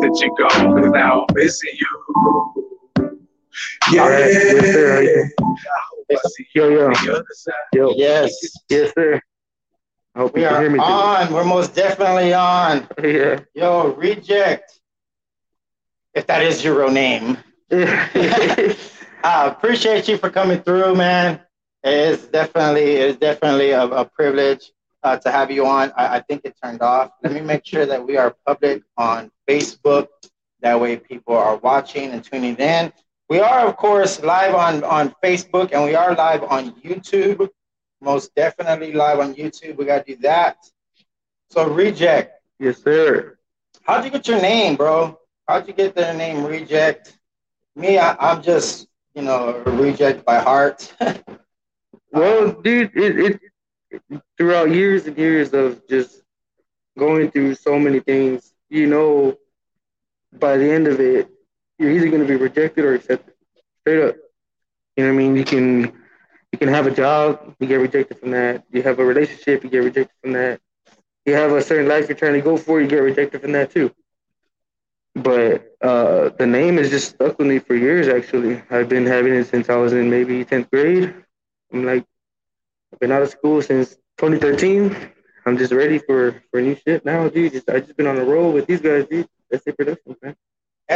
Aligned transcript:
that 0.00 0.20
you 0.20 0.34
go, 0.38 0.48
cause 0.48 0.90
now 0.92 1.26
I'm 1.28 1.34
missing 1.34 1.70
you. 1.74 1.86
Yeah. 3.92 4.02
Alright, 4.02 4.32
yes, 4.32 4.72
sir. 4.72 5.30
I 6.12 6.16
see 6.28 6.46
Yo, 6.54 6.68
yo. 6.68 6.86
on 6.86 6.92
the 7.04 7.12
other 7.12 7.24
side. 7.32 7.54
Yo, 7.74 7.92
Yes, 7.96 8.32
yes, 8.68 8.92
sir. 8.96 9.20
I 10.14 10.18
hope 10.20 10.34
we 10.34 10.42
you 10.42 10.46
can 10.48 10.56
are 10.56 10.60
hear 10.62 10.70
me. 10.70 10.78
on. 10.78 11.32
We're 11.32 11.44
most 11.44 11.74
definitely 11.74 12.32
on. 12.34 12.86
Yeah. 13.02 13.40
Yo, 13.54 13.94
reject. 13.94 14.80
If 16.14 16.26
that 16.26 16.42
is 16.42 16.64
your 16.64 16.78
real 16.78 16.90
name. 16.90 17.38
I 17.70 18.76
appreciate 19.46 20.08
you 20.08 20.16
for 20.18 20.30
coming 20.30 20.60
through, 20.62 20.94
man. 20.96 21.40
It's 21.84 22.26
definitely 22.26 22.96
it's 22.96 23.18
definitely 23.18 23.70
a, 23.70 23.84
a 23.84 24.04
privilege 24.04 24.70
uh, 25.02 25.16
to 25.18 25.30
have 25.30 25.50
you 25.50 25.64
on. 25.66 25.92
I, 25.96 26.16
I 26.16 26.20
think 26.20 26.42
it 26.44 26.54
turned 26.62 26.82
off. 26.82 27.12
Let 27.22 27.32
me 27.32 27.40
make 27.40 27.64
sure 27.64 27.86
that 27.86 28.04
we 28.04 28.16
are 28.16 28.34
public 28.46 28.82
on 28.96 29.30
Facebook. 29.50 30.08
That 30.60 30.80
way, 30.80 30.96
people 30.96 31.36
are 31.36 31.56
watching 31.56 32.10
and 32.12 32.22
tuning 32.22 32.56
in. 32.56 32.92
We 33.28 33.40
are, 33.40 33.66
of 33.66 33.76
course, 33.76 34.22
live 34.22 34.54
on 34.54 34.84
on 34.84 35.14
Facebook, 35.24 35.72
and 35.72 35.84
we 35.84 35.94
are 35.94 36.14
live 36.14 36.42
on 36.44 36.72
YouTube. 36.82 37.48
Most 38.00 38.34
definitely 38.34 38.92
live 38.92 39.18
on 39.20 39.34
YouTube. 39.34 39.76
We 39.76 39.84
gotta 39.86 40.04
do 40.04 40.16
that. 40.30 40.56
So, 41.50 41.68
reject. 41.68 42.30
yes, 42.58 42.82
sir. 42.82 43.38
How'd 43.82 44.04
you 44.04 44.10
get 44.10 44.28
your 44.28 44.40
name, 44.40 44.76
bro? 44.76 45.18
How'd 45.48 45.66
you 45.66 45.74
get 45.74 45.94
the 45.96 46.12
name 46.12 46.44
Reject? 46.44 47.18
Me, 47.74 47.98
I, 47.98 48.14
I'm 48.20 48.40
just, 48.42 48.86
you 49.14 49.22
know, 49.22 49.58
reject 49.66 50.24
by 50.24 50.38
heart. 50.38 50.92
Well, 52.12 52.50
dude, 52.50 52.90
it, 52.96 53.38
it 54.00 54.22
throughout 54.36 54.70
years 54.70 55.06
and 55.06 55.16
years 55.16 55.54
of 55.54 55.86
just 55.88 56.22
going 56.98 57.30
through 57.30 57.54
so 57.54 57.78
many 57.78 58.00
things, 58.00 58.52
you 58.68 58.88
know, 58.88 59.38
by 60.32 60.56
the 60.56 60.70
end 60.70 60.86
of 60.86 61.00
it, 61.00 61.28
you're 61.78 61.90
either 61.90 62.08
going 62.08 62.22
to 62.22 62.28
be 62.28 62.36
rejected 62.36 62.84
or 62.84 62.94
accepted. 62.94 63.34
Straight 63.80 64.02
up. 64.02 64.16
You 64.96 65.04
know 65.04 65.14
what 65.14 65.20
I 65.20 65.24
mean? 65.24 65.36
You 65.36 65.44
can 65.44 65.92
you 66.52 66.58
can 66.58 66.68
have 66.68 66.86
a 66.86 66.90
job, 66.90 67.54
you 67.60 67.66
get 67.66 67.76
rejected 67.76 68.18
from 68.18 68.32
that. 68.32 68.64
You 68.72 68.82
have 68.82 68.98
a 68.98 69.04
relationship, 69.04 69.62
you 69.62 69.70
get 69.70 69.84
rejected 69.84 70.14
from 70.20 70.32
that. 70.32 70.60
You 71.24 71.34
have 71.34 71.52
a 71.52 71.62
certain 71.62 71.88
life 71.88 72.08
you're 72.08 72.18
trying 72.18 72.34
to 72.34 72.40
go 72.40 72.56
for, 72.56 72.80
you 72.80 72.88
get 72.88 72.98
rejected 72.98 73.40
from 73.40 73.52
that 73.52 73.70
too. 73.70 73.94
But 75.14 75.76
uh, 75.80 76.30
the 76.38 76.46
name 76.46 76.76
has 76.78 76.90
just 76.90 77.10
stuck 77.10 77.38
with 77.38 77.46
me 77.46 77.58
for 77.58 77.74
years. 77.74 78.08
Actually, 78.08 78.62
I've 78.70 78.88
been 78.88 79.06
having 79.06 79.34
it 79.34 79.46
since 79.46 79.68
I 79.68 79.76
was 79.76 79.92
in 79.92 80.10
maybe 80.10 80.44
tenth 80.44 80.70
grade. 80.70 81.14
I'm 81.72 81.84
like, 81.84 82.04
I've 82.92 82.98
been 82.98 83.12
out 83.12 83.22
of 83.22 83.30
school 83.30 83.62
since 83.62 83.90
2013. 84.18 84.96
I'm 85.46 85.56
just 85.56 85.72
ready 85.72 85.98
for 85.98 86.42
for 86.50 86.60
new 86.60 86.76
shit 86.76 87.04
now, 87.04 87.28
dude. 87.28 87.52
Just, 87.52 87.68
I 87.68 87.80
just 87.80 87.96
been 87.96 88.06
on 88.06 88.18
a 88.18 88.24
roll 88.24 88.52
with 88.52 88.66
these 88.66 88.80
guys, 88.80 89.06
dude. 89.06 89.28
SA 89.52 89.72
Productions, 89.72 90.16
man. 90.22 90.36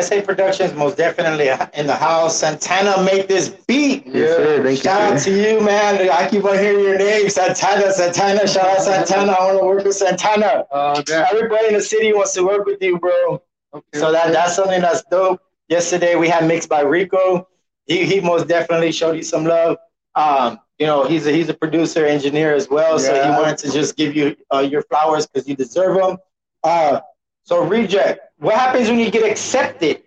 SA 0.03 0.21
Productions, 0.23 0.75
most 0.75 0.97
definitely 0.97 1.49
in 1.79 1.87
the 1.87 1.95
house. 1.95 2.39
Santana 2.39 3.01
make 3.05 3.29
this 3.29 3.49
beat. 3.49 4.07
Yes, 4.07 4.81
Shout 4.81 5.01
you. 5.01 5.15
out 5.15 5.21
sir. 5.21 5.31
to 5.31 5.53
you, 5.53 5.61
man. 5.65 6.11
I 6.11 6.29
keep 6.29 6.45
on 6.45 6.59
hearing 6.59 6.85
your 6.85 6.99
name, 6.99 7.29
Santana, 7.29 7.93
Santana. 7.93 8.47
Shout 8.49 8.67
out 8.67 8.83
Santana. 8.83 9.33
I 9.33 9.45
want 9.47 9.61
to 9.61 9.67
work 9.67 9.85
with 9.85 9.95
Santana. 9.95 10.65
Damn. 11.07 11.27
Everybody 11.33 11.69
in 11.69 11.75
the 11.75 11.83
city 11.83 12.13
wants 12.13 12.33
to 12.35 12.43
work 12.45 12.67
with 12.67 12.83
you, 12.83 12.99
bro. 12.99 13.41
Okay. 13.73 13.99
So 13.99 14.11
that 14.13 14.33
that's 14.33 14.55
something 14.57 14.81
that's 14.81 15.03
dope. 15.11 15.41
Yesterday 15.69 16.17
we 16.17 16.29
had 16.29 16.47
mixed 16.47 16.69
by 16.69 16.81
Rico. 16.81 17.49
He 17.87 18.05
he 18.05 18.21
most 18.21 18.49
definitely 18.49 18.93
showed 18.93 19.17
you 19.17 19.23
some 19.23 19.45
love. 19.45 19.77
Um, 20.17 20.59
you 20.79 20.87
know, 20.87 21.05
he's 21.05 21.27
a 21.27 21.33
he's 21.33 21.49
a 21.49 21.55
producer, 21.55 22.05
engineer 22.05 22.55
as 22.55 22.69
well. 22.69 22.93
Yeah. 23.01 23.07
So 23.09 23.23
he 23.25 23.31
wanted 23.31 23.59
to 23.59 23.73
just 23.73 23.97
give 23.97 24.17
you 24.17 24.37
uh, 24.53 24.59
your 24.59 24.83
flowers 24.83 25.27
because 25.27 25.49
you 25.49 25.55
deserve 25.57 25.97
them. 25.97 26.17
Uh, 26.63 27.01
so 27.45 27.63
reject. 27.65 28.21
What 28.45 28.57
happens 28.57 28.91
when 28.91 28.99
you 28.99 29.11
get 29.11 29.25
accepted? 29.25 30.03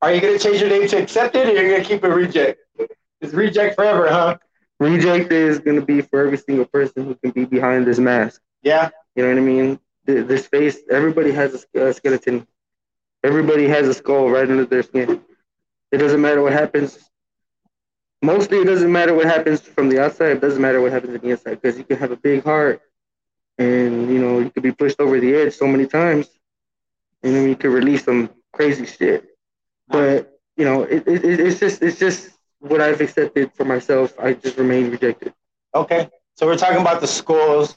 Are 0.00 0.10
you 0.10 0.18
gonna 0.18 0.38
change 0.38 0.58
your 0.58 0.70
name 0.70 0.88
to 0.88 0.96
accepted, 0.96 1.46
or 1.46 1.52
you're 1.52 1.70
gonna 1.70 1.84
keep 1.84 2.02
it 2.02 2.08
reject? 2.08 2.58
It's 3.20 3.34
reject 3.34 3.74
forever, 3.74 4.08
huh? 4.08 4.38
Reject 4.80 5.30
is 5.30 5.58
gonna 5.58 5.82
be 5.82 6.00
for 6.00 6.24
every 6.24 6.38
single 6.38 6.64
person 6.64 7.04
who 7.04 7.14
can 7.16 7.32
be 7.32 7.44
behind 7.44 7.86
this 7.86 7.98
mask. 7.98 8.40
Yeah. 8.62 8.88
You 9.14 9.24
know 9.24 9.28
what 9.28 9.36
I 9.36 9.42
mean? 9.42 9.78
This 10.06 10.46
face, 10.46 10.78
everybody 10.90 11.30
has 11.32 11.66
a 11.74 11.88
a 11.88 11.92
skeleton. 11.92 12.46
Everybody 13.22 13.68
has 13.68 13.86
a 13.86 13.92
skull 13.92 14.30
right 14.30 14.48
under 14.50 14.64
their 14.64 14.82
skin. 14.82 15.20
It 15.92 15.98
doesn't 15.98 16.22
matter 16.22 16.40
what 16.40 16.54
happens. 16.54 16.98
Mostly, 18.22 18.60
it 18.60 18.64
doesn't 18.64 18.90
matter 18.90 19.12
what 19.12 19.26
happens 19.26 19.60
from 19.60 19.90
the 19.90 20.02
outside. 20.02 20.38
It 20.38 20.40
doesn't 20.40 20.62
matter 20.62 20.80
what 20.80 20.92
happens 20.92 21.16
on 21.16 21.20
the 21.20 21.28
inside 21.28 21.60
because 21.60 21.76
you 21.76 21.84
can 21.84 21.98
have 21.98 22.12
a 22.12 22.16
big 22.16 22.44
heart, 22.44 22.80
and 23.58 24.10
you 24.10 24.18
know 24.18 24.38
you 24.38 24.48
could 24.48 24.62
be 24.62 24.72
pushed 24.72 25.00
over 25.00 25.20
the 25.20 25.34
edge 25.34 25.52
so 25.52 25.66
many 25.66 25.86
times, 25.86 26.30
and 27.24 27.34
then 27.34 27.48
you 27.48 27.56
could 27.56 27.72
release 27.72 28.04
some 28.04 28.30
crazy 28.52 28.86
shit. 28.86 29.24
But 29.88 30.30
you 30.56 30.64
know, 30.64 30.84
it, 30.84 31.06
it, 31.08 31.24
it- 31.24 31.40
it's 31.40 31.58
just 31.58 31.82
it's 31.82 31.98
just 31.98 32.30
what 32.60 32.80
I've 32.80 33.00
accepted 33.00 33.52
for 33.54 33.64
myself. 33.64 34.14
I 34.18 34.34
just 34.34 34.56
remain 34.56 34.90
rejected. 34.90 35.34
Okay, 35.74 36.08
so 36.36 36.46
we're 36.46 36.56
talking 36.56 36.80
about 36.80 37.00
the 37.00 37.08
schools. 37.08 37.76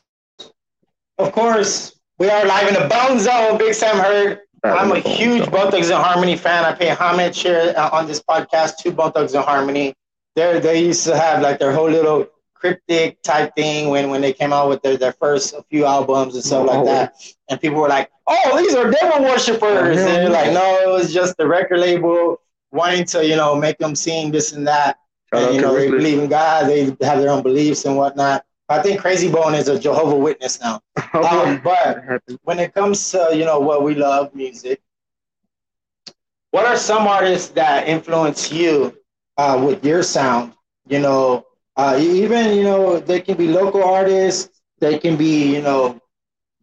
Of 1.18 1.31
course, 1.31 2.00
we 2.19 2.30
are 2.30 2.46
live 2.46 2.68
in 2.68 2.75
the 2.75 2.88
Bone 2.88 3.19
Zone. 3.19 3.57
Big 3.57 3.74
Sam 3.74 3.97
Heard. 3.97 4.41
I'm 4.63 4.91
a 4.91 5.00
huge 5.00 5.50
Bone 5.50 5.72
Thugs 5.72 5.90
and 5.90 6.03
Harmony 6.03 6.36
fan. 6.36 6.66
I 6.66 6.74
pay 6.74 6.90
homage 6.90 7.41
here 7.41 7.74
uh, 7.78 7.90
on 7.94 8.06
this 8.07 8.22
podcast 8.22 8.78
to 8.78 8.91
Bone 8.91 9.12
Thugs 9.12 9.34
and 9.34 9.44
Harmony. 9.44 9.94
They 10.36 10.59
they 10.59 10.84
used 10.86 11.06
to 11.07 11.18
have 11.18 11.41
like 11.41 11.57
their 11.59 11.72
whole 11.72 11.90
little 11.90 12.28
cryptic 12.59 13.22
type 13.22 13.56
thing 13.56 13.90
when 13.90 14.09
when 14.09 14.22
they 14.22 14.34
came 14.34 14.51
out 14.53 14.69
with 14.69 14.81
their, 14.81 14.97
their 14.97 15.13
first 15.13 15.56
few 15.69 15.85
albums 15.85 16.35
and 16.35 16.44
stuff 16.44 16.68
like 16.68 16.79
Oh. 16.79 16.85
that. 16.85 17.13
And 17.50 17.59
people 17.62 17.79
were 17.81 17.88
like, 17.90 18.09
"Oh, 18.28 18.57
these 18.57 18.75
are 18.75 18.90
devil 18.90 19.23
worshippers." 19.23 19.97
And 19.97 20.07
they're 20.07 20.29
like, 20.29 20.51
"No, 20.53 20.79
it 20.84 20.90
was 20.90 21.13
just 21.13 21.38
the 21.38 21.47
record 21.47 21.79
label 21.79 22.40
wanting 22.72 23.06
to 23.06 23.25
you 23.25 23.35
know 23.35 23.56
make 23.56 23.78
them 23.78 23.95
sing 23.95 24.31
this 24.31 24.51
and 24.53 24.68
that." 24.68 24.97
And, 25.34 25.56
you 25.56 25.62
know, 25.62 25.73
they 25.75 25.90
believe 25.90 26.19
in 26.19 26.29
God. 26.29 26.69
They 26.69 26.85
have 27.06 27.19
their 27.19 27.29
own 27.31 27.44
beliefs 27.44 27.84
and 27.85 27.97
whatnot. 27.97 28.45
I 28.69 28.81
think 28.81 29.00
Crazy 29.01 29.29
Bone 29.31 29.56
is 29.56 29.68
a 29.69 29.78
Jehovah 29.79 30.16
Witness 30.18 30.59
now. 30.62 30.81
Um, 31.13 31.62
but 31.63 32.22
when 32.44 32.59
it 32.59 32.74
comes 32.74 33.12
to 33.12 33.29
you 33.34 33.45
know 33.45 33.59
what 33.59 33.84
we 33.84 33.95
love, 33.95 34.34
music. 34.35 34.81
What 36.51 36.66
are 36.66 36.78
some 36.78 37.07
artists 37.07 37.50
that 37.51 37.88
influence 37.88 38.51
you 38.51 38.97
uh, 39.38 39.62
with 39.66 39.84
your 39.85 40.01
sound? 40.03 40.53
You 40.88 41.00
know, 41.00 41.45
uh, 41.77 41.97
even 42.01 42.55
you 42.57 42.63
know 42.63 42.99
they 42.99 43.21
can 43.21 43.38
be 43.38 43.47
local 43.47 43.83
artists. 43.83 44.49
They 44.79 44.99
can 44.99 45.17
be 45.17 45.55
you 45.55 45.61
know 45.61 46.01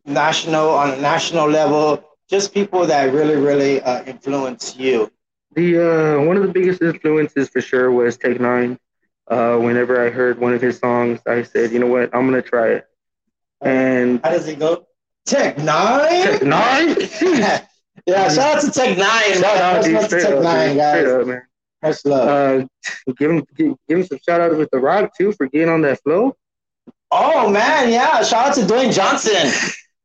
national 0.04 0.70
on 0.70 0.90
a 0.92 0.96
national 1.00 1.48
level. 1.48 2.04
Just 2.28 2.54
people 2.54 2.86
that 2.86 3.12
really 3.12 3.36
really 3.36 3.80
uh, 3.82 4.04
influence 4.04 4.76
you. 4.76 5.10
The 5.54 5.78
uh, 5.78 6.22
one 6.24 6.36
of 6.36 6.42
the 6.42 6.52
biggest 6.52 6.82
influences 6.82 7.48
for 7.48 7.60
sure 7.60 7.90
was 7.90 8.16
Tech 8.16 8.40
Nine. 8.40 8.78
Uh, 9.28 9.56
whenever 9.58 10.04
I 10.04 10.10
heard 10.10 10.38
one 10.38 10.52
of 10.52 10.60
his 10.60 10.78
songs, 10.78 11.20
I 11.26 11.42
said, 11.42 11.72
you 11.72 11.78
know 11.78 11.86
what, 11.86 12.14
I'm 12.14 12.26
gonna 12.26 12.42
try 12.42 12.68
it. 12.72 12.86
And 13.62 14.20
How 14.22 14.30
does 14.30 14.48
it 14.48 14.58
go? 14.58 14.86
Tech 15.24 15.58
Nine. 15.58 16.22
Tech 16.22 16.42
Nine, 16.42 16.96
yeah, 18.06 18.28
shout 18.28 18.56
out 18.56 18.60
to 18.62 18.70
Tech 18.70 18.98
Nine. 18.98 19.40
shout 19.40 19.56
out, 19.56 19.76
Much 19.76 19.84
dude, 19.84 19.94
love 19.94 20.08
to 20.10 20.20
Tech 20.20 20.40
Nine, 20.40 20.76
guys. 20.76 21.06
up, 21.06 21.42
Much 21.84 22.04
love. 22.04 22.28
Uh, 22.28 23.12
give 23.18 23.30
him, 23.30 23.44
give, 23.56 23.74
give 23.88 23.98
him 23.98 24.04
some 24.04 24.18
shout 24.26 24.40
out 24.40 24.56
with 24.56 24.70
the 24.70 24.78
Rock 24.78 25.16
too 25.16 25.32
for 25.32 25.46
getting 25.46 25.68
on 25.68 25.82
that 25.82 26.02
flow. 26.02 26.36
Oh 27.10 27.48
man, 27.50 27.90
yeah! 27.90 28.22
Shout 28.22 28.48
out 28.48 28.54
to 28.54 28.62
Dwayne 28.62 28.92
Johnson. 28.92 29.52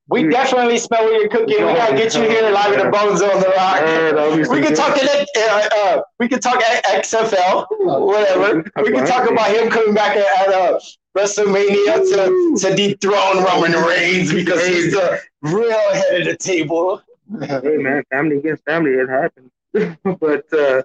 We 0.09 0.23
Dude. 0.23 0.31
definitely 0.31 0.79
smell 0.79 1.03
what 1.03 1.13
you're 1.13 1.29
cooking. 1.29 1.65
We 1.65 1.73
gotta 1.73 1.95
get 1.95 2.15
you 2.15 2.23
here 2.23 2.49
live 2.49 2.73
in 2.73 2.79
the 2.85 2.91
Bone 2.91 3.15
Zone, 3.15 3.39
The 3.39 3.53
Rock. 3.55 4.49
We 4.49 4.61
can 4.61 4.75
talk 4.75 4.97
in 4.97 5.07
it. 5.07 5.29
Uh, 5.37 5.69
uh, 5.75 6.01
we 6.19 6.27
can 6.27 6.39
talk 6.39 6.61
at 6.61 6.83
XFL, 6.85 7.67
whatever. 7.69 8.63
We 8.81 8.91
can 8.91 9.05
talk 9.05 9.29
about 9.29 9.51
him 9.51 9.69
coming 9.69 9.93
back 9.93 10.17
at, 10.17 10.47
at 10.47 10.53
uh, 10.53 10.79
WrestleMania 11.15 11.97
to, 12.09 12.69
to 12.69 12.75
dethrone 12.75 13.43
Roman 13.43 13.73
Reigns 13.73 14.33
because 14.33 14.65
he's 14.65 14.93
the 14.93 15.21
real 15.43 15.93
head 15.93 16.21
of 16.21 16.27
the 16.27 16.37
table. 16.37 17.01
Hey 17.39 17.77
man, 17.77 18.03
family 18.09 18.37
against 18.37 18.65
family, 18.65 18.91
it 18.91 19.09
happens. 19.09 19.51
but 20.19 20.51
uh, 20.51 20.81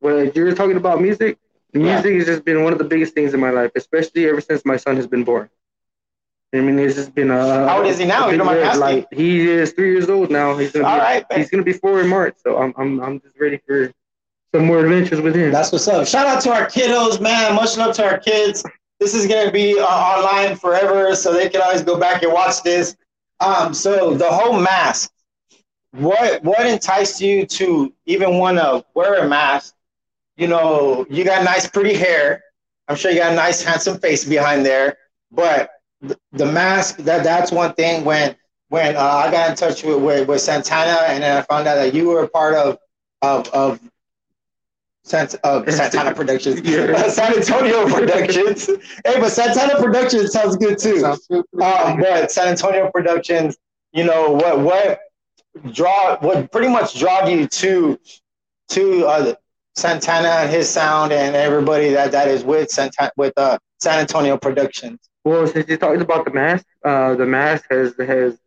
when 0.00 0.32
you're 0.34 0.54
talking 0.54 0.76
about 0.76 1.00
music, 1.00 1.38
music 1.72 2.14
has 2.16 2.26
just 2.26 2.44
been 2.44 2.62
one 2.64 2.72
of 2.72 2.78
the 2.78 2.84
biggest 2.84 3.14
things 3.14 3.34
in 3.34 3.40
my 3.40 3.50
life, 3.50 3.70
especially 3.76 4.28
ever 4.28 4.40
since 4.40 4.64
my 4.64 4.76
son 4.76 4.96
has 4.96 5.06
been 5.06 5.24
born. 5.24 5.48
I 6.52 6.60
mean, 6.60 6.78
it's 6.80 6.96
just 6.96 7.14
been 7.14 7.30
a. 7.30 7.68
How 7.68 7.78
old 7.78 7.86
is 7.86 7.98
he 7.98 8.04
now? 8.06 8.28
a 8.28 8.32
You 8.32 8.38
don't 8.38 8.46
big 8.48 8.56
mind 8.60 8.80
red 8.80 8.82
asking? 8.82 9.06
He 9.12 9.48
is 9.48 9.72
three 9.72 9.92
years 9.92 10.08
old 10.10 10.30
now. 10.30 10.56
He's 10.56 10.72
gonna 10.72 10.86
All 10.86 10.96
be, 10.96 11.00
right, 11.00 11.24
he's 11.34 11.48
gonna 11.50 11.62
be 11.62 11.72
four 11.72 12.00
in 12.00 12.08
March, 12.08 12.34
so 12.44 12.58
I'm 12.58 12.74
I'm 12.76 13.00
I'm 13.00 13.20
just 13.20 13.38
ready 13.38 13.60
for 13.66 13.92
some 14.52 14.66
more 14.66 14.80
adventures 14.80 15.20
with 15.20 15.36
him. 15.36 15.52
That's 15.52 15.70
what's 15.70 15.86
up. 15.86 16.06
Shout 16.08 16.26
out 16.26 16.42
to 16.42 16.50
our 16.52 16.66
kiddos, 16.66 17.20
man. 17.20 17.54
Much 17.54 17.76
love 17.76 17.94
to 17.96 18.04
our 18.04 18.18
kids. 18.18 18.64
This 18.98 19.14
is 19.14 19.26
gonna 19.28 19.52
be 19.52 19.78
uh, 19.78 19.84
online 19.84 20.56
forever, 20.56 21.14
so 21.14 21.32
they 21.32 21.48
can 21.48 21.62
always 21.62 21.82
go 21.82 21.98
back 21.98 22.22
and 22.24 22.32
watch 22.32 22.62
this. 22.64 22.96
Um, 23.38 23.72
so 23.72 24.14
the 24.14 24.28
whole 24.28 24.58
mask. 24.60 25.12
What 25.92 26.42
what 26.42 26.66
enticed 26.66 27.20
you 27.20 27.46
to 27.46 27.92
even 28.06 28.38
want 28.38 28.58
to 28.58 28.84
wear 28.94 29.24
a 29.24 29.28
mask? 29.28 29.74
You 30.40 30.46
know, 30.48 31.04
you 31.10 31.22
got 31.22 31.44
nice, 31.44 31.68
pretty 31.68 31.94
hair. 31.94 32.42
I'm 32.88 32.96
sure 32.96 33.10
you 33.10 33.18
got 33.18 33.32
a 33.32 33.36
nice, 33.36 33.62
handsome 33.62 33.98
face 33.98 34.24
behind 34.24 34.64
there. 34.64 34.96
But 35.30 35.68
the, 36.00 36.18
the 36.32 36.46
mask 36.46 36.96
that 36.98 37.22
that's 37.22 37.52
one 37.52 37.74
thing. 37.74 38.06
When 38.06 38.34
when 38.70 38.96
uh, 38.96 39.00
I 39.00 39.30
got 39.30 39.50
in 39.50 39.56
touch 39.56 39.84
with, 39.84 39.98
with 40.02 40.26
with 40.26 40.40
Santana, 40.40 40.98
and 41.08 41.22
then 41.22 41.36
I 41.36 41.42
found 41.42 41.68
out 41.68 41.74
that 41.74 41.92
you 41.92 42.08
were 42.08 42.22
a 42.24 42.28
part 42.28 42.54
of 42.54 42.78
of 43.20 43.48
of 43.50 43.80
Sant- 45.04 45.36
uh, 45.44 45.62
Santana 45.70 46.14
Productions, 46.14 46.60
Yeah. 46.64 47.08
San 47.10 47.36
Antonio 47.36 47.86
Productions. 47.86 48.66
hey, 48.66 49.20
but 49.20 49.30
Santana 49.32 49.78
Productions 49.78 50.32
sounds 50.32 50.56
good 50.56 50.78
too. 50.78 51.00
Sounds 51.00 51.26
good. 51.26 51.44
Um, 51.62 52.00
but 52.00 52.32
San 52.32 52.48
Antonio 52.48 52.90
Productions, 52.90 53.58
you 53.92 54.04
know 54.04 54.30
what 54.30 54.60
what 54.60 55.00
draw 55.72 56.16
what 56.20 56.50
pretty 56.50 56.68
much 56.68 56.98
draw 56.98 57.26
you 57.26 57.46
to 57.46 57.98
to 58.70 59.06
uh, 59.06 59.34
Santana 59.80 60.28
and 60.42 60.50
his 60.50 60.68
sound 60.68 61.12
and 61.12 61.34
everybody 61.36 61.90
that 61.90 62.12
that 62.12 62.28
is 62.28 62.44
with 62.44 62.70
Santana 62.70 63.10
with 63.16 63.32
uh, 63.36 63.58
San 63.80 64.00
Antonio 64.00 64.36
Productions. 64.38 64.98
Well, 65.24 65.46
since 65.46 65.68
you 65.68 65.76
talked 65.76 66.02
about 66.02 66.24
the 66.24 66.32
mask, 66.32 66.66
uh, 66.84 67.14
the 67.14 67.26
mask 67.26 67.64
has 67.70 67.94
has. 67.98 68.38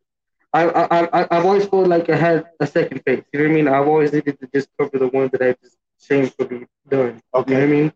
I, 0.54 0.64
I, 0.66 1.22
I, 1.22 1.28
I've 1.32 1.46
always 1.46 1.66
felt 1.66 1.88
like 1.88 2.10
I 2.10 2.16
had 2.16 2.46
a 2.60 2.68
second 2.68 3.02
face. 3.06 3.24
You 3.34 3.40
know 3.40 3.46
what 3.46 3.52
I 3.52 3.56
mean? 3.56 3.68
I've 3.68 3.88
always 3.88 4.14
needed 4.14 4.40
to 4.40 4.48
just 4.54 4.70
cover 4.80 4.98
the 5.00 5.08
one 5.08 5.30
that 5.34 5.42
I 5.42 5.56
just 5.64 5.78
shamefully 6.00 6.68
done. 6.90 7.22
You 7.36 7.44
know 7.48 7.60
what 7.60 7.64
I 7.64 7.66
mean? 7.66 7.94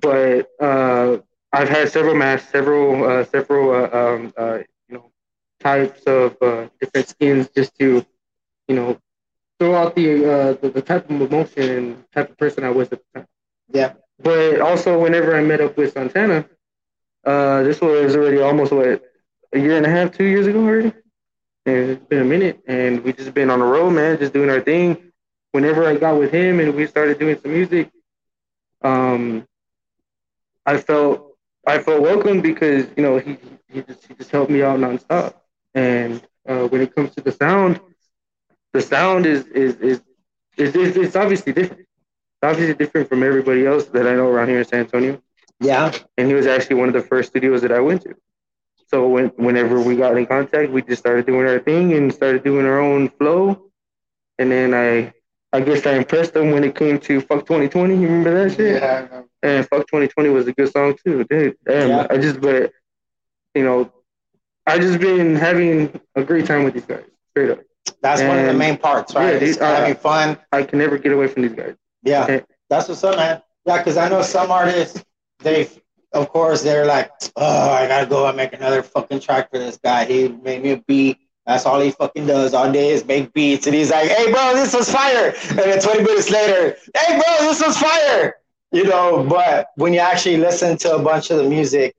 But 0.00 0.50
uh, 0.60 1.18
I've 1.52 1.68
had 1.68 1.88
several 1.90 2.14
masks, 2.14 2.50
several 2.50 3.04
uh, 3.04 3.24
several 3.24 3.70
uh, 3.72 3.90
um, 3.98 4.32
uh, 4.36 4.58
you 4.88 4.96
know 4.96 5.10
types 5.60 6.02
of 6.04 6.36
uh, 6.42 6.68
different 6.80 7.08
skins 7.08 7.48
just 7.54 7.74
to 7.78 8.04
you 8.68 8.76
know 8.76 8.98
throw 9.58 9.74
out 9.74 9.94
the, 9.94 10.24
uh, 10.24 10.52
the 10.54 10.70
the 10.70 10.82
type 10.82 11.10
of 11.10 11.20
emotion 11.20 11.62
and 11.70 12.04
type 12.12 12.30
of 12.30 12.36
person 12.38 12.64
I 12.64 12.70
was 12.70 12.88
at 12.92 13.00
the 13.00 13.20
time. 13.20 13.28
Yeah. 13.72 13.94
But 14.20 14.60
also, 14.60 14.98
whenever 15.00 15.36
I 15.36 15.42
met 15.42 15.60
up 15.60 15.76
with 15.76 15.92
Santana, 15.92 16.48
uh, 17.24 17.62
this 17.62 17.80
was 17.80 18.16
already 18.16 18.40
almost 18.40 18.72
what 18.72 19.02
a 19.52 19.58
year 19.58 19.76
and 19.76 19.86
a 19.86 19.90
half, 19.90 20.12
two 20.12 20.24
years 20.24 20.46
ago 20.46 20.60
already. 20.64 20.92
And 21.66 21.90
it's 21.90 22.04
been 22.06 22.22
a 22.22 22.24
minute, 22.24 22.60
and 22.66 23.02
we 23.04 23.12
just 23.12 23.34
been 23.34 23.50
on 23.50 23.58
the 23.60 23.64
road, 23.64 23.90
man, 23.90 24.18
just 24.18 24.32
doing 24.32 24.50
our 24.50 24.60
thing. 24.60 25.12
Whenever 25.52 25.86
I 25.86 25.96
got 25.96 26.18
with 26.18 26.32
him 26.32 26.60
and 26.60 26.74
we 26.74 26.86
started 26.86 27.18
doing 27.18 27.38
some 27.40 27.52
music, 27.52 27.90
um, 28.82 29.46
I 30.64 30.78
felt 30.78 31.36
I 31.66 31.78
felt 31.78 32.02
welcome 32.02 32.40
because 32.40 32.86
you 32.96 33.02
know 33.02 33.18
he 33.18 33.38
he 33.68 33.82
just 33.82 34.06
he 34.06 34.14
just 34.14 34.30
helped 34.30 34.50
me 34.50 34.62
out 34.62 34.78
nonstop. 34.78 35.34
And 35.74 36.22
uh, 36.46 36.66
when 36.68 36.80
it 36.80 36.94
comes 36.94 37.14
to 37.14 37.20
the 37.20 37.32
sound, 37.32 37.80
the 38.78 38.82
sound 38.86 39.26
is 39.26 39.46
is 39.48 39.74
is 39.90 40.00
is, 40.56 40.74
is 40.74 40.96
it's 40.96 41.16
obviously 41.16 41.52
different. 41.52 41.82
It's 41.82 42.44
obviously 42.50 42.74
different 42.74 43.08
from 43.08 43.22
everybody 43.24 43.66
else 43.66 43.86
that 43.86 44.06
I 44.06 44.14
know 44.14 44.28
around 44.28 44.48
here 44.48 44.60
in 44.60 44.64
San 44.64 44.80
Antonio. 44.80 45.20
Yeah. 45.60 45.92
And 46.16 46.28
he 46.28 46.34
was 46.34 46.46
actually 46.46 46.76
one 46.76 46.88
of 46.88 46.94
the 46.94 47.02
first 47.12 47.30
studios 47.30 47.62
that 47.62 47.72
I 47.72 47.80
went 47.80 48.02
to. 48.02 48.14
So 48.86 49.08
when 49.08 49.26
whenever 49.46 49.80
we 49.80 49.96
got 49.96 50.16
in 50.16 50.26
contact, 50.26 50.70
we 50.70 50.80
just 50.82 51.00
started 51.00 51.26
doing 51.26 51.46
our 51.48 51.58
thing 51.58 51.92
and 51.94 52.14
started 52.14 52.44
doing 52.44 52.64
our 52.66 52.80
own 52.80 53.08
flow. 53.18 53.70
And 54.38 54.50
then 54.52 54.72
I 54.72 55.12
I 55.52 55.60
guess 55.60 55.84
I 55.84 55.94
impressed 55.94 56.36
him 56.36 56.52
when 56.52 56.62
it 56.62 56.74
came 56.76 57.00
to 57.00 57.20
Fuck 57.20 57.46
2020. 57.46 57.94
You 57.94 58.00
remember 58.02 58.32
that 58.44 58.54
shit? 58.56 58.80
Yeah, 58.80 59.22
And 59.42 59.66
Fuck 59.68 59.88
2020 59.88 60.28
was 60.28 60.46
a 60.46 60.52
good 60.52 60.70
song 60.70 60.94
too, 61.04 61.24
dude. 61.24 61.56
Damn, 61.66 61.88
Yeah. 61.88 62.06
I 62.08 62.16
just 62.18 62.40
but 62.40 62.70
you 63.54 63.64
know, 63.64 63.92
I 64.66 64.78
just 64.78 65.00
been 65.00 65.34
having 65.34 66.00
a 66.14 66.22
great 66.22 66.46
time 66.46 66.62
with 66.62 66.74
these 66.74 66.84
guys. 66.86 67.04
Straight 67.30 67.50
up. 67.50 67.60
That's 68.02 68.22
one 68.22 68.38
of 68.38 68.46
the 68.46 68.54
main 68.54 68.76
parts, 68.76 69.14
right? 69.14 69.34
Yeah, 69.34 69.38
dude, 69.38 69.58
uh, 69.58 69.74
having 69.76 69.94
fun. 69.94 70.38
I 70.52 70.62
can 70.62 70.78
never 70.78 70.98
get 70.98 71.12
away 71.12 71.28
from 71.28 71.42
these 71.42 71.52
guys. 71.52 71.74
Yeah, 72.02 72.24
Okay. 72.24 72.42
that's 72.70 72.88
what's 72.88 73.02
up, 73.04 73.16
man. 73.16 73.42
Yeah, 73.66 73.78
because 73.78 73.96
I 73.96 74.08
know 74.08 74.22
some 74.22 74.50
artists, 74.50 75.04
they, 75.40 75.68
of 76.12 76.28
course, 76.30 76.62
they're 76.62 76.86
like, 76.86 77.10
oh, 77.36 77.70
I 77.70 77.86
gotta 77.86 78.06
go 78.06 78.26
and 78.26 78.36
make 78.36 78.52
another 78.52 78.82
fucking 78.82 79.20
track 79.20 79.50
for 79.50 79.58
this 79.58 79.76
guy. 79.76 80.04
He 80.04 80.28
made 80.28 80.62
me 80.62 80.70
a 80.72 80.76
beat. 80.86 81.18
That's 81.46 81.64
all 81.64 81.80
he 81.80 81.90
fucking 81.90 82.26
does 82.26 82.52
all 82.54 82.70
day 82.70 82.90
is 82.90 83.04
make 83.06 83.32
beats. 83.32 83.66
And 83.66 83.74
he's 83.74 83.90
like, 83.90 84.10
hey, 84.10 84.30
bro, 84.30 84.54
this 84.54 84.74
was 84.74 84.90
fire. 84.90 85.34
And 85.50 85.58
then 85.58 85.80
20 85.80 86.02
minutes 86.02 86.30
later, 86.30 86.76
hey, 86.94 87.14
bro, 87.18 87.46
this 87.46 87.64
was 87.64 87.76
fire. 87.78 88.34
You 88.70 88.84
know, 88.84 89.24
but 89.26 89.68
when 89.76 89.94
you 89.94 90.00
actually 90.00 90.36
listen 90.36 90.76
to 90.78 90.94
a 90.94 90.98
bunch 91.02 91.30
of 91.30 91.38
the 91.38 91.44
music, 91.44 91.94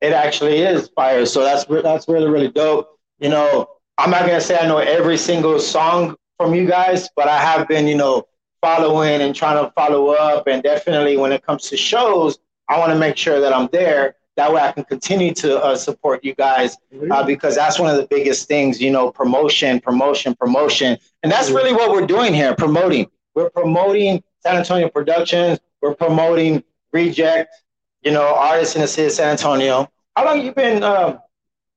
it 0.00 0.12
actually 0.12 0.58
is 0.58 0.88
fire. 0.94 1.26
So 1.26 1.42
that's 1.42 1.64
that's 1.64 2.06
really 2.08 2.30
really 2.30 2.48
dope. 2.48 2.88
You 3.18 3.30
know, 3.30 3.68
I'm 3.98 4.10
not 4.10 4.20
gonna 4.20 4.40
say 4.40 4.56
I 4.56 4.66
know 4.66 4.78
every 4.78 5.18
single 5.18 5.58
song 5.58 6.14
from 6.38 6.54
you 6.54 6.66
guys, 6.66 7.08
but 7.16 7.28
I 7.28 7.38
have 7.38 7.66
been, 7.66 7.88
you 7.88 7.96
know, 7.96 8.28
following 8.60 9.22
and 9.22 9.34
trying 9.34 9.64
to 9.64 9.72
follow 9.72 10.10
up. 10.10 10.46
And 10.46 10.62
definitely 10.62 11.16
when 11.16 11.32
it 11.32 11.44
comes 11.44 11.68
to 11.70 11.76
shows, 11.76 12.38
I 12.68 12.78
want 12.78 12.92
to 12.92 12.98
make 12.98 13.16
sure 13.16 13.40
that 13.40 13.52
I'm 13.52 13.68
there. 13.72 14.14
That 14.36 14.52
way 14.52 14.60
I 14.60 14.70
can 14.70 14.84
continue 14.84 15.34
to 15.34 15.60
uh, 15.60 15.74
support 15.74 16.22
you 16.22 16.32
guys 16.36 16.76
uh, 17.10 17.24
because 17.24 17.56
that's 17.56 17.80
one 17.80 17.90
of 17.90 17.96
the 17.96 18.06
biggest 18.06 18.46
things, 18.46 18.80
you 18.80 18.90
know, 18.92 19.10
promotion, 19.10 19.80
promotion, 19.80 20.36
promotion. 20.36 20.96
And 21.24 21.32
that's 21.32 21.50
really 21.50 21.72
what 21.72 21.90
we're 21.90 22.06
doing 22.06 22.32
here, 22.32 22.54
promoting. 22.54 23.10
We're 23.34 23.50
promoting 23.50 24.22
San 24.44 24.56
Antonio 24.56 24.88
Productions. 24.88 25.58
We're 25.82 25.94
promoting 25.94 26.62
Reject, 26.92 27.52
you 28.02 28.12
know, 28.12 28.34
artists 28.34 28.76
in 28.76 28.80
the 28.82 28.88
city 28.88 29.06
of 29.06 29.12
San 29.12 29.30
Antonio. 29.30 29.90
How 30.16 30.24
long 30.24 30.40
you 30.40 30.52
been 30.52 30.82
uh, 30.84 31.18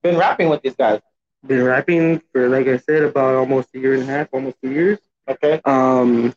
been 0.03 0.18
rapping 0.18 0.47
with 0.50 0.62
these 0.62 0.75
guys? 0.75 1.01
Been 1.46 1.64
rapping 1.64 2.22
for 2.32 2.50
like 2.50 2.68
I 2.68 2.78
said 2.78 3.04
about 3.04 3.36
almost 3.36 3.70
a 3.76 3.80
year 3.80 3.94
and 3.94 4.04
a 4.04 4.06
half, 4.06 4.30
almost 4.34 4.58
two 4.62 4.72
years. 4.72 5.00
Okay. 5.28 5.62
um 5.66 6.34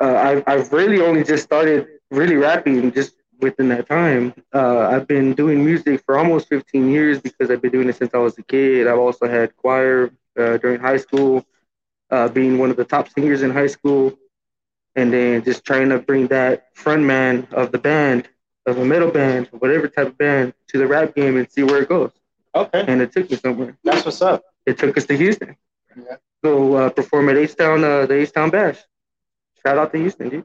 uh, 0.00 0.14
I've, 0.16 0.44
I've 0.46 0.72
really 0.72 1.00
only 1.00 1.24
just 1.24 1.44
started 1.44 1.86
really 2.10 2.36
rapping 2.36 2.92
just 2.92 3.14
within 3.40 3.68
that 3.68 3.88
time 3.88 4.32
uh, 4.54 4.88
i've 4.92 5.06
been 5.08 5.32
doing 5.34 5.64
music 5.64 6.02
for 6.06 6.16
almost 6.18 6.48
15 6.48 6.88
years 6.90 7.20
because 7.20 7.50
i've 7.50 7.60
been 7.60 7.72
doing 7.72 7.88
it 7.88 7.96
since 7.96 8.14
i 8.14 8.18
was 8.18 8.38
a 8.38 8.42
kid 8.44 8.86
i've 8.86 8.98
also 8.98 9.26
had 9.26 9.54
choir 9.56 10.10
uh, 10.38 10.56
during 10.58 10.80
high 10.80 10.96
school 10.96 11.44
uh, 12.10 12.28
being 12.28 12.58
one 12.58 12.70
of 12.70 12.76
the 12.76 12.84
top 12.84 13.08
singers 13.08 13.42
in 13.42 13.50
high 13.50 13.66
school 13.66 14.14
and 14.96 15.12
then 15.12 15.42
just 15.42 15.64
trying 15.64 15.88
to 15.88 15.98
bring 15.98 16.26
that 16.28 16.74
frontman 16.74 17.50
of 17.52 17.72
the 17.72 17.78
band 17.78 18.28
of 18.66 18.78
a 18.78 18.84
metal 18.84 19.10
band 19.10 19.48
whatever 19.58 19.88
type 19.88 20.08
of 20.08 20.18
band 20.18 20.52
to 20.68 20.78
the 20.78 20.86
rap 20.86 21.14
game 21.14 21.36
and 21.36 21.50
see 21.50 21.62
where 21.62 21.82
it 21.82 21.88
goes 21.88 22.12
Okay. 22.54 22.84
and 22.86 23.02
it 23.02 23.10
took 23.12 23.30
me 23.30 23.36
somewhere 23.36 23.76
That's 23.84 24.04
what's 24.04 24.22
up. 24.22 24.42
it 24.66 24.78
took 24.78 24.96
us 24.96 25.06
to 25.06 25.16
Houston. 25.16 25.56
Yeah. 25.96 26.16
Go 26.42 26.74
uh, 26.74 26.90
perform 26.90 27.28
at 27.30 27.36
H 27.36 27.56
Town, 27.56 27.82
uh, 27.84 28.06
the 28.06 28.14
H 28.14 28.32
Town 28.32 28.50
Bash. 28.50 28.78
Shout 29.64 29.78
out 29.78 29.92
to 29.92 29.98
Houston, 29.98 30.28
dude. 30.28 30.44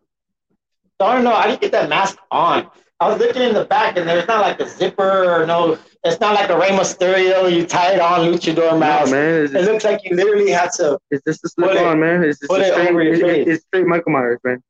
So 1.00 1.08
I 1.08 1.16
don't 1.16 1.24
know. 1.24 1.34
I 1.34 1.48
didn't 1.48 1.62
get 1.62 1.72
that 1.74 1.90
mask 1.90 2.18
on. 2.32 2.70
I 3.02 3.08
was 3.10 3.20
looking 3.20 3.42
in 3.42 3.54
the 3.54 3.64
back, 3.66 3.98
and 3.98 4.08
there's 4.08 4.28
not 4.28 4.42
like 4.42 4.60
a 4.60 4.68
zipper 4.68 5.24
or 5.42 5.46
no. 5.46 5.78
It's 6.04 6.20
not 6.20 6.36
like 6.36 6.50
a 6.50 6.58
Rey 6.58 6.70
Mysterio. 6.70 7.50
You 7.52 7.66
tie 7.66 7.94
it 7.94 8.00
on 8.02 8.22
luchador 8.32 8.78
mask. 8.80 9.12
man, 9.12 9.44
it's 9.46 9.54
It 9.54 9.58
just, 9.60 9.72
looks 9.72 9.84
like 9.86 10.02
you 10.04 10.16
literally 10.16 10.52
had 10.52 10.72
to. 10.74 10.98
it's 11.12 11.24
just 11.26 11.44
a 11.46 11.50
slip 11.50 11.70
Put 11.70 11.78
it- 11.78 11.84
on, 11.86 12.00
man. 12.00 12.24
It's 12.24 12.40
just 12.40 12.50
put 12.50 12.62
a 12.62 12.66
it 12.66 12.74
straight, 12.74 12.90
over 12.90 13.04
your 13.04 13.14
it- 13.16 13.22
face. 13.22 13.48
it's 13.48 13.66
straight 13.66 13.88
Michael 13.88 14.12
Myers, 14.12 14.40
man. 14.44 14.62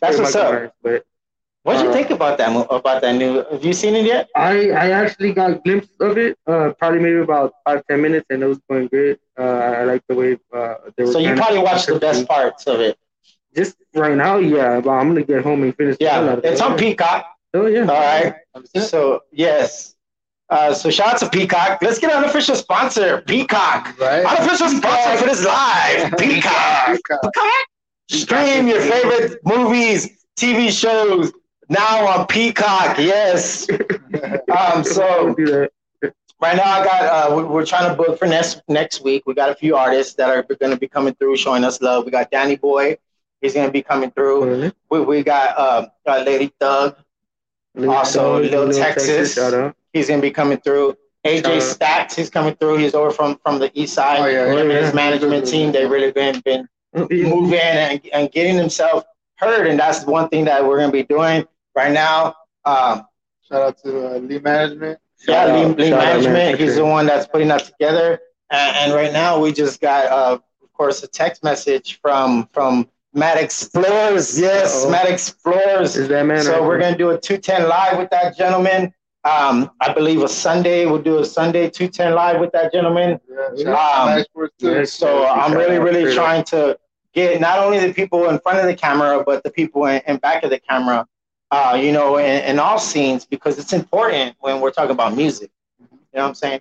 That's 0.00 0.16
Straight 0.16 0.24
what's 0.24 0.34
Michael 0.34 0.48
up. 0.48 0.54
Myers, 0.54 0.70
but 0.82 1.04
What'd 1.66 1.82
you 1.82 1.90
Uh, 1.90 1.92
think 1.98 2.10
about 2.10 2.38
that? 2.38 2.50
About 2.70 3.00
that 3.02 3.14
new? 3.16 3.44
Have 3.50 3.64
you 3.64 3.72
seen 3.72 3.94
it 3.96 4.04
yet? 4.06 4.28
I, 4.36 4.70
I 4.70 4.90
actually 5.00 5.32
got 5.32 5.50
a 5.50 5.54
glimpse 5.56 5.88
of 6.00 6.16
it, 6.16 6.38
uh, 6.46 6.72
probably 6.78 7.00
maybe 7.00 7.18
about 7.18 7.54
five 7.64 7.82
ten 7.88 8.00
minutes, 8.02 8.26
and 8.30 8.42
it 8.44 8.46
was 8.46 8.60
going 8.70 8.86
great. 8.86 9.18
Uh, 9.38 9.42
I 9.80 9.82
like 9.84 10.02
the 10.08 10.14
way 10.14 10.30
uh, 10.54 10.74
they 10.96 11.04
were. 11.04 11.12
So 11.12 11.18
you 11.18 11.34
probably 11.34 11.58
watched 11.58 11.88
the 11.88 11.98
best 11.98 12.26
parts 12.28 12.66
of 12.66 12.78
it. 12.80 12.96
Just 13.56 13.76
right 13.94 14.16
now, 14.16 14.36
yeah. 14.36 14.80
But 14.80 14.90
I'm 14.90 15.08
gonna 15.08 15.22
get 15.24 15.42
home 15.42 15.62
and 15.64 15.74
finish. 15.76 15.96
the 15.98 16.06
hell 16.06 16.24
Yeah, 16.24 16.30
out 16.32 16.38
of 16.38 16.44
it. 16.44 16.52
it's 16.52 16.60
on 16.60 16.76
Peacock. 16.78 17.26
Oh 17.54 17.66
yeah. 17.66 17.80
All 17.80 18.00
right. 18.10 18.34
So 18.78 19.20
yes. 19.32 19.94
Uh, 20.48 20.72
so 20.72 20.90
shout 20.90 21.14
out 21.14 21.18
to 21.18 21.28
Peacock. 21.28 21.78
Let's 21.82 21.98
get 21.98 22.12
an 22.12 22.18
unofficial 22.22 22.54
sponsor, 22.54 23.22
Peacock. 23.22 23.98
Right? 23.98 24.24
Unofficial 24.24 24.68
sponsor 24.68 25.16
for 25.18 25.24
this 25.26 25.44
live, 25.44 26.12
peacock. 26.18 26.86
Peacock. 27.08 27.32
Stream 28.08 28.68
your 28.68 28.80
favorite 28.80 29.40
movies, 29.44 30.24
TV 30.38 30.70
shows 30.70 31.32
now 31.68 32.06
on 32.06 32.26
Peacock. 32.26 32.98
Yes. 32.98 33.66
Um, 34.56 34.84
so 34.84 35.34
right 36.40 36.56
now 36.56 36.80
I 36.80 36.84
got 36.84 37.02
uh, 37.30 37.36
we- 37.36 37.44
we're 37.44 37.66
trying 37.66 37.90
to 37.90 37.96
book 37.96 38.18
for 38.18 38.26
next 38.26 38.62
next 38.68 39.02
week. 39.02 39.24
We 39.26 39.34
got 39.34 39.50
a 39.50 39.54
few 39.54 39.76
artists 39.76 40.14
that 40.14 40.28
are 40.30 40.42
going 40.42 40.72
to 40.72 40.78
be 40.78 40.88
coming 40.88 41.14
through, 41.14 41.36
showing 41.36 41.64
us 41.64 41.80
love. 41.80 42.04
We 42.04 42.10
got 42.10 42.30
Danny 42.30 42.56
Boy. 42.56 42.96
He's 43.40 43.54
going 43.54 43.66
to 43.66 43.72
be 43.72 43.82
coming 43.82 44.10
through. 44.10 44.72
We, 44.90 45.00
we 45.00 45.22
got 45.22 45.58
uh, 45.58 45.88
uh, 46.06 46.22
Lady 46.24 46.52
Thug. 46.58 46.96
Lil 47.74 47.90
Also, 47.90 48.42
Dog, 48.42 48.50
Lil 48.50 48.72
Texas. 48.72 49.34
Shout. 49.34 49.76
He's 49.92 50.08
going 50.08 50.20
to 50.20 50.26
be 50.26 50.30
coming 50.30 50.58
through. 50.58 50.96
AJ 51.26 51.42
Shout. 51.42 51.62
Stacks. 51.62 52.16
He's 52.16 52.30
coming 52.30 52.54
through. 52.54 52.78
He's 52.78 52.94
over 52.94 53.10
from 53.10 53.38
from 53.44 53.58
the 53.58 53.70
east 53.78 53.92
side. 53.94 54.20
Oh, 54.20 54.26
yeah, 54.26 54.46
Him 54.50 54.58
and 54.58 54.70
yeah. 54.70 54.80
his 54.86 54.94
management 54.94 55.46
team. 55.46 55.72
They 55.72 55.84
really 55.84 56.12
been 56.12 56.40
been 56.40 56.66
moving 56.94 57.58
and, 57.60 58.00
and 58.14 58.32
getting 58.32 58.56
themselves 58.56 59.04
heard. 59.36 59.66
And 59.66 59.78
that's 59.78 60.06
one 60.06 60.28
thing 60.30 60.46
that 60.46 60.64
we're 60.66 60.78
going 60.78 60.88
to 60.90 60.92
be 60.92 61.02
doing 61.02 61.46
right 61.76 61.92
now. 61.92 62.34
Um, 62.64 63.04
Shout 63.48 63.62
out 63.62 63.78
to 63.84 64.16
uh, 64.16 64.18
Lee 64.18 64.40
Management. 64.40 64.98
yeah, 65.28 65.44
Shout 65.46 65.54
Lee, 65.54 65.64
out- 65.70 65.78
Lee 65.78 65.88
shout 65.90 66.00
out, 66.02 66.22
man, 66.24 66.32
Management. 66.32 66.58
He's 66.58 66.68
sure. 66.74 66.84
the 66.84 66.86
one 66.86 67.06
that's 67.06 67.28
putting 67.28 67.46
that 67.48 67.64
together. 67.64 68.18
And, 68.50 68.76
and 68.76 68.92
right 68.92 69.12
now, 69.12 69.38
we 69.40 69.52
just 69.52 69.80
got, 69.80 70.06
uh, 70.06 70.32
of 70.62 70.72
course, 70.72 71.04
a 71.04 71.06
text 71.06 71.44
message 71.44 72.00
from 72.00 72.48
from 72.52 72.88
Matt 73.14 73.36
Explorers. 73.38 74.38
Yes, 74.38 74.82
Uh-oh. 74.84 74.90
Matt 74.90 75.08
Explorers. 75.08 75.96
Is 75.96 76.08
that 76.08 76.26
man? 76.26 76.42
So 76.42 76.52
right 76.54 76.62
we're 76.62 76.80
gonna 76.80 76.98
do 76.98 77.10
a 77.10 77.18
210 77.20 77.68
live 77.68 77.98
with 77.98 78.10
that 78.10 78.36
gentleman. 78.36 78.92
Um, 79.22 79.70
I 79.80 79.92
believe 79.92 80.22
a 80.22 80.28
Sunday 80.28 80.86
we'll 80.86 81.02
do 81.02 81.18
a 81.18 81.24
Sunday 81.24 81.68
two 81.70 81.88
ten 81.88 82.14
live 82.14 82.38
with 82.40 82.52
that 82.52 82.72
gentleman. 82.72 83.20
Yeah, 83.28 83.36
shout 83.64 83.66
out 83.66 83.94
to 83.94 84.00
Um, 84.02 84.06
Max 84.16 84.22
Sports 84.28 84.54
too. 84.60 84.86
So 84.86 85.26
I'm 85.26 85.52
really, 85.52 85.78
really 85.78 86.14
trying 86.14 86.44
to 86.44 86.78
get 87.12 87.40
not 87.40 87.58
only 87.60 87.78
the 87.80 87.92
people 87.94 88.28
in 88.28 88.38
front 88.40 88.58
of 88.60 88.66
the 88.66 88.74
camera, 88.74 89.22
but 89.24 89.42
the 89.44 89.50
people 89.50 89.86
in, 89.86 90.00
in 90.06 90.16
back 90.18 90.42
of 90.44 90.50
the 90.50 90.60
camera, 90.60 91.06
uh, 91.50 91.78
you 91.80 91.92
know, 91.92 92.18
in, 92.18 92.44
in 92.44 92.58
all 92.58 92.78
scenes 92.78 93.24
because 93.24 93.58
it's 93.58 93.72
important 93.72 94.36
when 94.40 94.60
we're 94.60 94.70
talking 94.70 94.90
about 94.90 95.14
music. 95.14 95.50
You 95.80 95.86
know 96.14 96.22
what 96.22 96.28
I'm 96.28 96.34
saying? 96.34 96.60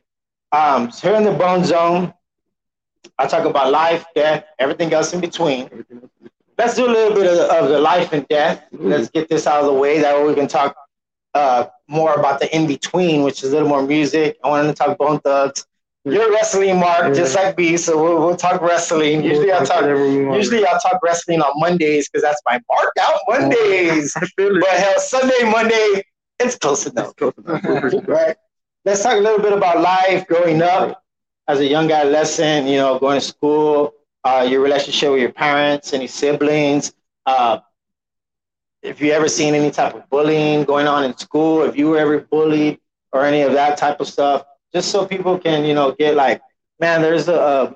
Um, 0.52 0.92
so 0.92 1.10
here 1.10 1.18
in 1.18 1.24
the 1.24 1.32
Bone 1.32 1.64
Zone, 1.64 2.14
I 3.18 3.28
talk 3.28 3.46
about 3.46 3.72
life, 3.72 4.06
death, 4.16 4.46
everything 4.60 4.94
else 4.94 5.14
in 5.14 5.22
between. 5.22 5.86
Let's 6.58 6.76
do 6.76 6.86
a 6.86 6.92
little 6.92 7.16
bit 7.16 7.28
of, 7.28 7.50
of 7.50 7.70
the 7.70 7.80
life 7.80 8.14
and 8.14 8.28
death. 8.28 8.66
Let's 8.72 9.10
get 9.10 9.28
this 9.30 9.48
out 9.48 9.62
of 9.62 9.66
the 9.68 9.74
way. 9.74 10.00
That 10.00 10.18
way 10.18 10.26
we 10.26 10.36
can 10.36 10.48
talk 10.48 10.76
uh, 11.34 11.68
more 11.88 12.14
about 12.14 12.40
the 12.40 12.54
in 12.56 12.68
between, 12.68 13.24
which 13.24 13.44
is 13.44 13.50
a 13.50 13.54
little 13.54 13.68
more 13.68 13.84
music. 13.84 14.38
I 14.44 14.50
wanted 14.50 14.68
to 14.70 14.74
talk 14.74 14.98
Bone 14.98 15.20
Thugs. 15.20 15.66
You're 16.06 16.32
wrestling, 16.32 16.80
Mark, 16.80 17.16
just 17.16 17.36
like 17.36 17.58
me. 17.58 17.78
So 17.78 18.02
we'll, 18.02 18.20
we'll 18.20 18.36
talk 18.36 18.62
wrestling. 18.62 19.24
Usually 19.24 19.52
I 19.52 19.66
talk. 19.66 19.86
Usually 19.86 20.66
I 20.66 20.78
talk 20.82 21.02
wrestling 21.04 21.42
on 21.42 21.52
Mondays 21.56 22.08
because 22.08 22.22
that's 22.22 22.42
my 22.46 22.60
mark 22.72 22.92
out 23.00 23.20
Mondays. 23.28 24.16
It. 24.38 24.62
But 24.62 24.70
hell, 24.70 25.00
Sunday, 25.00 25.44
Monday, 25.44 26.04
it's 26.40 26.56
close 26.56 26.86
enough. 26.86 27.14
right? 27.20 28.36
Let's 28.86 29.02
talk 29.02 29.14
a 29.14 29.22
little 29.22 29.40
bit 29.40 29.54
about 29.54 29.82
life 29.82 30.28
growing 30.28 30.62
up 30.62 31.04
as 31.48 31.60
a 31.60 31.66
young 31.66 31.92
adolescent, 31.92 32.68
you 32.68 32.78
know, 32.78 33.00
going 33.00 33.20
to 33.20 33.26
school, 33.26 33.94
uh, 34.24 34.46
your 34.48 34.62
relationship 34.62 35.12
with 35.12 35.22
your 35.22 35.32
parents, 35.32 35.94
any 35.94 36.08
siblings, 36.08 36.94
uh, 37.26 37.60
if 38.86 39.02
you 39.02 39.12
ever 39.12 39.28
seen 39.28 39.56
any 39.56 39.72
type 39.72 39.96
of 39.96 40.08
bullying 40.10 40.64
going 40.64 40.88
on 40.88 41.04
in 41.04 41.18
school, 41.18 41.64
if 41.64 41.76
you 41.76 41.90
were 41.90 41.98
ever 41.98 42.20
bullied 42.20 42.80
or 43.12 43.26
any 43.26 43.42
of 43.42 43.54
that 43.54 43.78
type 43.78 44.00
of 44.00 44.08
stuff, 44.08 44.46
just 44.76 44.92
so 44.92 45.06
people 45.06 45.40
can, 45.40 45.64
you 45.64 45.74
know, 45.74 45.94
get 45.94 46.16
like, 46.16 46.42
man, 46.82 47.02
there's 47.02 47.30
a, 47.30 47.42
uh, 47.42 47.74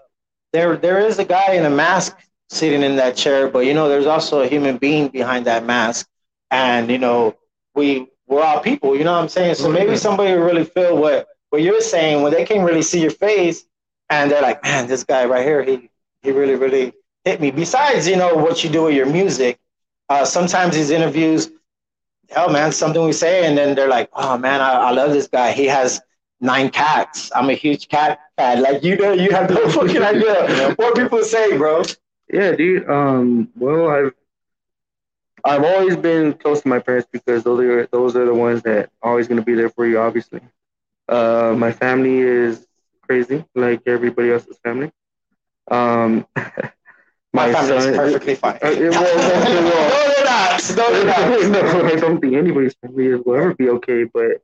there, 0.51 0.75
there 0.75 0.99
is 0.99 1.17
a 1.17 1.23
guy 1.23 1.53
in 1.53 1.65
a 1.65 1.69
mask 1.69 2.17
sitting 2.49 2.83
in 2.83 2.97
that 2.97 3.15
chair, 3.15 3.47
but 3.47 3.59
you 3.59 3.73
know, 3.73 3.87
there's 3.87 4.05
also 4.05 4.41
a 4.41 4.47
human 4.47 4.77
being 4.77 5.07
behind 5.07 5.45
that 5.45 5.65
mask, 5.65 6.09
and 6.51 6.91
you 6.91 6.97
know, 6.97 7.37
we 7.73 8.07
we're 8.27 8.43
all 8.43 8.59
people. 8.59 8.97
You 8.97 9.05
know 9.05 9.13
what 9.13 9.21
I'm 9.21 9.29
saying? 9.29 9.55
So 9.55 9.71
maybe 9.71 9.95
somebody 9.95 10.33
will 10.33 10.43
really 10.43 10.65
feel 10.65 10.97
what 10.97 11.27
what 11.51 11.61
you're 11.61 11.79
saying 11.79 12.21
when 12.21 12.33
they 12.33 12.43
can't 12.43 12.65
really 12.67 12.81
see 12.81 13.01
your 13.01 13.11
face, 13.11 13.65
and 14.09 14.29
they're 14.29 14.41
like, 14.41 14.61
man, 14.63 14.87
this 14.87 15.05
guy 15.05 15.23
right 15.23 15.45
here, 15.45 15.63
he 15.63 15.89
he 16.21 16.31
really 16.31 16.55
really 16.55 16.91
hit 17.23 17.39
me. 17.39 17.49
Besides, 17.49 18.09
you 18.09 18.17
know, 18.17 18.35
what 18.35 18.61
you 18.61 18.69
do 18.69 18.83
with 18.83 18.95
your 18.95 19.05
music, 19.05 19.57
uh, 20.09 20.25
sometimes 20.25 20.75
these 20.75 20.89
interviews, 20.89 21.49
hell 22.29 22.49
man, 22.49 22.73
something 22.73 23.05
we 23.05 23.13
say, 23.13 23.45
and 23.45 23.57
then 23.57 23.73
they're 23.73 23.87
like, 23.87 24.09
oh 24.11 24.37
man, 24.37 24.59
I, 24.59 24.73
I 24.73 24.91
love 24.91 25.11
this 25.11 25.27
guy. 25.27 25.53
He 25.53 25.67
has 25.67 26.01
nine 26.41 26.69
cats. 26.69 27.31
I'm 27.35 27.49
a 27.49 27.53
huge 27.53 27.87
cat 27.89 28.19
fan. 28.37 28.61
Like 28.61 28.83
you 28.83 28.95
know, 28.97 29.11
you 29.13 29.31
have 29.31 29.49
no 29.49 29.67
fucking 29.77 30.01
idea 30.01 30.73
what 30.75 30.95
people 30.95 31.23
say, 31.23 31.57
bro. 31.57 31.83
Yeah, 32.31 32.51
dude. 32.53 32.89
Um, 32.89 33.49
well, 33.55 33.89
I've 33.89 34.13
I've 35.43 35.63
always 35.63 35.95
been 35.95 36.33
close 36.33 36.61
to 36.61 36.67
my 36.67 36.79
parents 36.79 37.07
because 37.11 37.43
those 37.43 37.59
are 37.59 37.85
those 37.87 38.15
are 38.15 38.25
the 38.25 38.33
ones 38.33 38.61
that 38.63 38.89
are 39.01 39.11
always 39.11 39.27
gonna 39.27 39.41
be 39.41 39.53
there 39.53 39.69
for 39.69 39.85
you. 39.85 39.99
Obviously, 39.99 40.41
uh, 41.07 41.53
my 41.57 41.71
family 41.71 42.19
is 42.19 42.67
crazy, 43.01 43.45
like 43.55 43.81
everybody 43.85 44.31
else's 44.31 44.57
family. 44.63 44.91
Um, 45.69 46.25
My 47.33 47.51
family 47.51 47.75
is 47.77 47.87
perfectly 47.87 48.35
fine. 48.35 48.57
Uh, 48.63 48.69
it- 48.69 48.91
well, 48.91 49.15
no, 49.15 50.13
they're 50.15 50.25
not. 50.25 50.75
No, 50.75 50.91
they're 50.91 51.51
not. 51.51 51.63
no, 51.63 51.85
I 51.85 51.95
don't 51.95 52.19
think 52.19 52.33
anybody's 52.35 52.73
family 52.75 53.13
will 53.15 53.35
ever 53.35 53.53
be 53.53 53.69
okay, 53.69 54.03
but 54.05 54.41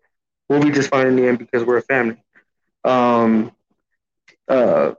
we'll 0.49 0.61
be 0.61 0.71
just 0.71 0.89
fine 0.89 1.07
in 1.07 1.15
the 1.15 1.27
end 1.27 1.39
because 1.39 1.63
we're 1.63 1.77
a 1.77 1.81
family. 1.83 2.23
Um, 2.83 3.51
uh, 4.47 4.93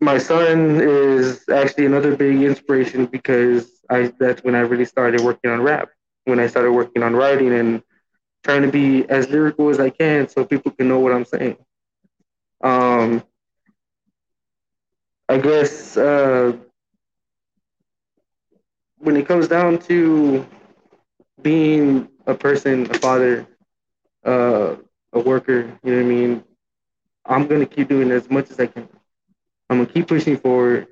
my 0.00 0.18
son 0.18 0.80
is 0.80 1.44
actually 1.48 1.86
another 1.86 2.16
big 2.16 2.42
inspiration 2.42 3.06
because 3.06 3.80
I 3.90 4.12
that's 4.18 4.42
when 4.44 4.54
I 4.54 4.60
really 4.60 4.84
started 4.84 5.20
working 5.20 5.50
on 5.50 5.62
rap. 5.62 5.88
When 6.24 6.40
I 6.40 6.46
started 6.46 6.72
working 6.72 7.02
on 7.02 7.14
writing 7.14 7.52
and 7.52 7.82
trying 8.44 8.62
to 8.62 8.70
be 8.70 9.08
as 9.08 9.28
lyrical 9.30 9.68
as 9.70 9.80
I 9.80 9.90
can 9.90 10.28
so 10.28 10.44
people 10.44 10.72
can 10.72 10.88
know 10.88 10.98
what 11.00 11.12
I'm 11.12 11.24
saying. 11.24 11.56
Um, 12.62 13.22
I 15.28 15.38
guess 15.38 15.96
uh, 15.96 16.52
when 18.98 19.16
it 19.16 19.26
comes 19.26 19.48
down 19.48 19.78
to 19.78 20.46
being 21.42 22.08
a 22.26 22.34
person, 22.34 22.90
a 22.90 22.94
father, 22.94 23.46
uh, 24.24 24.76
a 25.12 25.20
worker, 25.20 25.78
you 25.82 25.92
know 25.92 25.96
what 25.98 26.04
I 26.04 26.08
mean? 26.08 26.44
I'm 27.24 27.46
gonna 27.46 27.66
keep 27.66 27.88
doing 27.88 28.10
as 28.10 28.30
much 28.30 28.50
as 28.50 28.60
I 28.60 28.66
can. 28.66 28.88
I'm 29.70 29.78
gonna 29.78 29.90
keep 29.90 30.08
pushing 30.08 30.36
forward. 30.36 30.86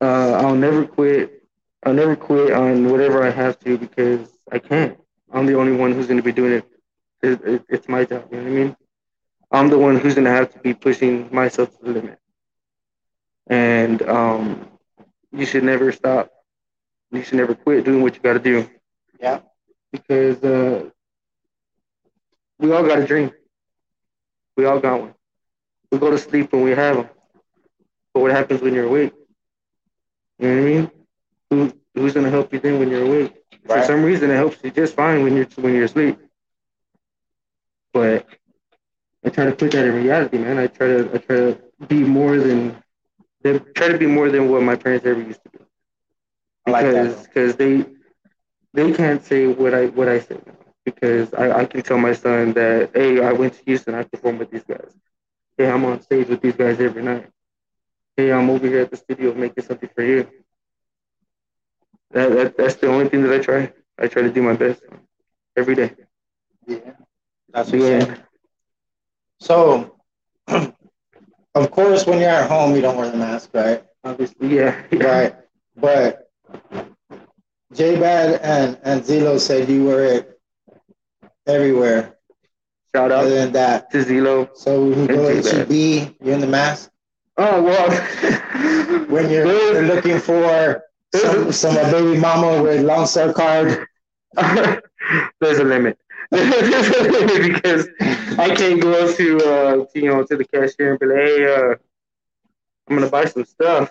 Uh, 0.00 0.32
I'll 0.32 0.54
never 0.56 0.84
quit. 0.86 1.42
I'll 1.84 1.94
never 1.94 2.16
quit 2.16 2.52
on 2.52 2.90
whatever 2.90 3.22
I 3.22 3.30
have 3.30 3.58
to 3.60 3.78
because 3.78 4.28
I 4.50 4.58
can't. 4.58 4.98
I'm 5.32 5.46
the 5.46 5.54
only 5.58 5.72
one 5.76 5.92
who's 5.92 6.06
gonna 6.06 6.22
be 6.22 6.32
doing 6.32 6.52
it. 6.52 6.64
It, 7.22 7.40
it. 7.44 7.64
It's 7.68 7.88
my 7.88 8.04
job. 8.04 8.28
You 8.30 8.38
know 8.38 8.44
what 8.44 8.50
I 8.50 8.54
mean? 8.54 8.76
I'm 9.50 9.68
the 9.68 9.78
one 9.78 9.98
who's 9.98 10.14
gonna 10.14 10.30
have 10.30 10.52
to 10.52 10.58
be 10.60 10.74
pushing 10.74 11.28
myself 11.32 11.76
to 11.78 11.84
the 11.84 11.92
limit. 11.92 12.18
And 13.48 14.02
um, 14.02 14.66
you 15.32 15.46
should 15.46 15.64
never 15.64 15.92
stop. 15.92 16.30
You 17.10 17.22
should 17.22 17.36
never 17.38 17.54
quit 17.54 17.84
doing 17.84 18.02
what 18.02 18.14
you 18.14 18.20
got 18.22 18.34
to 18.34 18.38
do. 18.40 18.68
Yeah. 19.20 19.40
Because 19.92 20.42
uh, 20.42 20.90
we 22.58 22.72
all 22.72 22.82
got 22.84 22.98
a 22.98 23.06
dream. 23.06 23.30
We 24.56 24.64
all 24.64 24.78
got 24.80 25.00
one. 25.00 25.14
We 25.90 25.98
go 25.98 26.10
to 26.10 26.18
sleep 26.18 26.52
when 26.52 26.62
we 26.62 26.70
have 26.72 26.96
them. 26.96 27.08
But 28.14 28.20
what 28.20 28.32
happens 28.32 28.60
when 28.60 28.74
you're 28.74 28.86
awake? 28.86 29.12
You 30.38 30.48
know 30.48 30.54
what 30.54 30.62
I 30.62 30.64
mean? 30.64 30.90
Who 31.50 31.72
who's 31.94 32.14
gonna 32.14 32.30
help 32.30 32.52
you 32.52 32.58
then 32.60 32.78
when 32.78 32.90
you're 32.90 33.04
awake? 33.04 33.34
For 33.66 33.82
some 33.82 34.02
reason, 34.02 34.30
it 34.30 34.36
helps 34.36 34.62
you 34.62 34.70
just 34.70 34.94
fine 34.94 35.22
when 35.22 35.36
you're 35.36 35.46
when 35.56 35.74
you're 35.74 35.84
asleep. 35.84 36.18
But 37.92 38.26
I 39.24 39.30
try 39.30 39.44
to 39.46 39.52
put 39.52 39.72
that 39.72 39.86
in 39.86 39.94
reality, 39.94 40.38
man. 40.38 40.58
I 40.58 40.66
try 40.66 40.86
to 40.88 41.10
I 41.14 41.18
try 41.18 41.36
to 41.36 41.58
be 41.88 42.00
more 42.02 42.38
than 42.38 42.82
they 43.42 43.58
try 43.74 43.88
to 43.88 43.98
be 43.98 44.06
more 44.06 44.30
than 44.30 44.50
what 44.50 44.62
my 44.62 44.76
parents 44.76 45.06
ever 45.06 45.20
used 45.20 45.42
to 45.44 45.50
be 45.50 45.58
I 46.66 46.70
like 46.70 46.86
because 46.86 47.16
that. 47.16 47.24
because 47.24 47.56
they 47.56 47.84
they 48.72 48.92
can't 48.92 49.22
say 49.24 49.46
what 49.46 49.74
I 49.74 49.86
what 49.86 50.08
I 50.08 50.20
say 50.20 50.38
because 50.86 51.34
I, 51.34 51.60
I 51.60 51.66
can 51.66 51.82
tell 51.82 51.98
my 51.98 52.14
son 52.14 52.54
that 52.54 52.92
hey 52.94 53.22
I 53.24 53.32
went 53.32 53.54
to 53.54 53.64
Houston 53.66 53.94
I 53.94 54.04
performed 54.04 54.38
with 54.40 54.50
these 54.50 54.64
guys 54.64 54.96
hey 55.58 55.70
I'm 55.70 55.84
on 55.84 56.00
stage 56.02 56.28
with 56.28 56.40
these 56.40 56.56
guys 56.56 56.80
every 56.80 57.02
night 57.02 57.28
hey 58.16 58.32
I'm 58.32 58.50
over 58.50 58.66
here 58.66 58.80
at 58.82 58.90
the 58.90 58.96
studio 58.96 59.34
making 59.34 59.64
something 59.64 59.90
for 59.94 60.02
you 60.04 60.28
that, 62.12 62.30
that 62.30 62.56
that's 62.56 62.76
the 62.76 62.88
only 62.88 63.08
thing 63.10 63.22
that 63.24 63.34
I 63.34 63.40
try 63.40 63.72
I 63.98 64.08
try 64.08 64.22
to 64.22 64.32
do 64.32 64.42
my 64.42 64.54
best 64.54 64.82
every 65.56 65.74
day 65.74 65.92
Yeah. 66.66 66.92
That's 67.52 67.72
what 67.72 67.80
yeah. 67.82 68.16
So, 69.40 69.96
of 70.48 71.70
course, 71.70 72.06
when 72.06 72.20
you're 72.20 72.30
at 72.30 72.50
home, 72.50 72.74
you 72.74 72.82
don't 72.82 72.96
wear 72.96 73.10
the 73.10 73.18
mask, 73.18 73.50
right? 73.54 73.84
obviously 74.04 74.56
yeah, 74.56 74.82
yeah. 74.90 75.04
Right. 75.20 75.34
But 75.76 76.30
J 77.74 77.98
Bad 78.00 78.40
and, 78.42 78.78
and 78.82 79.02
Zilo 79.02 79.38
said 79.38 79.68
you 79.68 79.84
wear 79.84 80.04
it 80.04 80.35
everywhere 81.46 82.16
shout 82.96 83.12
out 83.12 83.26
other 83.26 83.34
than 83.34 83.52
that. 83.52 83.90
to 83.90 83.98
Zelo 83.98 84.48
So 84.54 84.86
when 84.88 85.00
you 85.02 85.08
go. 85.08 85.42
HEB, 85.42 86.16
you're 86.22 86.34
in 86.34 86.40
the 86.40 86.46
mask. 86.46 86.90
oh 87.36 87.62
well 87.62 87.90
When 89.08 89.30
you're, 89.30 89.46
you're 89.46 89.82
looking 89.82 90.18
for 90.18 90.82
some, 91.14 91.52
some 91.52 91.74
baby 91.74 92.18
mama 92.18 92.62
with 92.62 92.82
Lone 92.82 93.06
Star 93.06 93.32
card, 93.32 93.86
there's 95.40 95.58
a 95.58 95.64
limit. 95.64 95.98
there's 96.30 96.88
a 96.88 97.02
limit 97.02 97.54
because 97.54 97.88
I 98.38 98.54
can't 98.54 98.80
go 98.80 98.92
up 99.04 99.14
to 99.16 99.36
uh 99.38 99.84
to, 99.84 100.00
you 100.00 100.08
know 100.08 100.24
to 100.24 100.36
the 100.36 100.44
cashier 100.44 100.90
and 100.92 100.98
be 100.98 101.06
like, 101.06 101.16
hey, 101.16 101.54
uh, 101.54 101.74
I'm 102.88 102.96
gonna 102.96 103.10
buy 103.10 103.26
some 103.26 103.44
stuff. 103.44 103.90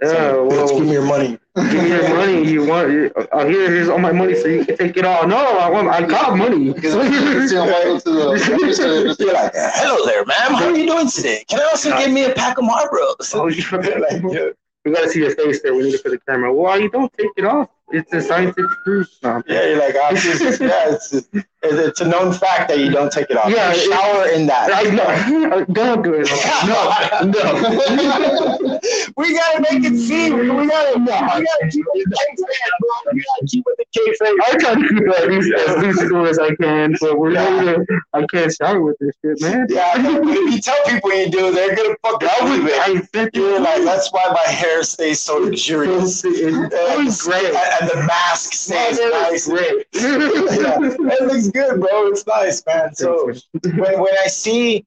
Yeah, 0.00 0.10
so, 0.10 0.44
well, 0.46 0.68
give 0.68 0.84
me 0.86 0.92
your 0.92 1.02
money. 1.02 1.38
give 1.56 1.72
me 1.82 1.88
your 1.88 2.08
money. 2.14 2.48
You 2.48 2.64
want? 2.64 3.12
Uh, 3.32 3.46
here, 3.46 3.68
here's 3.70 3.88
all 3.88 3.98
my 3.98 4.12
money, 4.12 4.36
so 4.36 4.46
you 4.46 4.64
can 4.64 4.76
take 4.76 4.96
it 4.96 5.04
all. 5.04 5.26
No, 5.26 5.36
I 5.36 5.68
want. 5.68 5.88
I 5.88 6.06
got 6.06 6.36
money. 6.36 6.72
Because 6.72 6.94
you 6.94 7.48
see 7.48 7.56
him 7.56 8.00
to 8.00 8.10
the 8.10 9.16
You're 9.18 9.32
like, 9.34 9.52
hello 9.54 10.06
there, 10.06 10.24
ma'am. 10.24 10.54
How 10.54 10.66
are 10.66 10.76
you 10.76 10.86
doing 10.86 11.08
today? 11.08 11.44
Can 11.48 11.60
I 11.60 11.64
also 11.64 11.96
give 11.98 12.12
me 12.12 12.24
a 12.24 12.32
pack 12.32 12.58
of 12.58 12.64
Marlboros? 12.64 13.34
Oh, 13.34 13.44
Like, 13.46 14.22
yeah. 14.32 14.50
we 14.84 14.92
gotta 14.92 15.08
see 15.08 15.18
your 15.18 15.34
face 15.34 15.62
there. 15.62 15.74
We 15.74 15.82
need 15.82 15.94
it 15.94 16.02
for 16.02 16.10
the 16.10 16.18
camera. 16.28 16.54
Why 16.54 16.76
you 16.76 16.90
don't 16.90 17.12
take 17.18 17.30
it 17.36 17.44
off? 17.44 17.68
It's 17.90 18.12
a 18.12 18.20
scientific 18.20 18.70
proof. 18.84 19.08
No, 19.22 19.42
Yeah, 19.48 19.64
you're 19.66 19.78
like, 19.78 19.96
I'm 20.00 20.14
just, 20.14 20.60
yeah, 20.60 20.90
it's 20.94 21.10
just, 21.10 21.28
It's 21.60 22.00
a 22.00 22.06
known 22.06 22.32
fact 22.32 22.68
that 22.68 22.78
you 22.78 22.90
don't 22.90 23.10
take 23.10 23.30
it 23.30 23.36
off. 23.36 23.50
Yeah, 23.50 23.74
You 23.74 23.90
shower 23.90 24.28
in 24.28 24.46
that. 24.46 24.70
I 24.72 24.82
know. 24.84 25.64
Don't 25.72 26.02
do 26.02 26.14
it. 26.14 26.28
No, 26.68 26.90
no. 27.24 28.78
we 29.16 29.34
gotta 29.34 29.60
make 29.60 29.84
it 29.84 29.98
seem. 29.98 30.36
We 30.36 30.66
gotta. 30.66 30.98
We 30.98 31.06
gotta 31.06 31.68
keep 31.70 31.84
it 31.94 32.08
kayfabe, 32.08 32.36
bro. 32.80 33.12
We 33.12 33.24
gotta 33.24 33.46
keep 33.46 33.64
it 33.66 33.76
the 33.78 33.84
kayfabe. 33.96 34.36
I 34.46 34.56
try 34.58 34.74
to 34.74 34.88
keep 34.88 35.02
it 35.02 35.22
at 35.22 35.28
least 35.28 35.52
as 35.54 35.82
musical 35.82 36.26
as 36.26 36.38
I 36.38 36.54
can, 36.56 36.94
but 37.00 37.18
we're 37.18 37.32
not. 37.32 37.78
I 38.12 38.26
can't 38.26 38.52
shower 38.52 38.82
with 38.82 38.98
this 38.98 39.14
shit, 39.22 39.40
man. 39.40 39.66
Yeah, 39.68 39.92
I 39.94 40.02
know, 40.02 40.20
but 40.22 40.36
if 40.36 40.54
you 40.54 40.60
tell 40.60 40.84
people 40.86 41.12
you 41.14 41.30
do, 41.30 41.52
they're 41.52 41.74
gonna 41.74 41.96
fucking 42.02 42.28
believe 42.40 42.66
it. 42.66 42.78
I 42.78 43.00
bet 43.12 43.34
You're 43.34 43.60
like, 43.60 43.82
that's 43.82 44.12
why 44.12 44.28
my 44.30 44.52
hair 44.52 44.82
stays 44.82 45.20
so 45.20 45.38
luxurious. 45.38 46.22
It's 46.24 46.74
always 46.74 47.22
great. 47.22 47.46
And, 47.46 47.56
and 47.56 47.90
the 47.90 48.06
mask 48.06 48.52
stays 48.52 48.98
nice. 48.98 49.46
great. 49.46 49.86
yeah, 49.94 50.78
it 50.80 51.22
looks 51.26 51.47
good, 51.50 51.80
bro. 51.80 52.06
It's 52.08 52.26
nice, 52.26 52.64
man. 52.66 52.94
So 52.94 53.32
when, 53.62 54.00
when 54.00 54.14
I 54.22 54.26
see, 54.28 54.86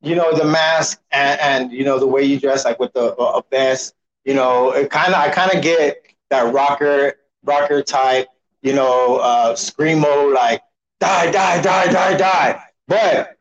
you 0.00 0.14
know, 0.14 0.36
the 0.36 0.44
mask 0.44 1.00
and, 1.10 1.40
and 1.40 1.72
you 1.72 1.84
know 1.84 1.98
the 1.98 2.06
way 2.06 2.22
you 2.22 2.38
dress, 2.38 2.64
like 2.64 2.78
with 2.78 2.92
the 2.92 3.14
a 3.14 3.42
vest, 3.50 3.94
you 4.24 4.34
know, 4.34 4.72
it 4.72 4.90
kind 4.90 5.14
of 5.14 5.20
I 5.20 5.30
kind 5.30 5.52
of 5.52 5.62
get 5.62 6.02
that 6.30 6.52
rocker 6.52 7.14
rocker 7.44 7.82
type, 7.82 8.28
you 8.62 8.74
know, 8.74 9.16
uh, 9.16 9.54
screamo 9.54 10.34
like 10.34 10.62
die 11.00 11.30
die 11.30 11.60
die 11.60 11.92
die 11.92 12.16
die. 12.16 12.62
But 12.86 13.36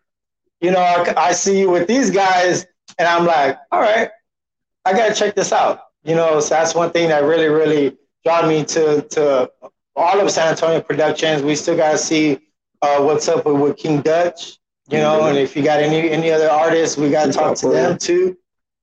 you 0.61 0.71
know, 0.71 0.79
I, 0.79 1.13
I 1.17 1.31
see 1.33 1.59
you 1.59 1.69
with 1.69 1.87
these 1.87 2.09
guys, 2.09 2.65
and 2.97 3.07
I'm 3.07 3.25
like, 3.25 3.57
all 3.71 3.81
right, 3.81 4.09
I 4.85 4.93
gotta 4.93 5.13
check 5.13 5.35
this 5.35 5.51
out. 5.51 5.81
You 6.03 6.15
know, 6.15 6.39
so 6.39 6.55
that's 6.55 6.73
one 6.73 6.91
thing 6.91 7.09
that 7.09 7.23
really 7.23 7.47
really 7.47 7.97
drawn 8.23 8.47
me 8.47 8.63
to 8.65 9.01
to 9.01 9.51
all 9.95 10.19
of 10.19 10.31
San 10.31 10.49
Antonio 10.49 10.81
Productions. 10.81 11.41
We 11.43 11.55
still 11.55 11.77
gotta 11.77 11.97
see 11.97 12.39
uh, 12.81 13.01
what's 13.03 13.27
up 13.27 13.45
with, 13.45 13.59
with 13.59 13.77
King 13.77 14.01
Dutch, 14.01 14.57
you 14.89 14.97
know, 14.99 15.25
and 15.27 15.37
if 15.37 15.55
you 15.55 15.63
got 15.63 15.79
any 15.81 16.09
any 16.09 16.31
other 16.31 16.49
artists, 16.49 16.97
we 16.97 17.09
gotta 17.09 17.31
talk 17.33 17.55
to 17.57 17.69
them 17.69 17.97
too, 17.97 18.37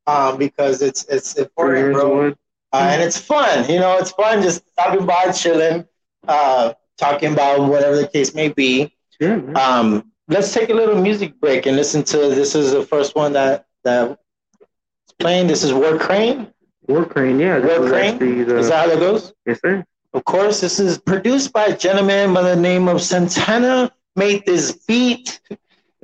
um, 0.07 0.37
because 0.39 0.83
it's 0.83 1.05
it's 1.05 1.35
important, 1.37 1.95
bro. 1.95 2.29
Uh, 2.73 2.89
and 2.91 3.03
it's 3.03 3.17
fun, 3.19 3.69
you 3.71 3.79
know, 3.79 3.97
it's 3.99 4.11
fun 4.11 4.43
just 4.43 4.69
stopping 4.73 5.07
by, 5.07 5.31
chilling, 5.31 5.87
uh, 6.27 6.73
talking 6.99 7.33
about 7.33 7.69
whatever 7.71 7.97
the 7.97 8.09
case 8.09 8.35
may 8.35 8.49
be. 8.49 8.93
Man. 9.21 9.57
Um, 9.57 10.11
let's 10.29 10.53
take 10.53 10.71
a 10.71 10.75
little 10.75 11.01
music 11.01 11.39
break 11.41 11.67
and 11.67 11.77
listen 11.77 12.03
to 12.05 12.17
this 12.17 12.55
is 12.57 12.73
the 12.73 12.83
first 12.83 13.15
one 13.15 13.33
that 13.35 13.67
that 13.85 14.19
is 14.61 15.15
playing. 15.21 15.47
This 15.47 15.63
is 15.63 15.73
War 15.73 15.97
Crane. 15.99 16.53
War 16.89 17.05
Crane, 17.07 17.39
yeah. 17.39 17.59
War 17.65 17.89
Crane? 17.89 18.19
the- 18.19 18.59
Is 18.59 18.69
that 18.69 18.89
how 18.89 18.95
that 18.95 18.99
goes? 18.99 19.33
yes, 19.47 19.61
sir. 19.61 19.85
Of 20.15 20.25
course, 20.25 20.61
this 20.61 20.79
is 20.79 20.97
produced 20.97 21.53
by 21.53 21.65
a 21.67 21.77
gentleman 21.77 22.33
by 22.33 22.43
the 22.43 22.55
name 22.55 22.87
of 22.87 23.03
Santana. 23.03 23.93
Made 24.15 24.47
this 24.47 24.71
beat. 24.87 25.41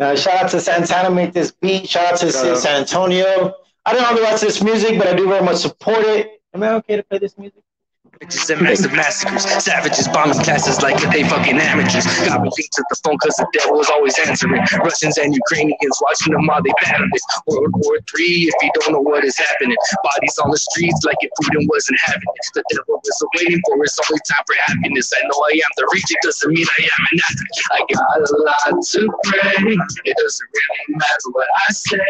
Uh, 0.01 0.17
shout 0.17 0.45
out 0.45 0.51
to 0.51 0.61
Santana. 0.61 1.15
Made 1.15 1.33
this 1.33 1.53
beat. 1.53 1.89
Shout 1.89 2.15
out 2.15 2.19
to 2.19 2.33
Shout. 2.33 2.59
San 2.59 2.81
Antonio. 2.81 3.55
I 3.87 3.93
don't 3.93 4.03
know 4.03 4.17
the 4.17 4.23
rest 4.23 4.43
of 4.43 4.49
this 4.49 4.63
music, 4.63 4.99
but 4.99 5.07
I 5.07 5.15
do 5.15 5.29
very 5.29 5.45
much 5.45 5.59
support 5.59 6.01
it. 6.01 6.43
Am 6.53 6.63
I 6.65 6.73
okay 6.75 6.97
to 6.97 7.05
play 7.05 7.19
this 7.19 7.39
music? 7.39 7.63
Bitches 8.21 8.53
and 8.53 8.61
massive 8.61 8.93
massacres. 8.93 9.49
Savages 9.65 10.07
bombing 10.09 10.37
classes 10.45 10.83
like 10.83 11.01
they 11.09 11.25
fucking 11.25 11.57
amateurs. 11.57 12.05
Got 12.29 12.43
me 12.43 12.51
to 12.53 12.85
the 12.91 12.97
phone 13.03 13.17
cause 13.17 13.33
the 13.41 13.49
devil 13.57 13.81
was 13.81 13.89
always 13.89 14.13
answering. 14.19 14.61
Russians 14.85 15.17
and 15.17 15.33
Ukrainians 15.33 15.97
watching 16.05 16.35
them 16.35 16.45
while 16.45 16.61
they 16.61 16.69
battle 16.85 17.09
this. 17.15 17.25
World 17.47 17.73
War 17.81 17.97
Three, 18.13 18.45
if 18.45 18.55
you 18.61 18.71
don't 18.77 18.93
know 18.93 19.01
what 19.01 19.25
is 19.25 19.39
happening. 19.39 19.77
Bodies 20.05 20.37
on 20.45 20.51
the 20.51 20.59
streets 20.59 21.01
like 21.09 21.17
if 21.21 21.33
Putin 21.41 21.65
wasn't 21.73 21.97
having 22.05 22.29
it. 22.29 22.47
The 22.53 22.65
devil 22.69 23.01
is 23.03 23.25
waiting 23.41 23.63
for 23.65 23.81
his 23.81 23.97
only 24.05 24.21
time 24.29 24.45
for 24.45 24.57
happiness. 24.69 25.13
I 25.17 25.25
know 25.25 25.41
I 25.41 25.57
am 25.57 25.73
the 25.81 25.89
region, 25.89 26.17
doesn't 26.21 26.53
mean 26.53 26.67
I 26.77 26.83
am 26.85 27.03
an 27.13 27.21
athlete. 27.25 27.65
I 27.73 27.81
got 27.89 28.21
a 28.21 28.37
lot 28.45 28.85
to 28.85 29.01
pray. 29.33 29.65
It 30.05 30.17
doesn't 30.21 30.49
really 30.53 30.89
matter 30.93 31.29
what 31.33 31.49
I 31.57 31.73
say. 31.73 32.05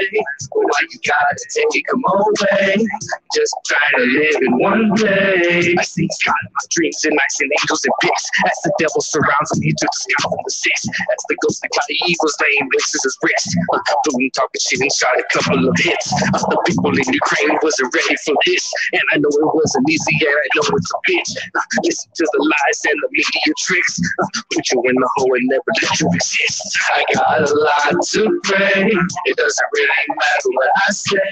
Why 0.58 0.80
you 0.90 0.98
gotta 1.06 1.46
take 1.54 1.86
them 1.86 2.02
away? 2.02 2.82
Just 3.30 3.54
trying 3.62 3.94
to 3.94 4.04
live 4.10 4.42
in 4.42 4.58
one 4.58 4.90
day. 4.98 5.78
I 5.78 5.82
see 5.82 5.99
God 6.24 6.40
in 6.46 6.52
my 6.54 6.66
dreams 6.70 7.04
and 7.04 7.18
I 7.18 7.26
and 7.40 7.52
angels 7.60 7.84
and 7.84 7.94
pigs. 8.00 8.24
As 8.46 8.58
the 8.64 8.72
devil 8.78 9.00
surrounds 9.00 9.50
me, 9.60 9.72
took 9.76 9.90
the 9.90 10.00
sky 10.00 10.28
from 10.28 10.40
the 10.44 10.52
six. 10.52 10.86
As 10.88 11.22
the 11.28 11.36
ghost 11.42 11.62
that 11.62 11.70
got 11.74 11.84
the 11.88 11.98
evil's 12.08 12.36
laying 12.40 12.68
places 12.70 13.00
his 13.02 13.16
wrist. 13.22 13.56
Uh, 13.72 13.80
Putin 14.06 14.32
talking 14.32 14.60
shit 14.60 14.80
and 14.80 14.92
shot 14.92 15.16
a 15.18 15.24
couple 15.32 15.68
of 15.68 15.74
hits. 15.78 16.12
Uh, 16.34 16.42
the 16.50 16.58
people 16.66 16.92
in 16.92 17.06
Ukraine 17.12 17.56
wasn't 17.62 17.94
ready 17.94 18.16
for 18.24 18.34
this. 18.46 18.64
And 18.92 19.04
I 19.12 19.16
know 19.18 19.30
it 19.30 19.50
wasn't 19.54 19.88
easy, 19.88 20.16
and 20.20 20.36
I 20.36 20.48
know 20.56 20.66
it's 20.74 20.90
a 20.90 20.98
bitch. 21.08 21.30
Uh, 21.54 21.60
listen 21.84 22.10
to 22.14 22.24
the 22.24 22.40
lies 22.42 22.80
and 22.86 22.98
the 23.00 23.08
media 23.10 23.52
tricks. 23.58 24.00
Uh, 24.00 24.26
put 24.52 24.64
you 24.70 24.82
in 24.84 24.96
the 24.96 25.10
hole 25.16 25.34
and 25.34 25.46
never 25.48 25.70
let 25.82 26.00
you 26.00 26.08
exist. 26.12 26.78
I 26.92 27.04
got 27.14 27.48
a 27.48 27.54
lot 27.54 27.94
to 28.14 28.40
pray. 28.44 28.90
It 29.26 29.36
doesn't 29.36 29.68
really 29.74 30.06
matter 30.08 30.50
what 30.50 30.70
I 30.88 30.92
say. 30.92 31.30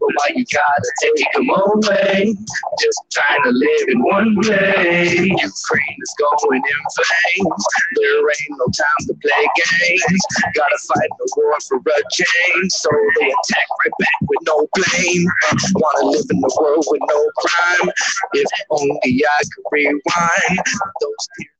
But 0.00 0.10
why 0.14 0.26
you 0.34 0.44
gotta 0.52 0.90
take 1.02 1.32
them 1.32 1.48
away? 1.50 2.34
Just 2.80 3.00
trying 3.12 3.42
to 3.44 3.50
live 3.50 3.88
in 3.88 4.02
one 4.06 4.36
day. 4.40 5.26
Ukraine 5.26 5.98
is 6.00 6.14
going 6.18 6.62
in 6.62 6.80
vain. 6.96 7.46
There 7.96 8.30
ain't 8.30 8.54
no 8.58 8.66
time 8.66 9.02
to 9.08 9.14
play 9.14 9.44
games. 9.58 10.22
Gotta 10.54 10.78
fight 10.86 11.10
the 11.18 11.28
war 11.36 11.56
for 11.68 11.78
a 11.78 12.02
change. 12.12 12.70
So 12.70 12.90
they 13.18 13.26
attack 13.26 13.68
right 13.82 13.94
back 13.98 14.20
with 14.28 14.40
no 14.46 14.68
blame. 14.74 15.26
Wanna 15.74 16.10
live 16.10 16.26
in 16.30 16.38
a 16.38 16.62
world 16.62 16.84
with 16.88 17.02
no 17.08 17.30
crime. 17.36 17.90
If 18.34 18.46
only 18.70 19.24
I 19.24 19.42
could 19.42 19.64
rewind 19.72 20.64
those 21.00 21.22
tears. 21.38 21.55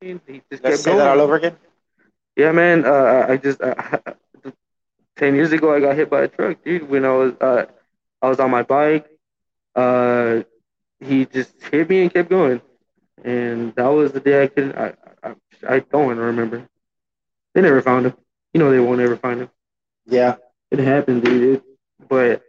He 0.00 0.42
just 0.50 0.62
Let's 0.62 0.76
kept 0.76 0.82
say 0.84 0.96
that 0.96 1.08
all 1.08 1.20
over 1.20 1.36
again. 1.36 1.56
Yeah, 2.36 2.52
man. 2.52 2.84
Uh, 2.84 3.26
I 3.28 3.36
just 3.36 3.60
uh, 3.60 3.74
ten 5.16 5.34
years 5.34 5.52
ago 5.52 5.74
I 5.74 5.80
got 5.80 5.96
hit 5.96 6.10
by 6.10 6.22
a 6.22 6.28
truck, 6.28 6.62
dude. 6.64 6.88
When 6.88 7.04
I 7.04 7.12
was 7.12 7.32
uh, 7.40 7.66
I 8.22 8.28
was 8.28 8.40
on 8.40 8.50
my 8.50 8.62
bike. 8.62 9.06
Uh, 9.74 10.42
he 11.00 11.26
just 11.26 11.62
hit 11.64 11.88
me 11.88 12.02
and 12.02 12.12
kept 12.12 12.28
going, 12.30 12.60
and 13.24 13.74
that 13.76 13.88
was 13.88 14.12
the 14.12 14.20
day 14.20 14.42
I 14.42 14.46
couldn't. 14.48 14.76
I 14.76 14.94
I, 15.22 15.34
I 15.68 15.78
don't 15.80 16.06
want 16.06 16.18
to 16.18 16.22
remember. 16.22 16.68
They 17.54 17.62
never 17.62 17.82
found 17.82 18.06
him. 18.06 18.14
You 18.52 18.60
know 18.60 18.70
they 18.70 18.80
won't 18.80 19.00
ever 19.00 19.16
find 19.16 19.40
him. 19.42 19.50
Yeah. 20.06 20.36
It 20.70 20.78
happened, 20.78 21.24
dude. 21.24 21.56
It, 21.56 21.64
but 22.08 22.42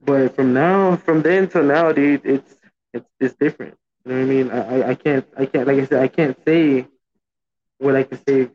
but 0.00 0.34
from 0.34 0.52
now, 0.54 0.96
from 0.96 1.22
then 1.22 1.48
till 1.48 1.64
now, 1.64 1.92
dude, 1.92 2.24
it's 2.24 2.56
it's 2.92 3.08
it's 3.20 3.34
different. 3.34 3.76
You 4.06 4.12
know 4.12 4.18
what 4.18 4.24
I 4.24 4.34
mean? 4.34 4.50
I, 4.52 4.90
I- 4.90 4.94
can't 4.96 5.26
I 5.36 5.46
can't 5.46 5.68
like 5.68 5.78
I 5.78 5.86
said 5.86 6.02
I 6.02 6.08
can't 6.08 6.38
say 6.46 6.88
what 7.78 7.96
I 7.96 8.04
can 8.04 8.18
say 8.26 8.50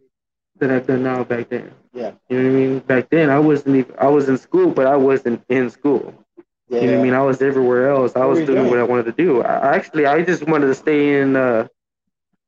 that 0.59 0.71
I've 0.71 0.87
done 0.87 1.03
now 1.03 1.23
back 1.23 1.49
then. 1.49 1.71
Yeah. 1.93 2.13
You 2.29 2.37
know 2.41 2.49
what 2.49 2.55
I 2.57 2.59
mean? 2.61 2.79
Back 2.79 3.09
then 3.09 3.29
I 3.29 3.39
wasn't 3.39 3.75
even 3.77 3.95
I 3.99 4.07
was 4.07 4.29
in 4.29 4.37
school, 4.37 4.71
but 4.71 4.87
I 4.87 4.97
wasn't 4.97 5.43
in 5.49 5.69
school. 5.69 6.13
Yeah. 6.69 6.81
You 6.81 6.87
know 6.87 6.93
what 6.93 6.99
I 6.99 7.03
mean? 7.03 7.13
I 7.15 7.21
was 7.23 7.41
everywhere 7.41 7.89
else. 7.91 8.15
I 8.15 8.25
was 8.25 8.41
doing 8.41 8.55
doing? 8.59 8.69
what 8.69 8.79
I 8.79 8.83
wanted 8.83 9.05
to 9.05 9.11
do. 9.13 9.41
I, 9.43 9.75
actually 9.75 10.05
I 10.07 10.23
just 10.23 10.47
wanted 10.47 10.67
to 10.67 10.75
stay 10.75 11.21
in 11.21 11.35
uh 11.35 11.67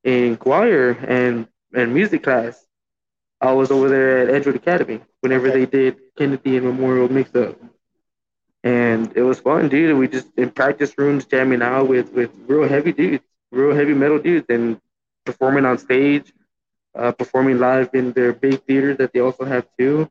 in 0.04 0.38
choir 0.38 0.92
and 1.08 1.48
and 1.74 1.94
music 1.94 2.24
class, 2.24 2.66
I 3.42 3.52
was 3.54 3.72
over 3.72 3.90
there 3.90 4.20
at 4.20 4.30
Edgewood 4.34 4.56
Academy 4.56 5.02
whenever 5.22 5.50
Okay. 5.50 5.60
they 5.60 5.66
did 5.66 5.98
Kennedy 6.18 6.58
and 6.58 6.66
Memorial 6.66 7.12
Mix 7.12 7.36
Up. 7.36 7.58
And 8.64 9.12
it 9.16 9.24
was 9.24 9.40
fun, 9.40 9.70
dude. 9.70 9.98
We 9.98 10.08
just 10.08 10.28
in 10.38 10.50
practice 10.52 10.94
rooms 10.98 11.26
jamming 11.26 11.62
out 11.62 11.88
with 11.88 12.12
with 12.14 12.32
real 12.48 12.68
heavy 12.68 12.92
dudes, 12.94 13.24
real 13.52 13.76
heavy 13.76 13.94
metal 13.94 14.20
dudes, 14.20 14.46
and 14.50 14.80
performing 15.26 15.66
on 15.66 15.78
stage, 15.78 16.32
uh, 16.96 17.12
performing 17.12 17.60
live 17.60 17.90
in 17.94 18.12
their 18.14 18.34
big 18.34 18.64
theater 18.64 18.94
that 18.96 19.12
they 19.14 19.20
also 19.20 19.46
have 19.46 19.68
too. 19.78 20.10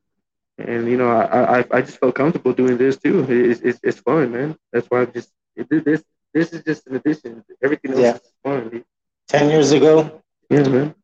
And 0.58 0.88
you 0.88 0.96
know, 0.98 1.10
I 1.10 1.60
I, 1.60 1.64
I 1.70 1.80
just 1.82 1.98
felt 1.98 2.14
comfortable 2.14 2.52
doing 2.52 2.76
this 2.76 2.96
too. 2.96 3.26
It's, 3.28 3.60
it's, 3.60 3.80
it's 3.82 4.00
fun, 4.00 4.32
man. 4.32 4.56
That's 4.72 4.86
why 4.88 5.02
I'm 5.02 5.12
just 5.12 5.30
it, 5.56 5.68
this 5.84 6.02
this 6.34 6.52
is 6.52 6.62
just 6.62 6.86
an 6.86 6.96
addition. 6.96 7.44
Everything 7.62 7.92
else 7.92 8.00
Yeah. 8.00 8.14
is 8.16 8.32
fun. 8.44 8.68
Dude. 8.68 8.84
Ten 9.28 9.48
years 9.50 9.72
ago, 9.72 10.22
Yeah, 10.50 10.68
man. 10.68 10.94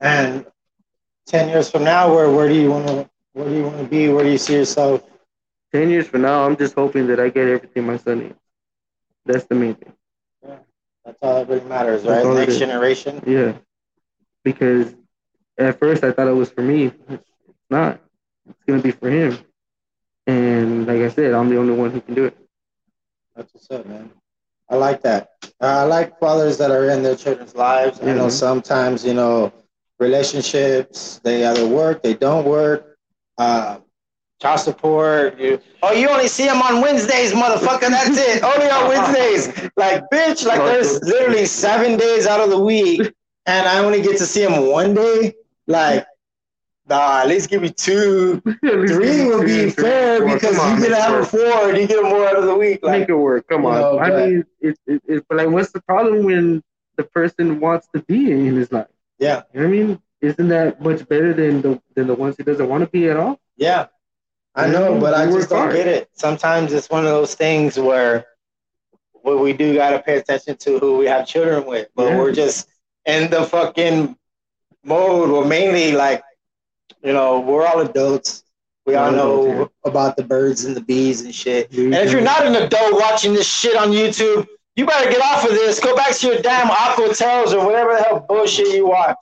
and 0.00 0.46
ten 1.26 1.48
years 1.48 1.70
from 1.70 1.84
now, 1.84 2.14
where 2.14 2.30
where 2.30 2.48
do 2.48 2.54
you 2.54 2.70
want 2.70 2.86
to 2.88 3.08
where 3.32 3.48
do 3.48 3.54
you 3.54 3.62
want 3.64 3.78
to 3.78 3.84
be? 3.84 4.08
Where 4.08 4.24
do 4.24 4.30
you 4.30 4.38
see 4.38 4.54
yourself? 4.54 5.02
Ten 5.72 5.90
years 5.90 6.06
from 6.08 6.22
now, 6.22 6.46
I'm 6.46 6.56
just 6.56 6.74
hoping 6.74 7.06
that 7.08 7.20
I 7.20 7.28
get 7.28 7.46
everything 7.48 7.86
my 7.86 7.96
son 7.98 8.20
needs. 8.20 8.38
That's 9.26 9.44
the 9.44 9.54
main 9.54 9.74
thing. 9.74 9.92
Yeah. 10.46 10.56
That's 11.04 11.18
all 11.22 11.34
that 11.34 11.48
really 11.48 11.68
matters, 11.68 12.04
right? 12.04 12.24
Next 12.24 12.58
generation. 12.58 13.22
Yeah, 13.26 13.54
because 14.44 14.94
at 15.58 15.78
first 15.78 16.04
I 16.04 16.12
thought 16.12 16.28
it 16.28 16.32
was 16.32 16.50
for 16.50 16.62
me. 16.62 16.92
It's 17.08 17.24
not. 17.68 18.00
It's 18.48 18.62
gonna 18.66 18.82
be 18.82 18.92
for 18.92 19.10
him. 19.10 19.38
And 20.26 20.86
like 20.86 21.00
I 21.00 21.08
said, 21.08 21.34
I'm 21.34 21.48
the 21.48 21.58
only 21.58 21.74
one 21.74 21.90
who 21.90 22.00
can 22.00 22.14
do 22.14 22.24
it. 22.26 22.36
That's 23.34 23.52
what's 23.54 23.70
up, 23.70 23.86
man. 23.86 24.10
I 24.68 24.76
like 24.76 25.02
that. 25.02 25.30
Uh, 25.60 25.66
I 25.66 25.82
like 25.84 26.18
fathers 26.18 26.58
that 26.58 26.70
are 26.70 26.90
in 26.90 27.02
their 27.02 27.16
children's 27.16 27.54
lives. 27.54 28.00
I 28.02 28.12
know 28.12 28.28
sometimes, 28.28 29.04
you 29.04 29.14
know, 29.14 29.52
relationships, 29.98 31.20
they 31.24 31.46
either 31.46 31.66
work, 31.66 32.02
they 32.02 32.14
don't 32.14 32.44
work. 32.44 32.98
Uh, 33.38 33.78
child 34.40 34.60
support. 34.60 35.38
You, 35.38 35.60
oh, 35.82 35.92
you 35.92 36.08
only 36.08 36.28
see 36.28 36.46
them 36.46 36.62
on 36.62 36.80
Wednesdays, 36.80 37.32
motherfucker. 37.32 37.88
That's 37.88 38.16
it. 38.16 38.42
only 38.42 38.70
on 38.70 38.88
Wednesdays. 38.88 39.70
Like, 39.76 40.04
bitch, 40.12 40.46
like 40.46 40.60
there's 40.60 41.02
literally 41.02 41.46
seven 41.46 41.98
days 41.98 42.26
out 42.26 42.40
of 42.40 42.50
the 42.50 42.58
week, 42.58 43.12
and 43.46 43.68
I 43.68 43.78
only 43.84 44.02
get 44.02 44.18
to 44.18 44.26
see 44.26 44.44
them 44.44 44.66
one 44.66 44.94
day. 44.94 45.34
Like, 45.66 46.06
nah, 46.88 47.20
at 47.20 47.28
least 47.28 47.50
give 47.50 47.62
me 47.62 47.70
two. 47.70 48.40
Three 48.64 49.26
would 49.26 49.46
be 49.46 49.70
fair 49.70 50.24
because 50.24 50.56
you 50.56 50.80
get 50.80 50.88
to 50.90 51.02
have 51.02 51.22
a 51.22 51.26
four 51.26 51.68
and 51.68 51.78
you 51.78 51.86
get 51.86 52.02
more 52.02 52.26
out 52.26 52.36
of 52.36 52.44
the 52.44 52.54
week. 52.54 52.80
Like, 52.82 53.00
make 53.00 53.08
it 53.08 53.14
work. 53.14 53.46
Come 53.48 53.62
you 53.62 53.68
on. 53.68 53.80
know, 53.80 53.98
I 53.98 54.10
mean, 54.10 54.44
it, 54.60 54.78
it, 54.86 55.02
it, 55.06 55.24
but 55.28 55.38
like, 55.38 55.48
what's 55.48 55.72
the 55.72 55.82
problem 55.82 56.24
when 56.24 56.62
the 56.96 57.04
person 57.04 57.60
wants 57.60 57.88
to 57.94 58.02
be 58.02 58.30
in 58.30 58.56
his 58.56 58.72
life? 58.72 58.86
yeah. 59.18 59.42
You 59.52 59.60
know 59.60 59.66
what 59.68 59.74
I 59.74 59.78
mean? 59.78 60.02
Isn't 60.20 60.48
that 60.48 60.80
much 60.80 61.08
better 61.08 61.32
than 61.32 61.62
the 61.62 61.80
than 61.94 62.08
the 62.08 62.14
ones 62.14 62.36
he 62.36 62.42
doesn't 62.42 62.68
want 62.68 62.82
to 62.82 62.90
be 62.90 63.08
at 63.08 63.16
all? 63.16 63.38
Yeah, 63.56 63.86
I 64.54 64.66
know, 64.66 64.98
but 64.98 65.14
I 65.14 65.26
just 65.26 65.50
don't 65.50 65.72
get 65.72 65.86
it. 65.86 66.08
Sometimes 66.14 66.72
it's 66.72 66.90
one 66.90 67.04
of 67.04 67.10
those 67.10 67.34
things 67.34 67.78
where 67.78 68.26
where 69.22 69.36
we 69.36 69.52
do 69.52 69.74
got 69.74 69.90
to 69.90 69.98
pay 69.98 70.16
attention 70.16 70.56
to 70.56 70.78
who 70.78 70.96
we 70.96 71.06
have 71.06 71.26
children 71.26 71.66
with, 71.66 71.88
but 71.94 72.08
Yeah. 72.08 72.18
we're 72.18 72.32
just 72.32 72.68
in 73.04 73.30
the 73.30 73.44
fucking 73.44 74.16
mode. 74.84 75.30
We're 75.30 75.44
mainly 75.44 75.92
like, 75.92 76.22
you 77.02 77.12
know, 77.12 77.40
we're 77.40 77.66
all 77.66 77.80
adults. 77.80 78.44
We 78.86 78.94
all 78.94 79.12
know 79.12 79.70
about 79.84 80.16
the 80.16 80.22
birds 80.24 80.64
and 80.64 80.74
the 80.74 80.80
bees 80.80 81.20
and 81.20 81.34
shit. 81.34 81.70
And 81.72 81.94
And 81.94 82.06
if 82.06 82.10
you're 82.12 82.22
not 82.22 82.46
an 82.46 82.54
adult 82.56 82.94
watching 82.94 83.34
this 83.34 83.46
shit 83.46 83.76
on 83.76 83.90
YouTube, 83.90 84.46
you 84.76 84.86
better 84.86 85.10
get 85.10 85.20
off 85.20 85.44
of 85.44 85.50
this. 85.50 85.78
Go 85.78 85.94
back 85.94 86.14
to 86.16 86.26
your 86.28 86.38
damn 86.40 86.70
Aqua 86.70 87.12
Tales 87.14 87.52
or 87.52 87.66
whatever 87.66 87.96
the 87.96 88.02
hell 88.04 88.24
bullshit 88.26 88.68
you 88.68 88.86
watch. 88.86 89.16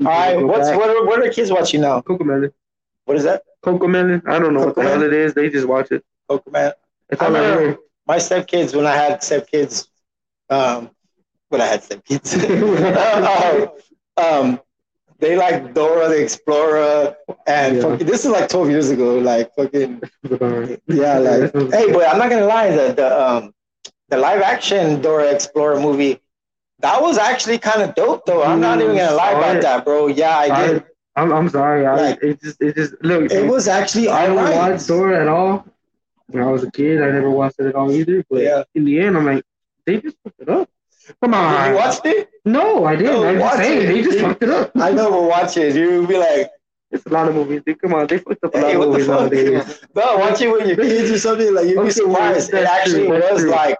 All 0.00 0.06
right, 0.06 0.36
what's 0.42 0.68
what 0.70 0.90
are, 0.90 1.06
what 1.06 1.20
are 1.24 1.30
kids 1.30 1.52
watching 1.52 1.82
now? 1.82 2.02
Melon? 2.08 2.50
What 3.04 3.16
is 3.16 3.22
that? 3.22 3.42
Cocomelon? 3.64 4.22
I 4.28 4.38
don't 4.38 4.54
know 4.54 4.66
what 4.66 4.74
the 4.74 4.82
Cocomelon? 4.82 4.88
hell 4.90 5.02
it 5.02 5.12
is. 5.12 5.34
They 5.34 5.48
just 5.50 5.66
watch 5.66 5.90
it. 5.90 6.04
Pokemon. 6.30 6.72
That's 7.08 7.22
I 7.22 7.26
all 7.26 7.36
I 7.36 7.40
remember- 7.48 7.78
my 8.06 8.16
stepkids 8.18 8.74
when 8.76 8.86
I 8.86 8.94
had 8.94 9.20
stepkids, 9.22 9.88
um, 10.50 10.90
when 11.48 11.60
I 11.60 11.66
had 11.66 11.80
stepkids, 11.82 12.28
um, 13.24 13.68
um, 14.24 14.60
they 15.20 15.36
like 15.36 15.72
Dora 15.74 16.08
the 16.08 16.22
Explorer, 16.22 17.16
and 17.46 17.76
Yeah. 17.76 17.82
fucking, 17.82 18.06
this 18.06 18.24
is 18.26 18.30
like 18.30 18.48
twelve 18.50 18.68
years 18.68 18.90
ago. 18.90 19.18
Like 19.18 19.54
fucking 19.54 20.02
yeah, 20.88 21.18
like 21.28 21.52
hey, 21.72 21.92
but 21.92 22.06
I'm 22.08 22.18
not 22.18 22.28
gonna 22.30 22.44
lie, 22.46 22.70
the 22.70 22.92
the 22.92 23.08
um 23.26 23.54
the 24.10 24.18
live 24.18 24.42
action 24.42 25.00
Dora 25.00 25.30
Explorer 25.32 25.80
movie. 25.80 26.20
That 26.80 27.00
was 27.00 27.16
actually 27.16 27.58
kind 27.58 27.80
of 27.80 27.94
dope, 27.94 28.26
though. 28.26 28.42
I'm 28.42 28.60
not 28.60 28.80
even 28.82 28.96
gonna 28.96 29.14
lie 29.16 29.30
about 29.32 29.62
that, 29.62 29.84
bro. 29.86 30.08
Yeah, 30.08 30.36
I 30.36 30.66
did. 30.66 30.84
I'm, 31.16 31.32
I'm 31.32 31.48
sorry. 31.48 31.86
I, 31.86 31.94
Like- 31.94 32.22
it 32.22 32.40
just, 32.42 32.60
it 32.60 32.74
just 32.76 32.94
look. 33.02 33.30
It 33.30 33.46
was 33.46 33.68
actually 33.68 34.08
I 34.08 34.26
don't 34.26 34.38
alright. 34.38 34.72
watch 34.72 34.86
Dora 34.86 35.20
at 35.22 35.28
all. 35.28 35.66
When 36.28 36.42
I 36.42 36.50
was 36.50 36.64
a 36.64 36.70
kid, 36.70 37.02
I 37.02 37.10
never 37.10 37.30
watched 37.30 37.60
it 37.60 37.66
at 37.66 37.74
all 37.74 37.92
either. 37.92 38.24
But 38.30 38.42
Yeah. 38.42 38.62
in 38.74 38.84
the 38.84 38.98
end, 39.00 39.16
I'm 39.16 39.26
like, 39.26 39.44
they 39.86 40.00
just 40.00 40.16
fucked 40.24 40.40
it 40.40 40.48
up. 40.48 40.68
Come 41.22 41.34
on. 41.34 41.70
You 41.70 41.76
watched 41.76 42.06
it? 42.06 42.30
No, 42.46 42.84
I 42.86 42.96
didn't. 42.96 43.12
No, 43.14 43.28
I'm 43.28 43.38
just 43.38 43.56
saying 43.58 43.82
it. 43.82 43.86
they 43.92 44.02
just 44.02 44.18
fucked 44.20 44.42
it 44.42 44.48
up. 44.50 44.72
I 44.76 44.92
but 44.94 45.22
watch 45.22 45.56
it. 45.58 45.76
You'll 45.76 46.06
be 46.06 46.16
like, 46.16 46.50
It's 46.90 47.04
a 47.06 47.10
lot 47.10 47.28
of 47.28 47.34
movies. 47.34 47.60
Dude. 47.66 47.80
Come 47.80 47.92
on, 47.94 48.06
they 48.06 48.18
fucked 48.18 48.42
up 48.42 48.54
a 48.54 48.58
lot 48.58 48.66
Hey, 48.70 48.74
of 48.74 48.80
movies 48.88 49.06
nowadays. 49.08 49.84
No, 49.94 50.16
watch 50.16 50.40
it 50.40 50.50
with 50.50 50.66
your 50.66 50.76
kids 50.76 51.10
or 51.10 51.18
something. 51.18 51.54
Like 51.54 51.66
you'd 51.66 51.84
be 51.84 51.90
surprised. 51.90 52.52
It 52.54 52.64
actually 52.64 53.06
true, 53.06 53.20
was 53.20 53.40
true. 53.42 53.50
like 53.50 53.76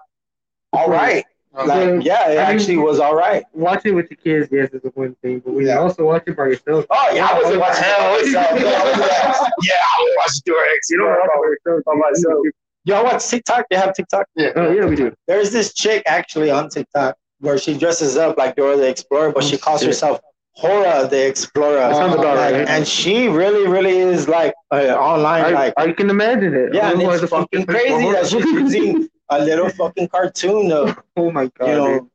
all 0.71 0.89
right. 0.89 1.25
Like 1.55 2.03
yeah, 2.03 2.29
it 2.29 2.37
I 2.37 2.47
mean- 2.47 2.55
actually 2.59 2.77
was 2.77 2.99
all 2.99 3.15
right. 3.15 3.43
Watching 3.53 3.95
with 3.95 4.09
your 4.11 4.17
kids, 4.17 4.49
yes, 4.51 4.71
is 4.71 4.83
a 4.83 4.89
one 4.89 5.15
thing. 5.21 5.39
But 5.39 5.53
when 5.53 5.63
you 5.65 5.69
Yeah. 5.71 5.79
also 5.79 6.03
watch 6.05 6.23
it 6.27 6.35
by 6.35 6.47
yourself, 6.47 6.85
Oh 6.89 7.11
yeah, 7.13 7.27
I 7.31 7.33
wasn't 7.35 7.55
Oh, 7.55 7.59
watching 7.59 7.83
it 7.83 8.33
myself. 8.33 8.59
Yeah, 8.61 8.69
I 8.69 8.91
was 8.91 8.99
like, 8.99 9.51
yeah, 9.63 9.73
watch 10.17 10.41
Dora 10.45 10.67
You 10.89 10.97
know 10.97 11.05
what 11.05 11.75
I'm 11.75 11.81
by 11.85 11.93
myself. 12.09 12.45
Y'all 12.83 13.03
watch 13.03 13.25
TikTok? 13.27 13.65
They 13.69 13.77
have 13.77 13.93
TikTok. 13.95 14.27
Yeah. 14.35 14.51
Oh 14.55 14.71
yeah, 14.71 14.85
we 14.85 14.95
do. 14.95 15.13
There's 15.27 15.51
this 15.51 15.73
chick 15.73 16.03
actually 16.05 16.51
on 16.51 16.69
TikTok 16.69 17.15
where 17.39 17.57
she 17.57 17.77
dresses 17.77 18.17
up 18.17 18.37
like 18.37 18.55
Dora 18.55 18.75
the 18.77 18.87
Explorer, 18.89 19.31
but 19.31 19.43
she 19.43 19.55
Oh, 19.55 19.59
calls 19.59 19.81
herself 19.81 20.19
Hora 20.53 21.07
the 21.09 21.27
Explorer. 21.27 21.75
That 21.75 21.95
sounds 21.95 22.13
about 22.15 22.37
Like, 22.37 22.53
right. 22.53 22.67
And 22.69 22.87
she 22.87 23.27
really, 23.27 23.67
really 23.67 23.97
is 23.97 24.27
like 24.27 24.53
uh, 24.71 24.77
online, 24.95 25.45
I, 25.45 25.49
like 25.49 25.73
I 25.77 25.91
can 25.93 26.09
imagine 26.09 26.53
it. 26.53 26.73
yeah, 26.73 26.91
and 26.91 27.01
it's 27.01 27.29
fucking 27.29 27.65
crazy 27.65 28.11
that 28.11 28.27
she's 28.27 28.45
using 28.45 29.09
a 29.29 29.43
little 29.43 29.69
fucking 29.69 30.07
cartoon 30.07 30.69
to 30.69 31.03
Oh 31.17 31.31
my 31.31 31.47
god. 31.57 31.67
you 31.67 31.73
dude. 31.75 31.77
know 31.77 32.09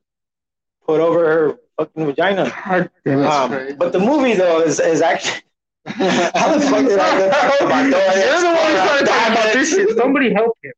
put 0.86 1.00
over 1.00 1.24
her 1.24 1.58
fucking 1.78 2.06
vagina. 2.06 2.52
God 2.64 2.90
damn. 3.04 3.20
Um, 3.24 3.76
but 3.78 3.92
the 3.92 4.00
movie 4.00 4.34
though 4.34 4.60
is 4.60 4.80
is 4.80 5.02
actually 5.02 5.42
how 5.86 6.54
the 6.56 6.60
fuck 6.60 6.84
did 6.86 6.98
I 6.98 7.18
get 7.18 7.32
talking 7.32 7.66
about 7.66 7.90
Dora 7.90 8.12
the 8.12 8.20
You're 8.20 8.40
the 8.40 8.46
one 8.46 8.70
who 8.70 8.76
started 8.76 9.06
talking 9.06 9.32
about 9.32 9.52
this 9.52 9.70
shit. 9.70 9.96
Somebody 9.96 10.32
help 10.32 10.58
him. 10.62 10.72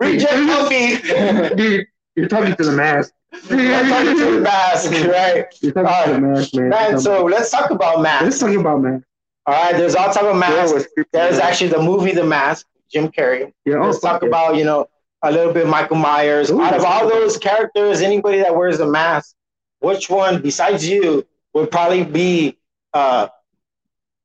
Reject 0.00 0.32
help 0.32 0.70
me. 0.70 0.96
Dude, 1.56 1.86
you're 2.14 2.28
talking 2.28 2.54
to 2.54 2.64
the 2.64 2.72
mask. 2.72 3.12
I'm 3.32 3.88
talking 3.88 4.16
to 4.16 4.30
the 4.36 4.40
mask, 4.40 4.90
right? 4.90 5.46
You're 5.60 5.72
talking 5.72 6.14
to 6.14 6.20
the 6.20 6.26
mask, 6.26 6.54
man. 6.54 6.68
Man, 6.70 6.98
so 7.00 7.24
let's 7.24 7.50
talk 7.50 7.70
about 7.70 8.00
mask. 8.00 8.24
let's 8.24 8.38
talk 8.38 8.54
about 8.54 8.80
mask. 8.80 9.04
All 9.46 9.54
right, 9.54 9.76
there's 9.76 9.94
all 9.94 10.12
type 10.12 10.24
of 10.24 10.36
what's 10.72 10.88
There's 11.12 11.38
actually 11.38 11.68
the 11.68 11.80
movie 11.80 12.12
The 12.12 12.24
Mask, 12.24 12.66
Jim 12.90 13.08
Carrey. 13.08 13.52
yeah, 13.64 13.76
oh, 13.76 13.86
Let's 13.86 14.00
talk 14.00 14.22
about, 14.24 14.56
you 14.56 14.64
know, 14.64 14.88
a 15.26 15.30
little 15.30 15.52
bit 15.52 15.66
Michael 15.66 15.96
Myers. 15.96 16.50
Ooh, 16.50 16.60
Out 16.60 16.74
of 16.74 16.84
all 16.84 17.08
those 17.08 17.36
characters, 17.36 18.00
anybody 18.00 18.38
that 18.38 18.54
wears 18.54 18.80
a 18.80 18.86
mask, 18.86 19.34
which 19.80 20.08
one 20.08 20.40
besides 20.42 20.88
you 20.88 21.26
would 21.54 21.70
probably 21.70 22.04
be 22.04 22.58
uh 22.94 23.28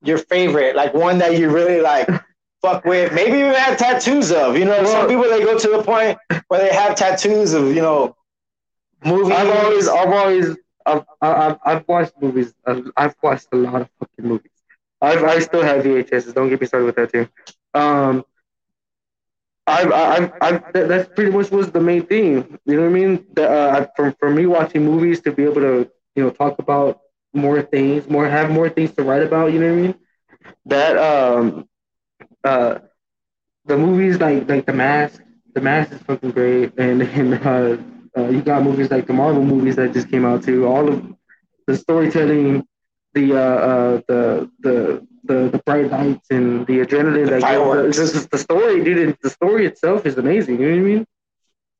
your 0.02 0.18
favorite? 0.18 0.76
Like 0.76 0.94
one 0.94 1.18
that 1.18 1.38
you 1.38 1.50
really 1.50 1.80
like 1.80 2.08
fuck 2.62 2.84
with. 2.84 3.12
Maybe 3.12 3.38
even 3.38 3.54
have 3.54 3.76
tattoos 3.76 4.32
of. 4.32 4.56
You 4.56 4.64
know, 4.64 4.84
some 4.84 5.08
people 5.08 5.24
they 5.24 5.40
go 5.44 5.58
to 5.58 5.68
the 5.68 5.82
point 5.82 6.18
where 6.48 6.60
they 6.60 6.74
have 6.74 6.94
tattoos 6.94 7.52
of, 7.52 7.74
you 7.74 7.82
know, 7.82 8.16
movies. 9.04 9.32
I've 9.36 9.64
always, 9.64 9.88
I've 9.88 10.08
always, 10.12 10.56
I've, 10.86 11.04
I've, 11.20 11.58
I've 11.64 11.88
watched 11.88 12.12
movies. 12.20 12.54
I've, 12.66 12.90
I've 12.96 13.14
watched 13.22 13.48
a 13.52 13.56
lot 13.56 13.82
of 13.82 13.88
fucking 13.98 14.28
movies. 14.28 14.50
I've, 15.00 15.22
I 15.24 15.40
still 15.40 15.62
have 15.62 15.84
VHSs. 15.84 16.32
Don't 16.34 16.48
get 16.48 16.60
me 16.60 16.66
started 16.66 16.86
with 16.86 16.96
that 16.96 17.12
too. 17.12 17.28
Um, 17.74 18.24
I've, 19.78 19.92
I've, 19.92 20.32
I've, 20.40 20.72
that, 20.72 21.14
pretty 21.16 21.30
much 21.30 21.50
was 21.50 21.70
the 21.70 21.80
main 21.80 22.04
thing. 22.06 22.58
You 22.66 22.76
know 22.76 22.82
what 22.82 22.96
I 22.96 23.00
mean? 23.00 23.26
The, 23.34 23.44
uh, 23.50 23.86
for, 23.96 24.12
for 24.18 24.30
me 24.30 24.46
watching 24.46 24.84
movies 24.84 25.20
to 25.22 25.32
be 25.32 25.44
able 25.44 25.62
to, 25.62 25.90
you 26.14 26.22
know, 26.22 26.30
talk 26.30 26.58
about 26.58 27.00
more 27.34 27.62
things, 27.62 28.08
more 28.08 28.28
have 28.28 28.50
more 28.50 28.68
things 28.68 28.92
to 28.92 29.02
write 29.02 29.22
about. 29.22 29.52
You 29.52 29.60
know 29.60 29.70
what 29.70 29.78
I 29.78 29.82
mean? 29.82 29.94
That 30.66 30.96
um, 30.98 31.68
uh, 32.44 32.78
the 33.66 33.76
movies 33.76 34.18
like 34.20 34.48
like 34.48 34.66
the 34.66 34.72
Mask. 34.72 35.22
The 35.54 35.60
Mask 35.60 35.92
is 35.92 36.02
fucking 36.02 36.30
great, 36.30 36.72
and 36.78 37.02
and 37.02 37.34
uh, 37.34 37.76
uh, 38.16 38.28
you 38.28 38.42
got 38.42 38.62
movies 38.62 38.90
like 38.90 39.06
the 39.06 39.12
Marvel 39.12 39.44
movies 39.44 39.76
that 39.76 39.92
just 39.92 40.10
came 40.10 40.24
out 40.24 40.42
too. 40.42 40.66
All 40.66 40.88
of 40.88 41.14
the 41.66 41.76
storytelling, 41.76 42.66
the 43.14 43.34
uh, 43.34 43.58
uh, 43.70 44.00
the 44.08 44.50
the 44.60 45.06
the 45.24 45.48
the 45.48 45.58
bright 45.64 45.90
lights 45.90 46.28
and 46.30 46.66
the 46.66 46.80
adrenaline. 46.80 47.26
The 47.26 47.40
that 47.40 47.42
goes- 47.42 48.12
the, 48.12 48.28
the 48.30 48.38
story, 48.38 48.82
dude. 48.82 49.16
The 49.22 49.30
story 49.30 49.66
itself 49.66 50.06
is 50.06 50.18
amazing. 50.18 50.60
You 50.60 50.68
know 50.68 50.76
what 50.76 50.80
I 50.80 50.94
mean? 50.94 51.06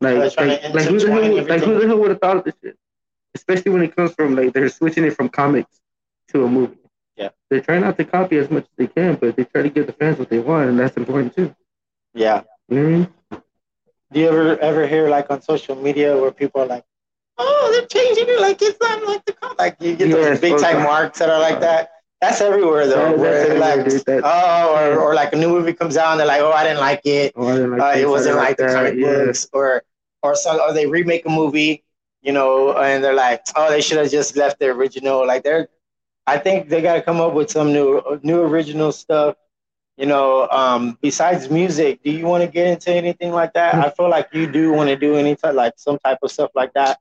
Like 0.01 0.37
like, 0.37 0.75
like 0.75 0.87
who 0.87 0.99
the 0.99 1.11
hell 1.13 1.47
like 1.47 1.63
who 1.63 1.79
the 1.79 1.87
hell 1.87 1.99
would 1.99 2.11
have 2.11 2.21
thought 2.21 2.37
of 2.39 2.45
this 2.45 2.55
shit? 2.63 2.77
Especially 3.35 3.71
when 3.73 3.83
it 3.83 3.95
comes 3.97 4.13
from 4.15 4.35
like 4.35 4.53
they're 4.53 4.69
switching 4.69 5.05
it 5.05 5.15
from 5.15 5.29
comics 5.29 5.81
to 6.29 6.45
a 6.45 6.49
movie. 6.49 6.77
Yeah. 7.17 7.31
They 7.51 7.61
try 7.61 7.79
not 7.79 7.97
to 7.99 8.05
copy 8.05 8.37
as 8.39 8.51
much 8.51 8.65
as 8.65 8.71
they 8.77 8.87
can, 8.87 9.15
but 9.15 9.37
they 9.37 9.45
try 9.45 9.63
to 9.63 9.69
give 9.69 9.87
the 9.87 9.93
fans 9.93 10.19
what 10.19 10.29
they 10.29 10.39
want, 10.39 10.69
and 10.71 10.79
that's 10.79 10.97
important 10.97 11.35
too. 11.37 11.55
Yeah. 12.15 12.43
You 12.69 12.77
know 12.77 12.83
what 12.83 12.89
I 12.89 12.97
mean? 12.99 13.43
Do 14.13 14.21
you 14.21 14.29
ever 14.29 14.59
ever 14.59 14.87
hear 14.87 15.09
like 15.09 15.31
on 15.31 15.41
social 15.43 15.77
media 15.77 16.17
where 16.21 16.31
people 16.33 16.63
are 16.63 16.67
like, 16.67 16.85
"Oh, 17.39 17.71
they're 17.73 17.87
changing 17.87 18.29
it 18.29 18.41
like 18.41 18.61
it's 18.61 18.79
not 18.81 19.03
like 19.07 19.25
the 19.25 19.33
comic." 19.33 19.59
like 19.59 19.77
you 19.81 19.97
get 19.97 20.09
Yes, 20.09 20.17
those 20.17 20.41
big 20.41 20.59
time 20.59 20.83
marks 20.83 21.19
that 21.21 21.31
are 21.31 21.41
like 21.41 21.57
uh, 21.57 21.61
that. 21.61 21.91
That's 22.23 22.41
everywhere 22.41 22.87
though. 22.87 23.11
That- 23.11 23.19
where 23.19 23.33
that's 23.33 23.49
they're 23.49 23.63
everywhere, 23.63 23.95
like, 23.95 24.05
dude. 24.07 24.23
Oh, 24.25 24.75
or, 24.77 25.01
or 25.01 25.15
like 25.15 25.33
a 25.33 25.37
new 25.37 25.49
movie 25.49 25.73
comes 25.75 25.97
out 25.97 26.13
and 26.13 26.21
they're 26.21 26.27
like, 26.27 26.41
oh, 26.41 26.53
I 26.53 26.63
didn't 26.63 26.79
like 26.79 27.01
it. 27.05 27.33
Oh, 27.35 27.53
didn't 27.53 27.77
like 27.77 27.97
uh, 27.97 27.99
it 27.99 28.09
wasn't 28.09 28.37
like 28.37 28.57
the 28.57 28.63
that, 28.63 28.75
comic 28.75 28.95
yeah. 28.97 29.25
books, 29.25 29.49
or 29.53 29.83
or 30.23 30.37
some, 30.37 30.61
or 30.61 30.73
they 30.73 30.87
remake 30.87 31.27
a 31.27 31.29
movie, 31.29 31.83
you 32.23 32.33
know, 32.33 32.77
and 32.79 33.03
they're 33.03 33.13
like, 33.13 33.43
oh, 33.57 33.69
they 33.71 33.81
should 33.81 33.99
have 33.99 34.09
just 34.09 34.37
left 34.37 34.61
the 34.61 34.67
original. 34.67 35.27
Like 35.27 35.43
they're, 35.43 35.69
I 36.29 36.39
think 36.39 36.69
they 36.69 36.81
got 36.81 36.95
to 36.95 37.03
come 37.03 37.21
up 37.21 37.35
with 37.35 37.51
some 37.51 37.73
new 37.73 38.01
new 38.23 38.41
original 38.43 38.93
stuff. 38.93 39.35
You 39.97 40.07
know, 40.07 40.49
um, 40.51 40.97
besides 41.03 41.51
music, 41.51 42.05
do 42.05 42.13
you 42.13 42.25
want 42.27 42.45
to 42.45 42.49
get 42.49 42.69
into 42.69 42.93
anything 42.95 43.33
like 43.33 43.53
that? 43.55 43.75
I 43.75 43.91
feel 43.91 44.09
like 44.09 44.29
you 44.33 44.51
do 44.51 44.73
want 44.73 44.89
to 44.91 44.97
do 44.97 45.17
any 45.17 45.35
type, 45.35 45.55
like 45.55 45.75
some 45.77 45.99
type 45.99 46.19
of 46.23 46.31
stuff 46.31 46.53
like 46.55 46.73
that. 46.75 47.01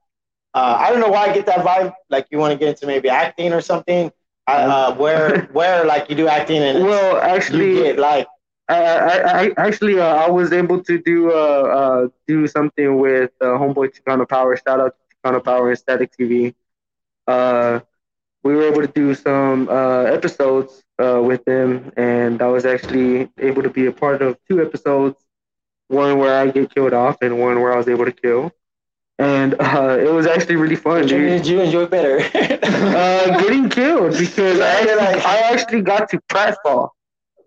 Uh, 0.53 0.77
I 0.79 0.89
don't 0.89 0.99
know 0.99 1.09
why 1.09 1.27
I 1.27 1.33
get 1.33 1.45
that 1.45 1.63
vibe. 1.63 1.93
Like 2.09 2.25
you 2.31 2.39
want 2.39 2.53
to 2.53 2.57
get 2.57 2.69
into 2.69 2.87
maybe 2.87 3.07
acting 3.07 3.53
or 3.53 3.61
something. 3.61 4.11
Uh, 4.47 4.93
where 4.95 5.43
where 5.53 5.85
like 5.85 6.09
you 6.09 6.15
do 6.15 6.27
acting 6.27 6.61
and 6.61 6.83
Well, 6.83 7.13
you 7.13 7.19
actually, 7.19 7.73
get 7.75 7.99
like 7.99 8.27
I, 8.67 8.75
I, 8.75 9.41
I 9.41 9.51
actually 9.57 9.99
uh, 9.99 10.15
I 10.15 10.29
was 10.29 10.51
able 10.51 10.81
to 10.83 10.97
do 10.99 11.31
uh, 11.31 11.33
uh 11.35 12.07
do 12.27 12.47
something 12.47 12.97
with 12.99 13.31
uh, 13.41 13.45
Homeboy 13.45 13.93
Chicano 13.95 14.27
Power. 14.27 14.55
Shout 14.57 14.79
out 14.79 14.95
to 14.95 15.15
Chicano 15.15 15.43
Power 15.43 15.69
and 15.69 15.77
Static 15.77 16.11
TV. 16.17 16.53
Uh, 17.27 17.79
we 18.43 18.55
were 18.55 18.63
able 18.63 18.81
to 18.81 18.87
do 18.87 19.13
some 19.13 19.69
uh, 19.69 20.03
episodes 20.03 20.83
uh, 20.99 21.21
with 21.23 21.45
them, 21.45 21.91
and 21.97 22.41
I 22.41 22.47
was 22.47 22.65
actually 22.65 23.29
able 23.37 23.61
to 23.63 23.69
be 23.69 23.85
a 23.85 23.91
part 23.91 24.21
of 24.21 24.37
two 24.49 24.61
episodes. 24.61 25.17
One 25.87 26.17
where 26.17 26.39
I 26.39 26.49
get 26.49 26.73
killed 26.73 26.93
off, 26.93 27.17
and 27.21 27.39
one 27.39 27.61
where 27.61 27.73
I 27.73 27.77
was 27.77 27.87
able 27.87 28.05
to 28.05 28.11
kill. 28.11 28.51
And 29.21 29.53
uh, 29.59 29.97
it 29.99 30.11
was 30.11 30.25
actually 30.25 30.55
really 30.55 30.75
fun, 30.75 31.01
which 31.01 31.09
did 31.09 31.45
you 31.45 31.61
enjoy 31.61 31.85
better? 31.85 32.17
Uh, 33.01 33.39
getting 33.41 33.69
killed 33.69 34.17
because 34.17 34.59
I 34.59 34.67
actually, 34.79 34.95
like- 34.95 35.25
I 35.25 35.37
actually 35.53 35.81
got 35.81 36.09
to 36.09 36.19
pratfall. 36.29 36.89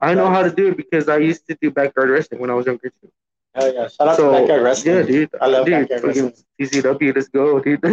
I 0.01 0.15
know 0.15 0.29
how 0.29 0.43
to 0.43 0.51
do 0.51 0.69
it 0.69 0.77
because 0.77 1.09
I 1.09 1.19
used 1.19 1.47
to 1.49 1.57
do 1.61 1.71
backyard 1.71 2.11
wrestling 2.11 2.41
when 2.41 2.51
I 2.51 2.55
was 2.55 2.67
younger 2.67 2.91
too. 3.01 3.11
Oh 3.57 3.73
yeah, 3.73 3.89
shout 3.89 4.09
out 4.09 4.17
so 4.17 4.33
to 4.33 4.39
Backyard 4.41 4.63
Wrestling. 4.63 4.95
yeah, 4.97 5.03
dude, 5.03 5.31
I 5.41 5.47
love 5.47 5.67
dude, 5.67 5.89
Backyard 5.89 6.05
Wrestling. 6.05 6.35
CCW, 6.61 7.15
let's 7.15 7.29
go, 7.29 7.61
dude. 7.61 7.81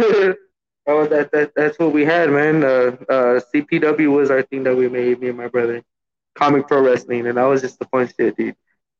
oh, 0.86 1.06
that, 1.06 1.30
that 1.32 1.52
that's 1.54 1.78
what 1.78 1.92
we 1.92 2.04
had, 2.04 2.30
man. 2.30 2.64
Uh, 2.64 2.96
uh, 3.08 3.40
CPW 3.52 4.10
was 4.12 4.30
our 4.30 4.42
thing 4.42 4.64
that 4.64 4.76
we 4.76 4.88
made, 4.88 5.20
me 5.20 5.28
and 5.28 5.38
my 5.38 5.48
brother. 5.48 5.82
Comic 6.34 6.66
Pro 6.68 6.82
Wrestling, 6.82 7.26
and 7.26 7.36
that 7.38 7.44
was 7.44 7.60
just 7.62 7.78
the 7.78 7.84
fun 7.86 8.08
shit, 8.16 8.36
dude. 8.36 8.56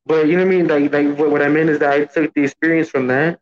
But 0.07 0.27
you 0.27 0.37
know 0.37 0.45
what 0.45 0.53
I 0.53 0.57
mean? 0.57 0.69
Like, 0.69 0.93
like 0.93 1.19
what, 1.19 1.31
what 1.31 1.43
I 1.43 1.49
meant 1.49 1.71
is 1.71 1.79
that 1.81 1.93
I 1.93 2.05
took 2.05 2.33
the 2.35 2.43
experience 2.45 2.89
from 2.89 3.07
that, 3.09 3.41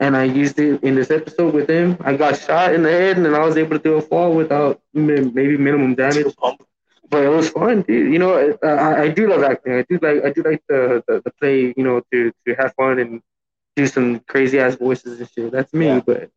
and 0.00 0.16
I 0.16 0.24
used 0.24 0.58
it 0.58 0.82
in 0.82 0.94
this 0.94 1.10
episode 1.10 1.54
with 1.54 1.68
him. 1.68 1.96
I 2.00 2.16
got 2.16 2.38
shot 2.38 2.74
in 2.74 2.82
the 2.82 2.90
head, 2.90 3.16
and 3.18 3.26
then 3.26 3.34
I 3.34 3.44
was 3.44 3.56
able 3.56 3.76
to 3.78 3.82
do 3.82 3.94
a 3.94 4.00
fall 4.00 4.34
without 4.34 4.80
maybe 4.94 5.56
minimum 5.56 5.94
damage. 5.94 6.34
But 7.10 7.24
it 7.24 7.28
was 7.28 7.50
fun, 7.50 7.82
dude. 7.82 8.12
You 8.12 8.18
know, 8.18 8.56
I, 8.62 8.66
I, 8.66 9.02
I 9.02 9.08
do 9.08 9.28
love 9.28 9.42
acting. 9.42 9.74
I 9.74 9.84
do 9.88 9.98
like 10.00 10.24
I 10.24 10.30
do 10.30 10.42
like 10.42 10.62
the, 10.68 11.02
the, 11.06 11.20
the 11.24 11.30
play. 11.40 11.74
You 11.76 11.84
know, 11.84 12.02
to 12.12 12.32
to 12.46 12.54
have 12.54 12.74
fun 12.74 12.98
and 12.98 13.20
do 13.76 13.86
some 13.86 14.20
crazy 14.20 14.58
ass 14.58 14.76
voices 14.76 15.20
and 15.20 15.30
shit. 15.30 15.52
That's 15.52 15.72
me. 15.74 15.86
Yeah. 15.86 16.00
But 16.00 16.30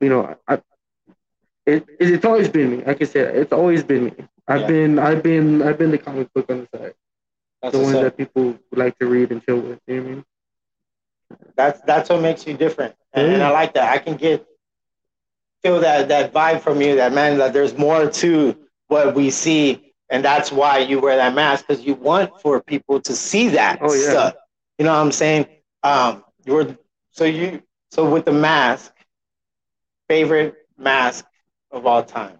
you 0.00 0.08
know, 0.10 0.36
I 0.46 0.54
it, 1.66 1.86
it 1.98 2.10
it's 2.10 2.24
always 2.24 2.48
been 2.48 2.78
me. 2.78 2.84
I 2.86 2.94
said, 3.04 3.34
it's 3.36 3.52
always 3.52 3.82
been 3.82 4.04
me. 4.06 4.14
I've 4.46 4.62
Yeah. 4.62 4.66
been 4.66 4.98
I've 4.98 5.22
been 5.22 5.62
I've 5.62 5.78
been 5.78 5.90
the 5.90 5.98
comic 5.98 6.32
book 6.34 6.50
on 6.50 6.68
the 6.70 6.78
side, 6.78 6.94
That's 7.62 7.72
the 7.76 7.82
ones 7.82 8.00
that 8.00 8.16
people 8.16 8.58
like 8.72 8.98
to 8.98 9.06
read 9.06 9.32
and 9.32 9.42
chill 9.44 9.60
with. 9.60 9.80
You 9.86 9.96
know 9.96 10.02
what 10.02 10.08
I 10.10 10.14
mean? 10.14 10.24
That's 11.56 11.80
that's 11.82 12.08
what 12.10 12.20
makes 12.22 12.46
you 12.46 12.54
different, 12.54 12.94
and, 13.12 13.26
and 13.32 13.42
I 13.42 13.50
like 13.50 13.74
that. 13.74 13.92
I 13.92 13.98
can 13.98 14.16
get 14.16 14.46
feel 15.62 15.80
that 15.80 16.08
that 16.08 16.32
vibe 16.32 16.60
from 16.60 16.80
you. 16.80 16.96
That 16.96 17.12
man, 17.12 17.38
that 17.38 17.52
there's 17.52 17.76
more 17.76 18.08
to 18.10 18.56
what 18.88 19.14
we 19.14 19.30
see, 19.30 19.92
and 20.10 20.24
that's 20.24 20.52
why 20.52 20.78
you 20.78 21.00
wear 21.00 21.16
that 21.16 21.34
mask 21.34 21.66
because 21.66 21.84
you 21.84 21.94
want 21.94 22.40
for 22.40 22.60
people 22.62 23.00
to 23.00 23.14
see 23.14 23.48
that 23.50 23.78
Oh, 23.80 23.92
yeah. 23.92 24.10
stuff. 24.10 24.34
You 24.78 24.84
know 24.84 24.92
what 24.92 25.00
I'm 25.00 25.12
saying? 25.12 25.46
Um, 25.82 26.24
you're 26.44 26.76
so 27.10 27.24
you 27.24 27.62
so 27.90 28.08
with 28.10 28.24
the 28.24 28.32
mask, 28.32 28.92
favorite 30.08 30.54
mask 30.76 31.24
of 31.70 31.86
all 31.86 32.02
time. 32.02 32.38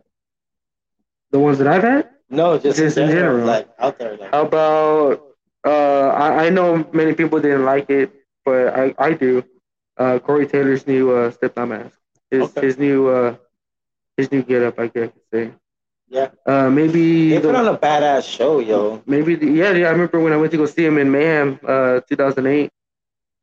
The 1.31 1.39
ones 1.39 1.59
that 1.59 1.67
I've 1.67 1.83
had. 1.83 2.09
No, 2.31 2.59
just, 2.59 2.79
Just 2.79 2.97
in 2.97 3.05
in 3.05 3.11
general, 3.11 3.33
general. 3.39 3.47
like 3.47 3.69
out 3.79 3.99
there. 3.99 4.17
Like, 4.17 4.33
How 4.33 4.43
about 4.43 5.23
uh 5.67 6.09
I, 6.09 6.47
I 6.47 6.49
know 6.51 6.87
many 6.93 7.15
people 7.15 7.41
didn't 7.41 7.65
like 7.65 7.91
it, 7.91 8.11
but 8.45 8.69
I, 8.77 8.95
I 8.99 9.13
do. 9.15 9.43
Uh 9.97 10.19
Corey 10.19 10.47
Taylor's 10.47 10.87
new 10.87 11.13
uh 11.13 11.31
Slipknot 11.31 11.69
mask. 11.69 11.99
His 12.31 12.43
Okay. 12.43 12.67
his 12.67 12.79
new 12.79 13.09
uh 13.09 13.37
his 14.17 14.31
new 14.33 14.43
get 14.43 14.63
up 14.63 14.79
I 14.79 14.87
guess 14.89 15.09
I 15.09 15.13
could 15.13 15.23
say. 15.33 15.53
Yeah. 16.09 16.31
Uh 16.47 16.69
maybe 16.71 17.31
they 17.31 17.39
the- 17.39 17.49
put 17.49 17.55
on 17.57 17.69
a 17.69 17.77
badass 17.79 18.25
show, 18.29 18.59
yo. 18.61 19.03
maybe 19.07 19.35
the, 19.37 19.47
yeah, 19.47 19.73
yeah, 19.73 19.89
I 19.89 19.91
remember 19.91 20.21
when 20.21 20.33
I 20.33 20.37
went 20.37 20.51
to 20.53 20.57
go 20.59 20.67
see 20.67 20.85
him 20.85 20.99
in 20.99 21.11
Mayhem 21.11 21.59
uh 21.67 22.01
two 22.09 22.17
thousand 22.17 22.47
eight 22.47 22.71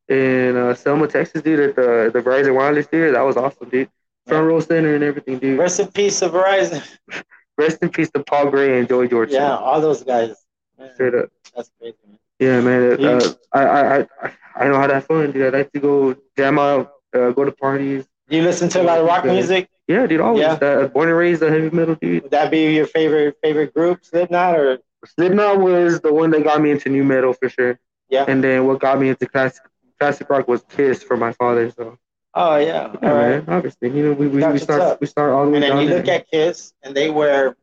in 0.10 0.58
uh 0.58 0.74
Selma, 0.76 1.08
Texas, 1.08 1.42
dude, 1.42 1.60
at 1.60 1.76
the 1.76 2.12
the 2.14 2.20
Verizon 2.22 2.54
Wireless 2.56 2.88
Theater. 2.88 3.12
That 3.14 3.22
was 3.22 3.38
awesome, 3.38 3.70
dude. 3.70 3.90
Front 4.28 4.46
row 4.48 4.60
center 4.60 4.94
and 4.96 5.04
everything, 5.04 5.40
dude. 5.40 5.58
Rest 5.58 5.80
in 5.80 5.88
peace 5.88 6.20
to 6.20 6.30
Verizon. 6.30 6.86
Rest 7.58 7.80
in 7.82 7.90
peace 7.90 8.10
to 8.12 8.24
Paul 8.24 8.50
Gray 8.50 8.78
and 8.80 8.88
Joey 8.88 9.08
Jordison. 9.08 9.32
Yeah, 9.34 9.56
all 9.58 9.80
those 9.82 10.04
guys. 10.04 10.36
Man, 10.78 10.94
Straight 10.94 11.16
up. 11.16 11.30
that's 11.56 11.72
crazy. 11.80 11.98
Man. 12.08 12.18
Yeah, 12.42 12.60
man. 12.62 13.00
Yeah. 13.00 13.10
Uh, 13.10 13.34
I, 13.54 13.62
I, 13.64 14.00
I, 14.24 14.32
I 14.56 14.68
know 14.68 14.78
how 14.78 14.88
to 14.88 14.96
have 14.96 15.06
fun, 15.06 15.32
dude. 15.32 15.54
I 15.54 15.58
like 15.60 15.72
to 15.74 15.80
go 15.80 16.16
jam 16.38 16.60
out, 16.60 16.92
uh, 17.16 17.32
go 17.32 17.46
to 17.46 17.52
parties. 17.54 18.06
You 18.30 18.42
listen 18.44 18.68
to 18.70 18.82
a 18.82 18.84
lot 18.84 19.00
of 19.00 19.06
rock 19.06 19.26
Yeah. 19.26 19.34
music? 19.34 19.70
Yeah, 19.88 20.08
dude. 20.08 20.22
Always. 20.22 20.42
Yeah. 20.42 20.54
Uh, 20.54 20.88
born 20.88 21.10
and 21.10 21.18
raised 21.18 21.42
a 21.44 21.50
heavy 21.50 21.70
metal 21.70 21.96
dude. 21.96 22.24
Would 22.24 22.32
that 22.32 22.52
be 22.52 22.74
your 22.76 22.88
favorite 22.88 23.38
favorite 23.44 23.74
group, 23.74 24.04
Slipknot, 24.06 24.60
or 24.60 24.80
Slipknot 25.06 25.60
was 25.60 26.02
the 26.02 26.14
one 26.14 26.32
that 26.32 26.44
got 26.44 26.62
me 26.62 26.72
into 26.72 26.90
nu 26.90 27.04
metal 27.04 27.34
for 27.34 27.50
sure. 27.50 27.80
Yeah. 28.10 28.26
And 28.28 28.44
then 28.44 28.66
what 28.68 28.80
got 28.80 29.00
me 29.00 29.10
into 29.10 29.26
classic 29.28 29.64
classic 30.00 30.30
rock 30.30 30.48
was 30.48 30.64
Kiss 30.70 31.04
for 31.04 31.18
my 31.18 31.34
father. 31.34 31.72
So 31.72 31.98
oh 32.34 32.56
yeah, 32.58 32.94
yeah, 33.02 33.10
all 33.10 33.16
right. 33.18 33.30
man. 33.30 33.50
Obviously, 33.50 33.90
you 33.90 34.04
know, 34.06 34.14
we, 34.14 34.28
we, 34.28 34.44
we 34.46 34.60
start 34.60 35.00
we 35.02 35.08
start 35.08 35.32
all 35.34 35.46
the 35.46 35.52
way 35.52 35.58
And 35.58 35.64
then 35.64 35.72
down 35.72 35.82
you 35.84 35.90
there. 35.90 35.98
look 36.00 36.08
at 36.08 36.30
Kiss, 36.30 36.74
and 36.84 36.96
they 36.96 37.10
wear 37.10 37.56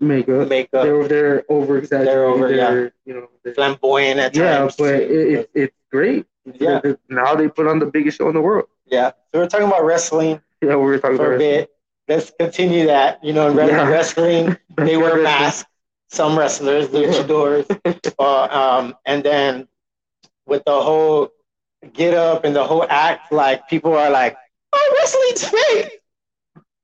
makeup. 0.00 0.48
makeup, 0.48 0.82
They're 0.84 1.08
they're 1.08 1.44
over 1.48 1.78
exaggerated. 1.78 2.14
They're 2.14 2.24
over, 2.24 2.54
yeah. 2.54 2.88
You 3.04 3.14
know. 3.14 3.28
they're- 3.42 3.54
flamboyant 3.54 4.20
at 4.20 4.36
yeah, 4.36 4.58
times. 4.58 4.76
but 4.76 4.94
it, 4.94 5.10
it, 5.10 5.50
it's 5.54 5.76
great. 5.90 6.26
Yeah. 6.44 6.80
Now 7.08 7.34
they 7.34 7.48
put 7.48 7.66
on 7.66 7.78
the 7.78 7.86
biggest 7.86 8.18
show 8.18 8.28
in 8.28 8.34
the 8.34 8.40
world. 8.40 8.66
yeah. 8.86 9.10
So 9.32 9.40
we're 9.40 9.48
talking 9.48 9.66
about 9.66 9.84
wrestling 9.84 10.40
Yeah, 10.62 10.76
we 10.76 10.86
were 10.86 10.98
talking 10.98 11.16
for 11.16 11.34
a 11.34 11.38
bit. 11.38 11.70
Let's 12.08 12.30
continue 12.38 12.86
that. 12.86 13.22
You 13.24 13.32
know, 13.32 13.48
in 13.50 13.56
Yeah. 13.56 13.88
wrestling, 13.88 14.56
they 14.76 14.96
wear 14.96 15.22
masks. 15.22 15.68
Some 16.08 16.38
wrestlers, 16.38 16.86
luchadors, 16.88 17.66
uh, 18.20 18.42
um, 18.78 18.94
and 19.06 19.24
then 19.24 19.66
with 20.46 20.62
the 20.64 20.80
whole 20.80 21.30
get 21.92 22.14
up 22.14 22.44
and 22.44 22.54
the 22.54 22.62
whole 22.64 22.86
act, 22.88 23.32
like 23.32 23.66
people 23.68 23.92
are 23.96 24.08
like, 24.08 24.36
"Oh, 24.72 24.94
wrestling's 24.96 25.48
fake." 25.50 26.00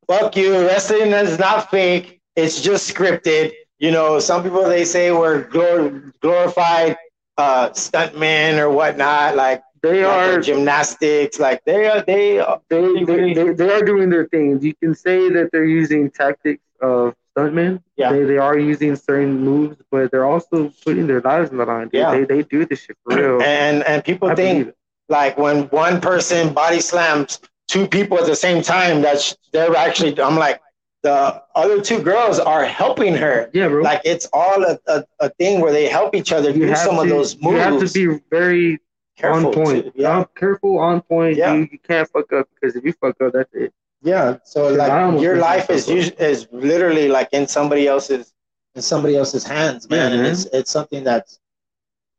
Fuck 0.09 0.37
you, 0.37 0.66
wrestling 0.66 1.12
is 1.12 1.38
not 1.38 1.70
fake. 1.70 2.20
It's 2.36 2.60
just 2.60 2.92
scripted. 2.92 3.52
You 3.78 3.90
know, 3.90 4.18
some 4.20 4.42
people 4.42 4.64
they 4.64 4.84
say 4.84 5.10
we're 5.12 5.44
glor- 5.44 6.12
glorified 6.20 6.96
uh, 7.36 7.70
stuntmen 7.70 8.58
or 8.58 8.70
whatnot, 8.70 9.36
like, 9.36 9.62
They 9.82 10.04
like 10.04 10.14
are 10.14 10.40
gymnastics. 10.40 11.40
Like 11.40 11.64
they 11.64 11.86
are, 11.88 12.02
they 12.02 12.38
are, 12.38 12.60
they, 12.68 13.04
they, 13.04 13.34
they, 13.34 13.52
they 13.52 13.70
are 13.72 13.82
doing 13.82 14.08
their 14.10 14.26
things. 14.28 14.64
You 14.64 14.74
can 14.74 14.94
say 14.94 15.28
that 15.30 15.50
they're 15.50 15.64
using 15.64 16.10
tactics 16.10 16.62
of 16.80 17.14
stuntmen. 17.36 17.82
Yeah. 17.96 18.12
They, 18.12 18.24
they 18.24 18.38
are 18.38 18.56
using 18.56 18.94
certain 18.94 19.40
moves, 19.40 19.76
but 19.90 20.10
they're 20.12 20.26
also 20.26 20.72
putting 20.84 21.06
their 21.08 21.20
lives 21.20 21.50
on 21.50 21.56
the 21.56 21.64
line. 21.66 21.88
Dude. 21.88 21.94
Yeah. 21.94 22.10
They, 22.12 22.24
they 22.24 22.42
do 22.44 22.64
this 22.64 22.82
shit 22.82 22.96
for 23.04 23.16
real. 23.16 23.42
and 23.42 23.82
and 23.84 24.04
people 24.04 24.30
I 24.30 24.34
think 24.36 24.72
like 25.08 25.36
when 25.36 25.64
one 25.70 26.00
person 26.00 26.54
body 26.54 26.80
slams 26.80 27.40
two 27.66 27.88
people 27.88 28.18
at 28.18 28.26
the 28.26 28.36
same 28.36 28.62
time 28.62 29.02
that's 29.02 29.36
they're 29.52 29.74
actually 29.76 30.20
i'm 30.20 30.36
like 30.36 30.60
the 31.02 31.42
other 31.54 31.80
two 31.80 32.00
girls 32.00 32.38
are 32.38 32.64
helping 32.64 33.14
her 33.14 33.50
Yeah, 33.52 33.68
bro. 33.68 33.82
like 33.82 34.02
it's 34.04 34.26
all 34.32 34.62
a, 34.64 34.78
a, 34.86 35.04
a 35.20 35.28
thing 35.30 35.60
where 35.60 35.72
they 35.72 35.86
help 35.88 36.14
each 36.14 36.32
other 36.32 36.52
do 36.52 36.74
some 36.76 36.98
of 36.98 37.04
to, 37.04 37.10
those 37.10 37.34
You 37.40 37.52
have 37.56 37.80
to 37.80 37.88
be 37.92 38.20
very 38.30 38.78
careful 39.16 39.48
on 39.48 39.52
point. 39.54 39.84
too. 39.86 39.92
yeah 39.94 40.24
careful, 40.36 40.78
on 40.78 41.00
point. 41.02 41.36
Yeah. 41.36 41.54
You, 41.54 41.68
you 41.72 41.78
can't 41.78 42.08
fuck 42.08 42.32
up 42.32 42.48
because 42.54 42.76
if 42.76 42.84
you 42.84 42.92
fuck 42.92 43.20
up, 43.20 43.32
that's 43.32 43.52
it. 43.52 43.72
yeah 44.02 44.36
so 44.44 44.68
like 44.72 45.20
your 45.20 45.36
life 45.36 45.68
is 45.70 45.88
myself 45.88 46.12
us- 46.20 46.20
is 46.20 46.48
literally 46.52 47.08
like 47.08 47.28
in 47.32 47.46
somebody 47.46 47.86
else's 47.88 48.32
in 48.74 48.82
somebody 48.82 49.16
else's 49.16 49.44
hands 49.44 49.88
man 49.90 50.12
and 50.12 50.26
it's 50.26 50.46
it's 50.46 50.70
something 50.70 51.04
that's 51.04 51.38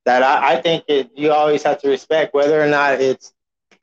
that 0.06 0.22
I, 0.22 0.56
I 0.58 0.62
think 0.62 0.84
it, 0.90 1.10
you 1.16 1.32
always 1.32 1.64
have 1.64 1.80
to 1.82 1.90
respect 1.90 2.34
whether 2.34 2.62
or 2.62 2.68
not 2.68 3.00
it's 3.02 3.34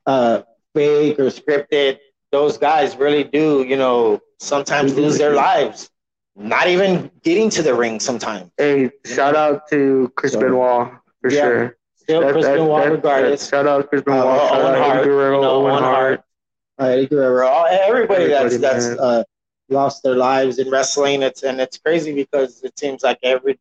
uh 0.06 0.42
fake 0.74 1.18
or 1.18 1.24
scripted 1.40 1.98
those 2.32 2.58
guys 2.58 2.96
really 2.96 3.24
do 3.24 3.62
you 3.64 3.76
know 3.76 4.20
sometimes 4.38 4.94
lose 4.94 5.18
their 5.18 5.34
lives 5.34 5.90
not 6.36 6.68
even 6.68 7.10
getting 7.22 7.50
to 7.50 7.60
the 7.60 7.74
ring 7.74 8.00
sometimes. 8.00 8.50
Hey, 8.56 8.90
shout 9.04 9.36
out 9.36 9.68
to 9.70 10.10
Chris 10.16 10.32
So- 10.32 10.40
Benoit 10.40 10.88
for 11.20 11.30
Yeah. 11.30 11.42
sure. 11.42 11.76
Still, 11.96 12.20
That- 12.22 12.32
Chris 12.32 12.44
that- 12.46 12.56
Benoit, 12.56 12.84
that- 12.84 12.92
regardless. 12.92 13.40
that- 13.42 13.50
Shout 13.50 13.66
out 13.66 13.88
Chris 13.90 14.00
Uh, 14.02 14.04
Benoit. 14.04 14.40
shout 14.48 14.52
Owen 14.52 14.66
out 14.66 14.74
Eddie 14.74 14.84
Hart, 14.90 15.04
Guerrero, 15.04 15.36
you 15.36 15.42
know, 15.42 15.50
Owen 15.50 15.82
Hart. 15.82 15.84
Hart, 15.84 16.20
uh, 16.78 16.84
Eddie 16.84 17.06
Guerrero, 17.08 17.46
all- 17.46 17.66
everybody 17.66 18.26
that's 18.28 18.54
Everybody, 18.54 18.56
that's 18.74 18.86
man. 18.86 18.98
uh, 19.00 19.24
lost 19.68 20.02
their 20.02 20.14
lives 20.14 20.58
in 20.58 20.70
wrestling. 20.70 21.22
It's 21.22 21.42
and 21.42 21.60
it's 21.60 21.76
crazy 21.78 22.14
because 22.14 22.62
it 22.62 22.78
seems 22.78 23.02
like 23.02 23.18
every, 23.22 23.58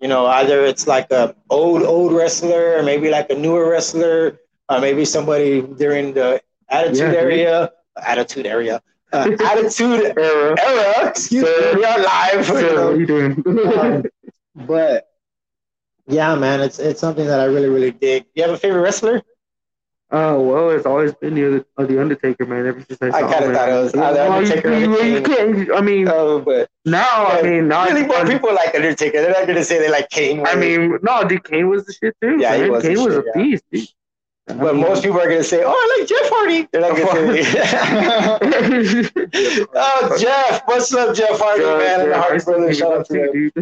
you 0.00 0.08
know, 0.08 0.26
either 0.26 0.64
it's 0.64 0.88
like 0.88 1.12
a 1.12 1.36
old 1.50 1.82
old 1.84 2.12
wrestler 2.12 2.76
or 2.78 2.82
maybe 2.82 3.10
like 3.10 3.30
a 3.30 3.36
newer 3.36 3.68
wrestler, 3.70 4.40
or 4.68 4.80
maybe 4.80 5.04
somebody 5.04 5.60
during 5.62 6.14
the 6.14 6.40
Attitude 6.70 7.12
Yeah, 7.14 7.20
area, 7.20 7.72
Attitude 8.04 8.46
area, 8.46 8.80
uh, 9.12 9.30
Attitude 9.44 10.14
Era. 10.18 10.56
era. 10.60 11.08
Excuse 11.08 11.44
me, 11.44 11.74
we 11.76 11.84
are 11.84 11.98
live. 12.00 12.48
you 12.48 12.54
know. 12.74 12.90
what 12.90 12.98
you 12.98 13.06
doing? 13.06 13.42
Um, 13.78 14.04
but 14.66 15.08
yeah, 16.06 16.34
man, 16.34 16.60
it's 16.60 16.78
it's 16.78 17.00
something 17.00 17.26
that 17.26 17.40
I 17.40 17.44
really 17.44 17.68
really 17.68 17.90
dig. 17.92 18.26
You 18.34 18.42
have 18.44 18.52
a 18.52 18.58
favorite 18.58 18.80
wrestler? 18.82 19.22
Oh 20.10 20.40
well, 20.40 20.70
it's 20.70 20.86
always 20.86 21.12
been 21.12 21.34
the 21.34 21.66
uh, 21.76 21.84
the 21.84 22.00
Undertaker, 22.00 22.46
man. 22.46 22.66
Ever 22.66 22.80
since 22.88 23.02
I 23.02 23.10
saw 23.10 23.16
I 23.16 23.20
kinda 23.30 23.48
him, 23.48 23.54
thought 23.54 23.68
it 23.68 23.72
was 23.82 23.94
man. 23.94 24.04
either 24.04 24.18
Well, 24.20 24.30
you- 24.30 24.36
Undertaker 24.38 24.74
you, 24.78 25.02
you 25.16 25.22
can't. 25.22 25.72
I 25.74 25.80
mean, 25.82 26.08
Oh, 26.08 26.40
but 26.40 26.70
now 26.86 27.26
I 27.26 27.42
mean, 27.42 27.68
now 27.68 27.84
really 27.84 28.06
more 28.06 28.24
people 28.24 28.54
like 28.54 28.74
Undertaker. 28.74 29.20
They're 29.20 29.32
not 29.32 29.46
gonna 29.46 29.62
say 29.64 29.78
they 29.78 29.90
like 29.90 30.08
Kane. 30.08 30.46
I 30.46 30.54
mean, 30.54 30.98
no, 31.02 31.24
dude, 31.28 31.44
Kane 31.44 31.68
was 31.68 31.84
the 31.84 31.92
shit 31.92 32.16
too. 32.22 32.38
Yeah, 32.40 32.56
man. 32.56 32.70
was 32.72 32.82
the 32.84 32.88
Kane 32.94 33.04
was 33.04 33.14
shit, 33.16 33.24
a 33.24 33.26
yeah. 33.38 33.58
beast. 33.70 33.94
I 34.48 34.54
but 34.54 34.74
mean, 34.74 34.82
most 34.82 35.02
people 35.02 35.20
are 35.20 35.28
gonna 35.28 35.44
say, 35.44 35.62
"Oh, 35.64 35.70
I 35.70 35.98
like 35.98 36.08
Jeff 36.08 36.28
Hardy." 36.32 36.66
They're 36.72 36.80
not 36.80 36.96
gonna 36.96 37.42
say. 37.44 37.50
oh, 39.74 40.16
Jeff, 40.18 40.62
what's 40.66 40.92
up, 40.94 41.14
Jeff 41.14 41.38
Hardy, 41.38 41.62
Yeah, 41.64 41.78
man? 41.78 42.00
And 42.00 42.10
the 42.10 42.14
yeah, 42.14 42.20
Hardy 42.20 42.34
I 42.34 42.38
see 42.38 42.44
brothers. 42.44 42.78
you, 42.78 42.84
Shout 42.86 42.92
I 42.92 42.96
out 42.96 43.06
to 43.06 43.12
see 43.12 43.18
them. 43.18 43.34
you. 43.34 43.52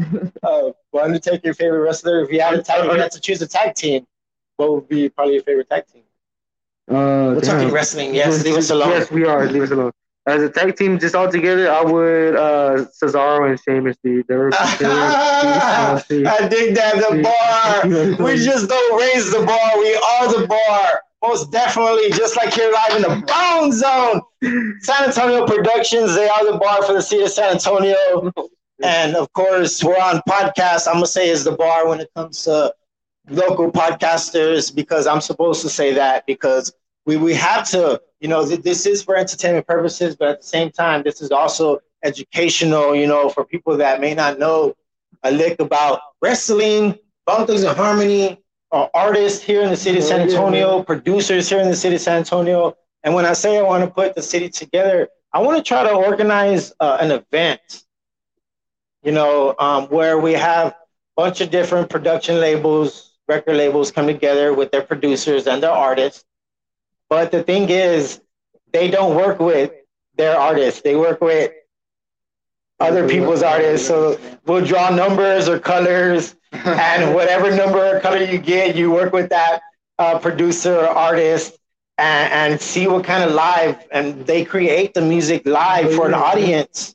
Uh, 0.42 0.70
well, 0.92 1.04
Undertaker, 1.04 1.40
your 1.44 1.54
favorite 1.54 1.80
wrestler? 1.80 2.20
If 2.22 2.30
you 2.30 2.40
had 2.40 2.54
a 2.54 2.62
tag, 2.62 2.84
if 2.86 2.92
you 2.92 2.98
had 3.00 3.10
to 3.12 3.20
choose 3.20 3.42
a 3.42 3.46
tag 3.48 3.74
team, 3.74 4.06
what 4.56 4.70
would 4.72 4.88
be 4.88 5.08
probably 5.08 5.34
your 5.34 5.42
favorite 5.42 5.68
tag 5.68 5.86
team? 5.86 6.02
Uh, 6.88 7.34
We're 7.34 7.40
talking 7.40 7.70
wrestling. 7.70 8.14
Yes, 8.14 8.44
leave 8.44 8.56
us 8.56 8.70
alone. 8.70 8.90
Yes, 8.90 9.10
we 9.10 9.24
are. 9.24 9.46
Leave 9.46 9.64
us 9.64 9.70
alone. 9.72 9.92
As 10.26 10.42
a 10.42 10.50
tag 10.50 10.76
team, 10.76 10.98
just 10.98 11.14
all 11.14 11.30
together, 11.30 11.70
I 11.70 11.82
would 11.82 12.34
uh 12.34 12.86
Cesaro 13.00 13.48
and 13.48 13.60
Sheamus, 13.60 13.96
dude. 14.02 14.26
They 14.26 14.36
were, 14.36 14.50
I 14.52 16.02
dig 16.50 16.74
that 16.74 16.96
the 16.96 17.22
bar. 17.22 18.24
We 18.24 18.36
just 18.36 18.68
don't 18.68 19.00
raise 19.00 19.30
the 19.30 19.44
bar. 19.46 19.78
We 19.78 19.94
are 19.94 20.40
the 20.40 20.46
bar. 20.48 21.02
Most 21.22 21.50
definitely, 21.52 22.10
just 22.10 22.36
like 22.36 22.56
you're 22.56 22.72
live 22.72 22.96
in 22.96 23.02
the 23.02 23.22
BoneZone, 23.26 24.20
San 24.82 25.04
Antonio 25.04 25.46
Productions. 25.46 26.14
They 26.14 26.28
are 26.28 26.52
the 26.52 26.58
bar 26.58 26.82
for 26.82 26.92
the 26.92 27.02
city 27.02 27.22
of 27.22 27.30
San 27.30 27.52
Antonio. 27.52 28.32
And 28.82 29.16
of 29.16 29.32
course, 29.32 29.82
we're 29.82 29.98
on 29.98 30.20
podcast. 30.28 30.86
I'm 30.88 30.94
gonna 30.94 31.06
say 31.06 31.30
is 31.30 31.44
the 31.44 31.52
bar 31.52 31.88
when 31.88 32.00
it 32.00 32.10
comes 32.14 32.42
to 32.44 32.74
local 33.28 33.70
podcasters 33.70 34.74
because 34.74 35.06
I'm 35.06 35.20
supposed 35.20 35.62
to 35.62 35.68
say 35.68 35.94
that 35.94 36.26
because 36.26 36.72
we 37.06 37.16
we 37.16 37.34
have 37.34 37.68
to. 37.70 38.00
You 38.20 38.28
know, 38.28 38.46
th- 38.46 38.62
this 38.62 38.86
is 38.86 39.02
for 39.02 39.16
entertainment 39.16 39.66
purposes, 39.66 40.16
but 40.16 40.28
at 40.28 40.40
the 40.40 40.46
same 40.46 40.70
time, 40.70 41.02
this 41.02 41.20
is 41.20 41.30
also 41.30 41.80
educational. 42.04 42.94
You 42.94 43.06
know, 43.06 43.28
for 43.28 43.44
people 43.44 43.76
that 43.78 44.00
may 44.00 44.14
not 44.14 44.38
know 44.38 44.74
a 45.22 45.30
lick 45.30 45.60
about 45.60 46.00
wrestling, 46.20 46.98
Thugs 47.26 47.62
and 47.62 47.76
Harmony, 47.76 48.42
uh, 48.72 48.88
artists 48.94 49.42
here 49.42 49.62
in 49.62 49.70
the 49.70 49.76
city 49.76 49.98
of 49.98 50.04
San 50.04 50.20
Oh, 50.20 50.24
Antonio, 50.24 50.82
producers 50.82 51.48
here 51.48 51.60
in 51.60 51.68
the 51.68 51.76
city 51.76 51.96
of 51.96 52.02
San 52.02 52.18
Antonio. 52.18 52.76
And 53.02 53.14
when 53.14 53.24
I 53.24 53.32
say 53.34 53.58
I 53.58 53.62
want 53.62 53.84
to 53.84 53.90
put 53.90 54.14
the 54.14 54.22
city 54.22 54.48
together, 54.48 55.08
I 55.32 55.40
want 55.40 55.56
to 55.58 55.62
try 55.62 55.84
to 55.84 55.92
organize 55.92 56.72
uh, 56.80 56.98
an 57.00 57.12
event, 57.12 57.84
you 59.02 59.12
know, 59.12 59.54
um, 59.58 59.86
where 59.86 60.18
we 60.18 60.32
have 60.32 60.68
a 60.68 60.76
bunch 61.16 61.40
of 61.40 61.50
different 61.50 61.90
production 61.90 62.40
labels, 62.40 63.12
record 63.28 63.56
labels 63.56 63.90
come 63.92 64.06
together 64.06 64.52
with 64.52 64.70
their 64.72 64.82
producers 64.82 65.46
and 65.46 65.62
their 65.62 65.70
artists. 65.70 66.24
But 67.08 67.30
the 67.32 67.42
thing 67.42 67.68
is, 67.70 68.20
they 68.72 68.90
don't 68.90 69.16
work 69.16 69.38
with 69.38 69.72
their 70.16 70.36
artists. 70.38 70.82
They 70.82 70.96
work 70.96 71.20
with 71.20 71.52
other 72.80 73.08
people's 73.08 73.42
artists. 73.42 73.86
So 73.86 74.18
we'll 74.46 74.64
draw 74.64 74.90
numbers 74.90 75.48
or 75.48 75.58
colors, 75.58 76.36
and 76.52 77.14
whatever 77.14 77.54
number 77.54 77.96
or 77.96 78.00
color 78.00 78.22
you 78.22 78.38
get, 78.38 78.76
you 78.76 78.90
work 78.90 79.12
with 79.12 79.30
that 79.30 79.60
uh, 79.98 80.18
producer 80.18 80.76
or 80.76 80.86
artist 80.88 81.58
and, 81.98 82.32
and 82.32 82.60
see 82.60 82.86
what 82.86 83.04
kind 83.04 83.24
of 83.24 83.32
live, 83.34 83.86
and 83.90 84.26
they 84.26 84.44
create 84.44 84.94
the 84.94 85.02
music 85.02 85.46
live 85.46 85.92
for 85.94 86.06
an 86.06 86.14
audience, 86.14 86.94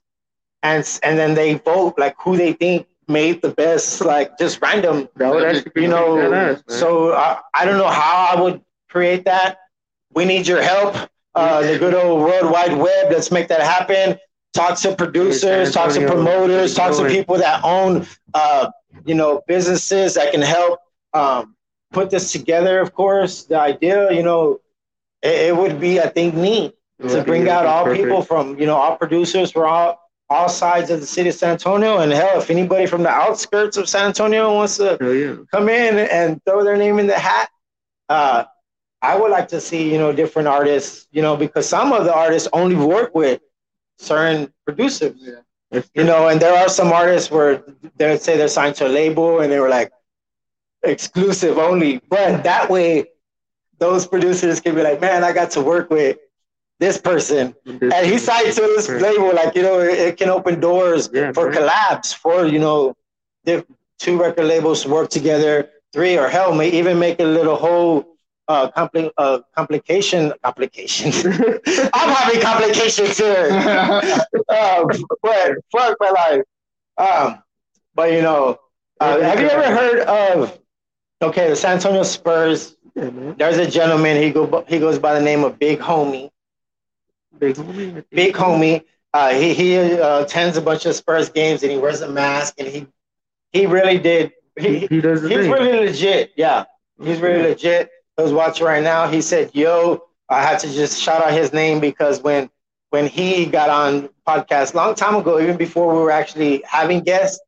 and 0.63 0.87
and 1.03 1.17
then 1.17 1.33
they 1.33 1.55
vote 1.55 1.95
like 1.97 2.15
who 2.19 2.37
they 2.37 2.53
think 2.53 2.87
made 3.07 3.41
the 3.41 3.49
best, 3.49 4.01
like 4.01 4.37
just 4.37 4.61
random 4.61 5.09
you 5.75 5.87
know, 5.87 6.57
so 6.67 7.13
I, 7.13 7.39
I 7.53 7.65
don't 7.65 7.77
know 7.77 7.89
how 7.89 8.29
I 8.35 8.41
would 8.41 8.61
create 8.89 9.25
that. 9.25 9.59
We 10.13 10.25
need 10.25 10.47
your 10.47 10.61
help. 10.61 10.95
Uh, 11.33 11.61
the 11.61 11.79
good 11.79 11.93
old 11.93 12.21
World 12.21 12.51
Wide 12.51 12.77
Web. 12.77 13.11
Let's 13.11 13.31
make 13.31 13.47
that 13.47 13.61
happen. 13.61 14.19
Talk 14.53 14.77
to 14.79 14.95
producers, 14.95 15.71
talk 15.71 15.93
to 15.93 16.05
promoters, 16.05 16.73
talk 16.73 16.95
to 16.97 17.07
people 17.07 17.37
that 17.37 17.63
own, 17.63 18.05
uh, 18.33 18.69
you 19.05 19.15
know, 19.15 19.41
businesses 19.47 20.15
that 20.15 20.33
can 20.33 20.41
help 20.41 20.79
um, 21.13 21.55
put 21.93 22.09
this 22.09 22.33
together. 22.33 22.81
Of 22.81 22.93
course, 22.93 23.45
the 23.45 23.57
idea, 23.57 24.11
you 24.11 24.23
know, 24.23 24.59
it, 25.21 25.47
it 25.47 25.55
would 25.55 25.79
be, 25.79 26.01
I 26.01 26.07
think, 26.07 26.35
neat 26.35 26.73
to 27.07 27.23
bring 27.23 27.47
out 27.47 27.65
all 27.65 27.85
Perfect. 27.85 28.03
people 28.03 28.21
from, 28.23 28.59
you 28.59 28.65
know, 28.65 28.75
all 28.75 28.97
producers 28.97 29.51
from 29.51 29.69
all 29.69 30.01
all 30.29 30.47
sides 30.47 30.89
of 30.89 31.01
the 31.01 31.05
city 31.05 31.27
of 31.29 31.35
San 31.35 31.51
Antonio. 31.51 31.99
And 31.99 32.11
hell, 32.11 32.39
if 32.39 32.49
anybody 32.49 32.85
from 32.85 33.03
the 33.03 33.09
outskirts 33.09 33.75
of 33.75 33.89
San 33.89 34.07
Antonio 34.07 34.53
wants 34.53 34.77
to 34.77 34.97
yeah. 35.01 35.43
come 35.51 35.67
in 35.67 35.97
and 35.97 36.41
throw 36.45 36.63
their 36.63 36.77
name 36.77 36.99
in 36.99 37.07
the 37.07 37.19
hat. 37.19 37.49
Uh, 38.07 38.45
I 39.01 39.17
would 39.17 39.31
like 39.31 39.47
to 39.49 39.59
see, 39.61 39.91
you 39.91 39.97
know, 39.97 40.11
different 40.13 40.47
artists, 40.47 41.07
you 41.11 41.21
know, 41.21 41.35
because 41.35 41.67
some 41.67 41.91
of 41.91 42.05
the 42.05 42.13
artists 42.13 42.47
only 42.53 42.75
work 42.75 43.15
with 43.15 43.41
certain 43.97 44.53
producers, 44.65 45.13
That's 45.71 45.89
you 45.95 46.03
know, 46.03 46.27
and 46.27 46.39
there 46.41 46.55
are 46.55 46.69
some 46.69 46.91
artists 46.91 47.31
where 47.31 47.63
they 47.97 48.09
would 48.09 48.21
say 48.21 48.37
they're 48.37 48.47
signed 48.47 48.75
to 48.75 48.87
a 48.87 48.89
label 48.89 49.39
and 49.41 49.51
they 49.51 49.59
were 49.59 49.69
like 49.69 49.91
exclusive 50.83 51.57
only. 51.57 52.01
But 52.09 52.43
that 52.43 52.69
way, 52.69 53.05
those 53.79 54.05
producers 54.07 54.59
can 54.61 54.75
be 54.75 54.83
like, 54.83 55.01
man, 55.01 55.23
I 55.23 55.31
got 55.33 55.51
to 55.51 55.61
work 55.61 55.89
with 55.89 56.17
this 56.79 56.97
person 56.97 57.55
This- 57.65 57.93
and 57.93 58.05
he 58.05 58.17
signed 58.17 58.53
to 58.53 58.61
this 58.61 58.89
Right. 58.89 59.01
label, 59.01 59.33
like 59.33 59.55
you 59.55 59.61
know, 59.63 59.79
it, 59.79 59.97
it 59.99 60.17
can 60.17 60.29
open 60.29 60.59
doors 60.59 61.09
Yeah, 61.13 61.31
for 61.31 61.47
right. 61.49 61.57
collabs, 61.57 62.13
for 62.13 62.45
you 62.45 62.59
know, 62.59 62.95
diff- 63.45 63.65
two 63.99 64.19
record 64.19 64.45
labels 64.45 64.83
to 64.83 64.89
work 64.89 65.09
together, 65.09 65.69
three 65.93 66.17
or 66.17 66.27
hell, 66.27 66.53
may 66.53 66.69
even 66.69 66.97
make 66.99 67.19
a 67.19 67.23
little 67.25 67.55
whole 67.55 68.10
uh, 68.51 68.71
compli- 68.77 69.11
uh 69.17 69.39
complication 69.55 70.33
complications. 70.43 71.25
I'm 71.97 72.09
having 72.19 72.41
complications 72.41 73.17
here, 73.23 73.47
um, 74.49 74.85
but 75.23 75.47
fuck 75.71 75.97
my 75.99 76.11
life. 76.21 76.43
Um, 76.97 77.43
but 77.95 78.11
you 78.11 78.21
know, 78.21 78.59
uh, 78.99 79.19
have 79.21 79.39
you 79.39 79.47
ever 79.47 79.69
heard 79.79 79.99
of? 80.01 80.59
Okay, 81.21 81.49
the 81.49 81.55
San 81.55 81.73
Antonio 81.77 82.03
Spurs. 82.03 82.75
Yeah, 82.95 83.09
man. 83.09 83.35
There's 83.37 83.57
a 83.57 83.69
gentleman. 83.69 84.21
He 84.21 84.31
go 84.31 84.65
he 84.67 84.79
goes 84.79 84.99
by 84.99 85.13
the 85.13 85.21
name 85.21 85.43
of 85.43 85.57
Big 85.59 85.79
Homie. 85.79 86.29
Big 87.39 87.55
homie. 87.55 88.03
big 88.11 88.35
homie. 88.35 88.83
Uh, 89.13 89.33
he 89.33 89.53
he 89.53 89.77
uh, 89.77 90.23
attends 90.23 90.57
a 90.57 90.61
bunch 90.61 90.85
of 90.85 90.95
Spurs 90.95 91.29
games 91.29 91.63
and 91.63 91.71
he 91.71 91.77
wears 91.77 92.01
a 92.01 92.09
mask 92.09 92.55
and 92.59 92.67
he 92.67 92.87
he 93.53 93.65
really 93.65 93.97
did. 93.97 94.33
He, 94.59 94.79
He, 94.79 94.87
he 94.87 95.01
does 95.01 95.21
he's 95.21 95.29
thing. 95.29 95.51
really 95.51 95.73
legit. 95.87 96.31
Yeah, 96.35 96.65
he's 97.01 97.19
really 97.19 97.41
legit. 97.49 97.89
Was 98.17 98.33
watching 98.33 98.65
right 98.65 98.83
now. 98.83 99.07
He 99.07 99.21
said, 99.21 99.51
"Yo, 99.53 100.03
I 100.29 100.41
had 100.41 100.59
to 100.59 100.71
just 100.71 101.01
shout 101.01 101.23
out 101.23 101.31
his 101.33 101.53
name 101.53 101.79
because 101.79 102.21
when 102.21 102.49
when 102.89 103.07
he 103.07 103.45
got 103.45 103.69
on 103.69 104.09
podcast 104.27 104.73
long 104.73 104.95
time 104.95 105.15
ago, 105.15 105.39
even 105.39 105.57
before 105.57 105.93
we 105.93 105.99
were 106.01 106.11
actually 106.11 106.63
having 106.67 107.01
guests, 107.01 107.39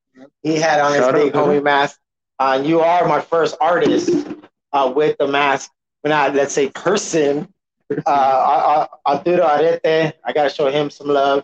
he 0.41 0.55
had 0.55 0.79
on 0.79 0.93
his 0.93 1.05
Shout 1.05 1.15
out, 1.15 1.21
big 1.21 1.33
homie 1.33 1.61
mask. 1.63 1.99
Uh, 2.39 2.55
and 2.57 2.65
you 2.67 2.79
are 2.79 3.07
my 3.07 3.19
first 3.21 3.55
artist 3.61 4.09
uh, 4.71 4.91
with 4.95 5.17
the 5.17 5.27
mask. 5.27 5.71
When 6.01 6.11
I 6.13 6.29
let's 6.29 6.53
say 6.53 6.69
person, 6.69 7.47
uh, 8.05 8.87
Arturo 9.05 9.45
Arete. 9.45 10.13
I 10.23 10.33
gotta 10.33 10.49
show 10.49 10.69
him 10.69 10.89
some 10.89 11.07
love. 11.07 11.43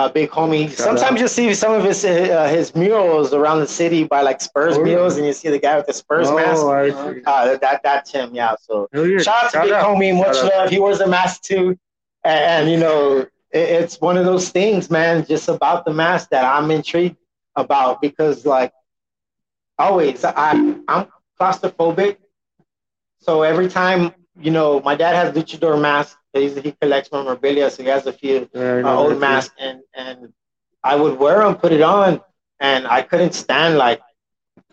Uh, 0.00 0.08
big 0.08 0.30
homie. 0.30 0.68
Shout 0.68 0.78
Sometimes 0.78 1.16
out. 1.16 1.20
you 1.20 1.28
see 1.28 1.54
some 1.54 1.72
of 1.72 1.84
his 1.84 2.04
uh, 2.04 2.48
his 2.48 2.74
murals 2.74 3.34
around 3.34 3.60
the 3.60 3.66
city 3.66 4.04
by 4.04 4.22
like 4.22 4.40
Spurs 4.40 4.78
Oh, 4.78 4.82
murals, 4.82 5.16
and 5.18 5.26
you 5.26 5.32
see 5.34 5.50
the 5.50 5.58
guy 5.58 5.76
with 5.76 5.86
the 5.86 5.92
Spurs 5.92 6.28
oh, 6.28 6.36
mask. 6.36 6.64
I. 6.64 7.20
Uh, 7.30 7.56
that 7.58 7.82
that's 7.82 8.10
him. 8.10 8.34
Yeah. 8.34 8.54
So 8.60 8.88
shout 8.94 9.44
out 9.44 9.52
to 9.52 9.60
big 9.60 9.72
homie. 9.72 10.16
Much 10.16 10.36
Shout 10.36 10.44
out. 10.52 10.58
love. 10.58 10.70
He 10.70 10.78
wears 10.78 11.00
a 11.00 11.06
mask 11.06 11.42
too, 11.42 11.78
and, 12.24 12.40
and 12.54 12.70
you 12.70 12.78
know 12.78 13.18
it, 13.18 13.28
it's 13.52 14.00
one 14.00 14.16
of 14.16 14.24
those 14.24 14.48
things, 14.48 14.90
man. 14.90 15.26
Just 15.26 15.48
about 15.48 15.84
the 15.84 15.92
mask 15.92 16.30
that 16.30 16.44
I'm 16.44 16.70
intrigued 16.70 17.16
about 17.56 18.00
because 18.00 18.46
like 18.46 18.72
always, 19.78 20.24
I 20.24 20.52
I'm 20.88 21.06
claustrophobic. 21.38 22.16
So 23.18 23.42
every 23.42 23.68
time, 23.68 24.14
you 24.40 24.50
know, 24.50 24.80
my 24.80 24.94
dad 24.94 25.14
has 25.14 25.34
luchador 25.34 25.80
masks. 25.80 26.16
He's, 26.32 26.56
he 26.56 26.72
collects 26.80 27.10
memorabilia, 27.12 27.70
so 27.70 27.82
he 27.82 27.88
has 27.88 28.06
a 28.06 28.12
few 28.12 28.48
Yeah, 28.54 28.82
uh, 28.84 28.96
old 28.96 29.18
masks, 29.18 29.54
and 29.58 29.80
and 29.94 30.32
I 30.82 30.96
would 30.96 31.18
wear 31.18 31.40
them, 31.40 31.56
put 31.56 31.72
it 31.72 31.82
on, 31.82 32.20
and 32.60 32.86
I 32.86 33.02
couldn't 33.02 33.32
stand 33.34 33.76
like 33.78 34.00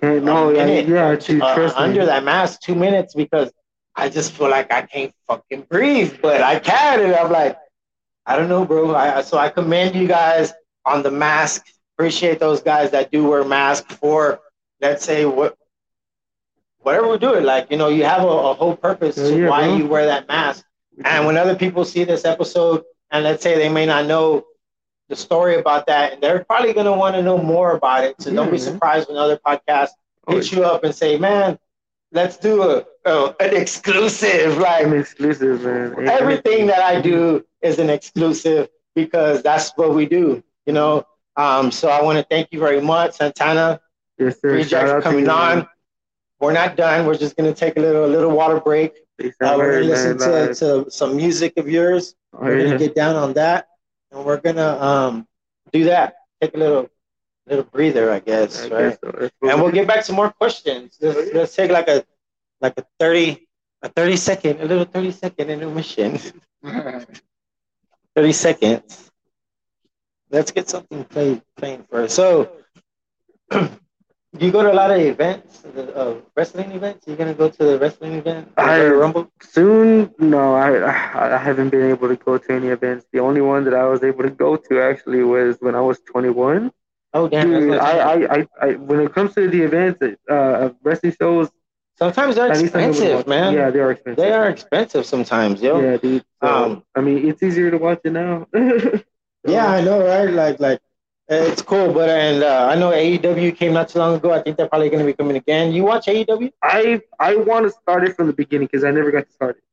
no, 0.01 0.49
yeah, 0.51 0.65
minute, 0.65 0.87
yeah, 0.87 1.15
dude, 1.15 1.41
uh, 1.41 1.55
me. 1.57 1.71
under 1.75 2.05
that 2.05 2.23
mask 2.23 2.61
two 2.61 2.75
minutes 2.75 3.13
because 3.15 3.51
I 3.95 4.09
just 4.09 4.31
feel 4.33 4.49
like 4.49 4.71
I 4.71 4.83
can't 4.83 5.13
fucking 5.27 5.63
breathe, 5.69 6.19
but 6.21 6.41
I 6.41 6.59
can, 6.59 7.01
and 7.01 7.15
I'm 7.15 7.31
like, 7.31 7.57
I 8.25 8.35
don't 8.35 8.49
know, 8.49 8.65
bro. 8.65 8.95
I, 8.95 9.21
so 9.21 9.37
I 9.37 9.49
commend 9.49 9.95
you 9.95 10.07
guys 10.07 10.53
on 10.85 11.01
the 11.03 11.11
mask. 11.11 11.65
Appreciate 11.95 12.39
those 12.39 12.61
guys 12.61 12.91
that 12.91 13.11
do 13.11 13.27
wear 13.27 13.43
masks 13.43 13.93
for, 13.95 14.39
let's 14.81 15.03
say, 15.05 15.25
what. 15.25 15.55
Whatever 16.79 17.09
we 17.09 17.17
do 17.17 17.31
doing, 17.33 17.43
like 17.43 17.69
you 17.71 17.77
know, 17.77 17.89
you 17.89 18.05
have 18.05 18.23
a, 18.23 18.27
a 18.27 18.53
whole 18.53 18.75
purpose 18.75 19.17
Yeah, 19.17 19.29
to 19.29 19.39
yeah, 19.41 19.49
why 19.49 19.65
bro. 19.65 19.75
you 19.77 19.87
wear 19.87 20.05
that 20.05 20.27
mask. 20.27 20.63
And 21.03 21.25
when 21.25 21.37
other 21.37 21.55
people 21.55 21.85
see 21.85 22.03
this 22.03 22.25
episode, 22.25 22.83
and 23.11 23.23
let's 23.23 23.43
say 23.43 23.55
they 23.57 23.69
may 23.69 23.85
not 23.85 24.05
know 24.05 24.45
the 25.09 25.15
story 25.15 25.55
about 25.57 25.85
that, 25.87 26.13
and 26.13 26.21
they're 26.21 26.43
probably 26.43 26.73
going 26.73 26.85
to 26.85 26.91
want 26.93 27.15
to 27.15 27.21
know 27.21 27.37
more 27.37 27.75
about 27.75 28.03
it. 28.03 28.21
So 28.21 28.33
don't 28.33 28.47
be 28.47 28.51
man. 28.57 28.59
surprised 28.59 29.07
when 29.07 29.17
other 29.17 29.37
podcasts 29.37 29.91
Oh, 30.27 30.35
hit 30.35 30.51
you 30.51 30.63
up 30.65 30.83
and 30.83 30.93
say, 30.93 31.17
"Man, 31.17 31.57
let's 32.11 32.37
do 32.37 32.61
a, 32.63 32.85
a 33.05 33.35
an 33.39 33.55
exclusive." 33.55 34.57
Like 34.57 34.85
I'm 34.85 34.93
exclusive, 34.93 35.61
man. 35.63 36.07
everything 36.09 36.67
that 36.67 36.81
I 36.81 36.99
do 37.01 37.45
is 37.61 37.79
an 37.79 37.89
exclusive 37.89 38.67
because 38.95 39.41
that's 39.41 39.71
what 39.77 39.93
we 39.93 40.05
do. 40.05 40.43
You 40.65 40.73
know. 40.73 41.05
Um, 41.37 41.71
so 41.71 41.89
I 41.89 42.01
want 42.01 42.17
to 42.17 42.25
thank 42.29 42.49
you 42.51 42.59
very 42.59 42.81
much, 42.81 43.15
Santana. 43.17 43.79
Yes, 44.17 44.39
sir. 44.41 44.49
Appreciate 44.49 44.69
Shout 44.69 44.87
you 44.87 44.93
out 44.93 44.95
to 44.97 45.01
coming 45.03 45.25
you, 45.25 45.31
on. 45.31 45.57
man. 45.59 45.67
We're 46.39 46.53
not 46.53 46.75
done. 46.75 47.05
We're 47.05 47.17
just 47.17 47.35
gonna 47.37 47.53
take 47.53 47.77
a 47.77 47.79
little 47.79 48.05
a 48.05 48.11
little 48.11 48.31
water 48.31 48.59
break. 48.59 48.93
Uh, 49.19 49.55
we're 49.57 49.81
gonna 49.81 49.85
listen 49.85 50.17
to, 50.17 50.53
to 50.53 50.91
some 50.91 51.17
music 51.17 51.57
of 51.57 51.67
yours. 51.67 52.15
Oh, 52.33 52.39
We're 52.41 52.65
gonna 52.65 52.77
get 52.77 52.95
down 52.95 53.15
on 53.15 53.33
that, 53.33 53.67
and 54.11 54.23
we're 54.23 54.37
gonna 54.37 54.77
um 54.79 55.27
do 55.71 55.85
that. 55.85 56.17
Take 56.41 56.53
a 56.53 56.57
little 56.57 56.89
little 57.47 57.63
breather, 57.65 58.11
I 58.11 58.19
guess, 58.19 58.63
I 58.65 58.69
right? 58.69 58.89
guess 58.89 58.97
so. 59.03 59.29
And 59.49 59.61
we'll 59.61 59.71
get 59.71 59.87
back 59.87 60.05
to 60.05 60.13
more 60.13 60.31
questions. 60.31 60.97
Let's, 61.01 61.33
let's 61.33 61.55
take 61.55 61.71
like 61.71 61.87
a 61.87 62.05
like 62.61 62.77
a 62.77 62.85
thirty 62.99 63.47
a 63.81 63.89
thirty 63.89 64.17
second 64.17 64.61
a 64.61 64.65
little 64.65 64.85
thirty 64.85 65.11
second 65.11 65.49
intermission. 65.49 66.19
Thirty 68.15 68.33
seconds. 68.33 69.11
Let's 70.31 70.51
get 70.51 70.67
something 70.69 71.03
played 71.05 71.41
playing 71.55 71.85
first. 71.89 72.15
So. 72.15 72.51
Do 74.37 74.45
you 74.45 74.51
go 74.51 74.61
to 74.61 74.71
a 74.71 74.77
lot 74.81 74.91
of 74.91 74.99
events, 74.99 75.63
uh, 75.65 76.15
wrestling 76.35 76.71
events. 76.71 77.07
Are 77.07 77.11
You 77.11 77.17
gonna 77.17 77.33
go 77.33 77.49
to 77.49 77.63
the 77.69 77.79
wrestling 77.79 78.13
event, 78.13 78.51
I- 78.57 78.87
Rumble? 78.87 79.31
Soon, 79.41 80.13
no, 80.19 80.55
I 80.55 80.69
I 81.35 81.37
haven't 81.37 81.69
been 81.69 81.89
able 81.89 82.07
to 82.09 82.15
go 82.15 82.37
to 82.37 82.51
any 82.51 82.67
events. 82.67 83.05
The 83.11 83.19
only 83.19 83.41
one 83.41 83.63
that 83.65 83.73
I 83.73 83.85
was 83.85 84.03
able 84.03 84.23
to 84.23 84.29
go 84.29 84.55
to 84.55 84.81
actually 84.81 85.23
was 85.23 85.57
when 85.59 85.75
I 85.75 85.81
was 85.81 85.99
21. 86.01 86.71
Oh 87.13 87.27
damn! 87.27 87.49
Dude, 87.49 87.79
I, 87.79 87.93
I, 88.13 88.35
I, 88.35 88.47
I, 88.61 88.67
when 88.89 88.99
it 88.99 89.13
comes 89.13 89.33
to 89.35 89.47
the 89.49 89.61
events, 89.69 89.97
uh, 90.29 90.69
wrestling 90.83 91.15
shows, 91.19 91.49
Sometimes 91.97 92.35
they're 92.35 92.51
at 92.51 92.61
least 92.61 92.75
I'm 92.75 92.81
able 92.81 92.93
to 92.93 92.99
expensive, 93.01 93.27
man. 93.27 93.53
Yeah, 93.55 93.71
they 93.71 93.79
are 93.79 93.91
expensive. 93.91 94.23
They 94.23 94.31
are 94.31 94.49
expensive 94.49 95.03
sometimes, 95.05 95.63
yo. 95.63 95.81
Yeah, 95.81 95.97
dude. 95.97 96.23
So, 96.43 96.47
Um, 96.47 96.83
I 96.95 97.01
mean, 97.01 97.27
it's 97.27 97.41
easier 97.41 97.71
to 97.71 97.79
watch 97.79 98.01
it 98.03 98.11
now. 98.11 98.45
Yeah, 99.47 99.67
I 99.67 99.79
know, 99.81 100.05
right? 100.05 100.29
Like, 100.29 100.59
like 100.59 100.81
it's 101.29 101.61
cool. 101.61 101.91
But 101.93 102.09
and 102.09 102.43
uh, 102.43 102.67
I 102.71 102.75
know 102.75 102.91
AEW 102.91 103.55
came 103.55 103.73
not 103.73 103.89
too 103.89 103.99
long 103.99 104.15
ago. 104.15 104.31
I 104.33 104.41
think 104.41 104.57
they're 104.57 104.67
probably 104.69 104.89
going 104.89 104.99
to 104.99 105.05
be 105.05 105.13
coming 105.13 105.35
again. 105.37 105.71
You 105.73 105.83
watch 105.83 106.05
AEW? 106.07 106.51
I 106.61 107.01
I 107.19 107.35
want 107.35 107.65
to 107.65 107.71
start 107.71 108.03
it 108.05 108.15
from 108.15 108.27
the 108.27 108.33
beginning 108.33 108.67
because 108.71 108.83
I 108.83 108.91
never 108.91 109.11
got 109.11 109.25
to 109.27 109.31
start 109.33 109.57
it. 109.57 109.63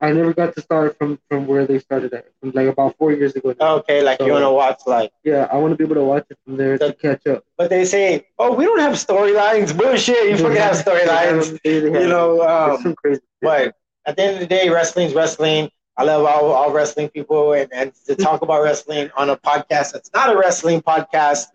I 0.00 0.12
never 0.12 0.32
got 0.32 0.54
to 0.54 0.60
start 0.60 0.96
from 0.96 1.18
from 1.28 1.46
where 1.48 1.66
they 1.66 1.80
started 1.80 2.14
at, 2.14 2.28
from 2.40 2.52
like 2.52 2.68
about 2.68 2.96
four 2.98 3.12
years 3.12 3.34
ago. 3.34 3.52
now. 3.58 3.74
Okay, 3.78 4.00
like 4.02 4.20
you 4.20 4.30
want 4.30 4.44
to 4.44 4.50
watch 4.52 4.80
like. 4.86 5.10
Yeah, 5.24 5.48
I 5.50 5.56
want 5.56 5.72
to 5.72 5.76
be 5.76 5.82
able 5.84 5.96
to 5.96 6.04
watch 6.04 6.24
it 6.30 6.38
from 6.44 6.56
there 6.56 6.78
to 6.78 6.92
catch 6.94 7.26
up. 7.26 7.44
But 7.56 7.68
they 7.68 7.84
say, 7.84 8.26
oh, 8.38 8.54
we 8.54 8.64
don't 8.64 8.78
have 8.78 8.92
storylines. 8.94 9.76
Bullshit. 9.76 10.30
You 10.30 10.36
fucking 10.36 10.56
have 10.56 10.76
storylines. 10.84 11.58
They- 11.64 11.80
they 11.80 11.90
have- 11.90 12.02
You 12.02 12.08
know. 12.08 12.42
Um, 12.48 12.80
some 12.82 12.94
crazy. 12.94 13.16
shit. 13.20 13.24
but 13.42 13.74
at 14.06 14.16
the 14.16 14.22
end 14.22 14.34
of 14.34 14.40
the 14.40 14.46
day, 14.46 14.70
wrestling's 14.70 15.14
wrestling. 15.14 15.68
I 15.98 16.04
love 16.04 16.24
all, 16.24 16.52
all 16.52 16.72
wrestling 16.72 17.08
people, 17.08 17.52
and, 17.52 17.68
and 17.72 17.92
to 18.06 18.14
talk 18.14 18.42
about 18.42 18.62
wrestling 18.62 19.10
on 19.16 19.30
a 19.30 19.36
podcast 19.36 19.92
that's 19.92 20.10
not 20.14 20.32
a 20.32 20.38
wrestling 20.38 20.80
podcast, 20.80 21.46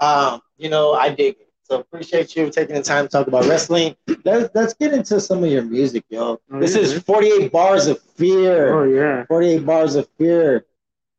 um, 0.00 0.40
you 0.56 0.70
know, 0.70 0.92
I 0.94 1.08
dig 1.10 1.34
it. 1.40 1.48
So 1.64 1.80
appreciate 1.80 2.34
you 2.34 2.48
taking 2.48 2.76
the 2.76 2.82
time 2.82 3.04
to 3.04 3.10
talk 3.10 3.26
about 3.26 3.44
wrestling. 3.44 3.94
Let's 4.24 4.48
let's 4.54 4.72
get 4.72 4.94
into 4.94 5.20
some 5.20 5.44
of 5.44 5.50
your 5.50 5.62
music, 5.64 6.04
yo. 6.08 6.40
Oh, 6.50 6.60
This 6.60 6.74
yeah, 6.74 6.82
is 6.82 7.02
48 7.02 7.52
Bars 7.52 7.88
of 7.88 8.00
Fear. 8.00 8.74
Oh 8.74 8.84
yeah. 8.84 9.26
48 9.26 9.66
Bars 9.66 9.94
of 9.96 10.08
Fear. 10.16 10.64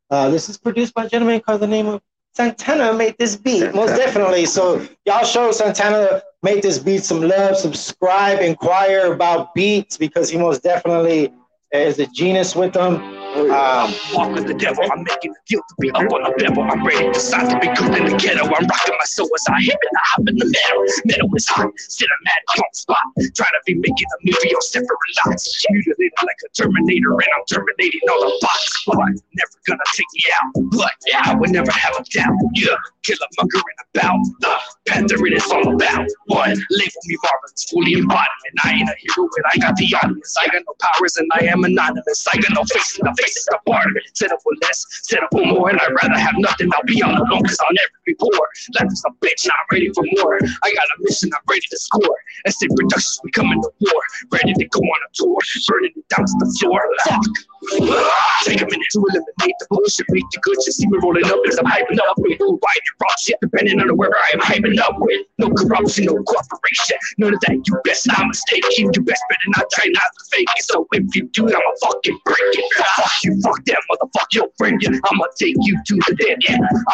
Uh, 0.09 0.29
this 0.29 0.49
is 0.49 0.57
produced 0.57 0.95
by 0.95 1.05
a 1.05 1.09
gentleman 1.09 1.39
called 1.41 1.61
the 1.61 1.67
name 1.67 1.85
of 1.87 2.01
Santana 2.33 2.93
made 2.93 3.15
this 3.19 3.35
beat, 3.35 3.75
most 3.75 3.95
definitely. 3.95 4.45
So 4.45 4.87
y'all 5.05 5.25
show 5.25 5.51
Santana 5.51 6.21
made 6.41 6.63
this 6.63 6.79
beat 6.79 7.03
some 7.03 7.21
love, 7.21 7.57
subscribe, 7.57 8.39
inquire 8.39 9.13
about 9.13 9.53
beats 9.53 9.97
because 9.97 10.29
he 10.29 10.37
most 10.37 10.63
definitely 10.63 11.33
is 11.71 11.99
a 11.99 12.07
genius 12.07 12.55
with 12.55 12.73
them. 12.73 13.18
Um, 13.39 13.93
Walk 14.11 14.35
with 14.35 14.47
the 14.47 14.53
devil, 14.53 14.83
I'm 14.91 15.03
making 15.03 15.33
guilt 15.47 15.63
to 15.69 15.75
be 15.79 15.89
up 15.91 16.11
on 16.11 16.23
the 16.23 16.43
level. 16.43 16.63
I'm 16.63 16.83
ready 16.85 17.05
to 17.07 17.11
decide 17.11 17.47
to 17.49 17.57
be 17.59 17.71
good 17.71 17.95
in 17.95 18.11
the 18.11 18.17
ghetto. 18.19 18.43
I'm 18.43 18.67
rocking 18.67 18.95
my 18.99 19.05
soul 19.05 19.29
as 19.33 19.45
I 19.47 19.61
hit 19.61 19.79
and 19.79 19.95
I 19.95 20.03
hop 20.11 20.27
in 20.27 20.35
the 20.35 20.45
metal. 20.45 20.83
Metal 21.05 21.29
is 21.35 21.47
hot, 21.47 21.71
mad 21.71 22.41
don't 22.55 22.75
spot. 22.75 22.97
Trying 23.15 23.55
to 23.55 23.61
be 23.65 23.75
making 23.75 24.07
a 24.11 24.17
movie 24.25 24.53
on 24.55 24.61
separate 24.61 24.99
lots. 25.25 25.65
Mutilated 25.71 26.11
like 26.23 26.39
a 26.45 26.49
Terminator, 26.51 27.13
and 27.13 27.31
I'm 27.35 27.45
terminating 27.47 28.01
all 28.11 28.21
the 28.27 28.37
bots. 28.41 28.83
But 28.87 28.97
never 28.97 29.57
gonna 29.67 29.89
take 29.95 30.11
me 30.13 30.23
out. 30.35 30.51
But 30.75 30.93
yeah, 31.07 31.21
I 31.25 31.35
would 31.35 31.51
never 31.51 31.71
have 31.71 31.95
a 31.95 32.03
doubt. 32.11 32.35
Yeah, 32.55 32.75
killer 33.03 33.27
monger 33.37 33.59
in 33.59 33.77
about. 33.95 34.19
The 34.39 34.57
panther 34.87 35.25
it 35.25 35.33
is 35.33 35.45
all 35.51 35.75
about. 35.75 36.07
One, 36.27 36.57
label 36.71 37.01
me 37.05 37.17
marvelous, 37.23 37.63
fully 37.69 37.93
embodied. 37.93 38.41
And 38.49 38.57
I 38.63 38.71
ain't 38.79 38.89
a 38.89 38.95
hero, 38.99 39.29
but 39.29 39.45
I 39.53 39.57
got 39.57 39.75
the 39.75 39.87
audience. 40.01 40.35
I 40.41 40.47
got 40.47 40.63
no 40.65 40.73
powers, 40.79 41.15
and 41.17 41.29
I 41.33 41.45
am 41.45 41.63
anonymous. 41.63 42.27
I 42.33 42.37
got 42.39 42.53
no 42.55 42.63
face 42.65 42.97
in 42.97 43.05
the 43.05 43.13
face 43.21 43.28
the 43.33 43.59
part 43.65 43.87
of. 43.87 43.97
Set 44.13 44.31
up 44.31 44.39
for 44.43 44.53
less, 44.61 44.85
set 45.03 45.23
up 45.23 45.29
for 45.31 45.45
more, 45.45 45.69
and 45.69 45.79
I'd 45.79 45.93
rather 46.03 46.19
have 46.19 46.35
nothing. 46.37 46.69
I'll 46.73 46.83
be 46.83 47.01
all 47.01 47.11
alone, 47.11 47.43
cause 47.43 47.57
I'll 47.61 47.73
never 47.73 47.97
be 48.05 48.15
poor. 48.15 48.47
Life 48.79 48.91
is 48.91 49.03
a 49.07 49.11
bitch, 49.25 49.47
not 49.47 49.55
ready 49.71 49.89
for 49.93 50.03
more. 50.17 50.39
I 50.63 50.73
got 50.73 50.87
a 50.97 51.03
mission, 51.03 51.29
I'm 51.33 51.41
ready 51.49 51.65
to 51.69 51.77
score. 51.77 52.15
And 52.45 52.53
say 52.53 52.67
productions, 52.75 53.19
we 53.23 53.31
coming 53.31 53.61
to 53.61 53.69
war. 53.79 54.01
Ready 54.31 54.53
to 54.53 54.65
go 54.65 54.79
on 54.79 54.99
a 55.05 55.09
tour, 55.13 55.37
burning 55.67 55.91
it 55.95 56.07
down 56.09 56.25
to 56.25 56.33
the 56.39 56.57
floor. 56.59 56.81
Fuck. 57.05 57.23
Take 57.59 58.61
a 58.61 58.65
minute 58.65 58.87
to 58.95 59.03
eliminate 59.03 59.55
the 59.59 59.67
bullshit, 59.69 60.07
make 60.09 60.23
the 60.31 60.39
good 60.39 60.55
shit. 60.63 60.73
See 60.73 60.87
me 60.87 60.97
rolling 61.03 61.25
up 61.25 61.39
as 61.47 61.59
I'm 61.59 61.65
hyping 61.65 61.99
up 62.07 62.15
with 62.17 62.37
blue, 62.39 62.55
white, 62.55 62.83
and 62.87 62.95
raw 63.01 63.11
shit, 63.19 63.35
depending 63.41 63.81
on 63.81 63.87
the 63.87 63.95
where 63.95 64.15
I 64.15 64.31
am 64.33 64.39
hyping 64.39 64.79
up 64.79 64.95
with. 64.99 65.27
No 65.37 65.51
corruption, 65.51 66.05
no 66.05 66.15
cooperation, 66.23 66.97
none 67.17 67.33
of 67.33 67.39
that. 67.41 67.59
You 67.67 67.75
best 67.83 68.07
not 68.07 68.25
mistake 68.27 68.63
it. 68.63 68.95
You 68.95 69.03
best 69.03 69.23
better 69.27 69.49
not 69.57 69.67
try 69.71 69.91
not 69.91 70.09
to 70.15 70.23
fake 70.31 70.47
it. 70.55 70.63
So 70.63 70.87
if 70.93 71.15
you 71.15 71.27
do, 71.35 71.47
I'ma 71.51 71.71
fucking 71.83 72.17
break 72.23 72.51
it. 72.55 72.65
Fuck 72.95 73.11
you, 73.23 73.41
fuck 73.41 73.59
that 73.65 73.81
motherfucker, 73.91 74.33
you'll 74.33 74.53
bring 74.57 74.79
you. 74.79 74.95
I'ma 75.11 75.25
take 75.37 75.55
you 75.59 75.75
to 75.83 75.95
the 76.07 76.15
dead. 76.15 76.39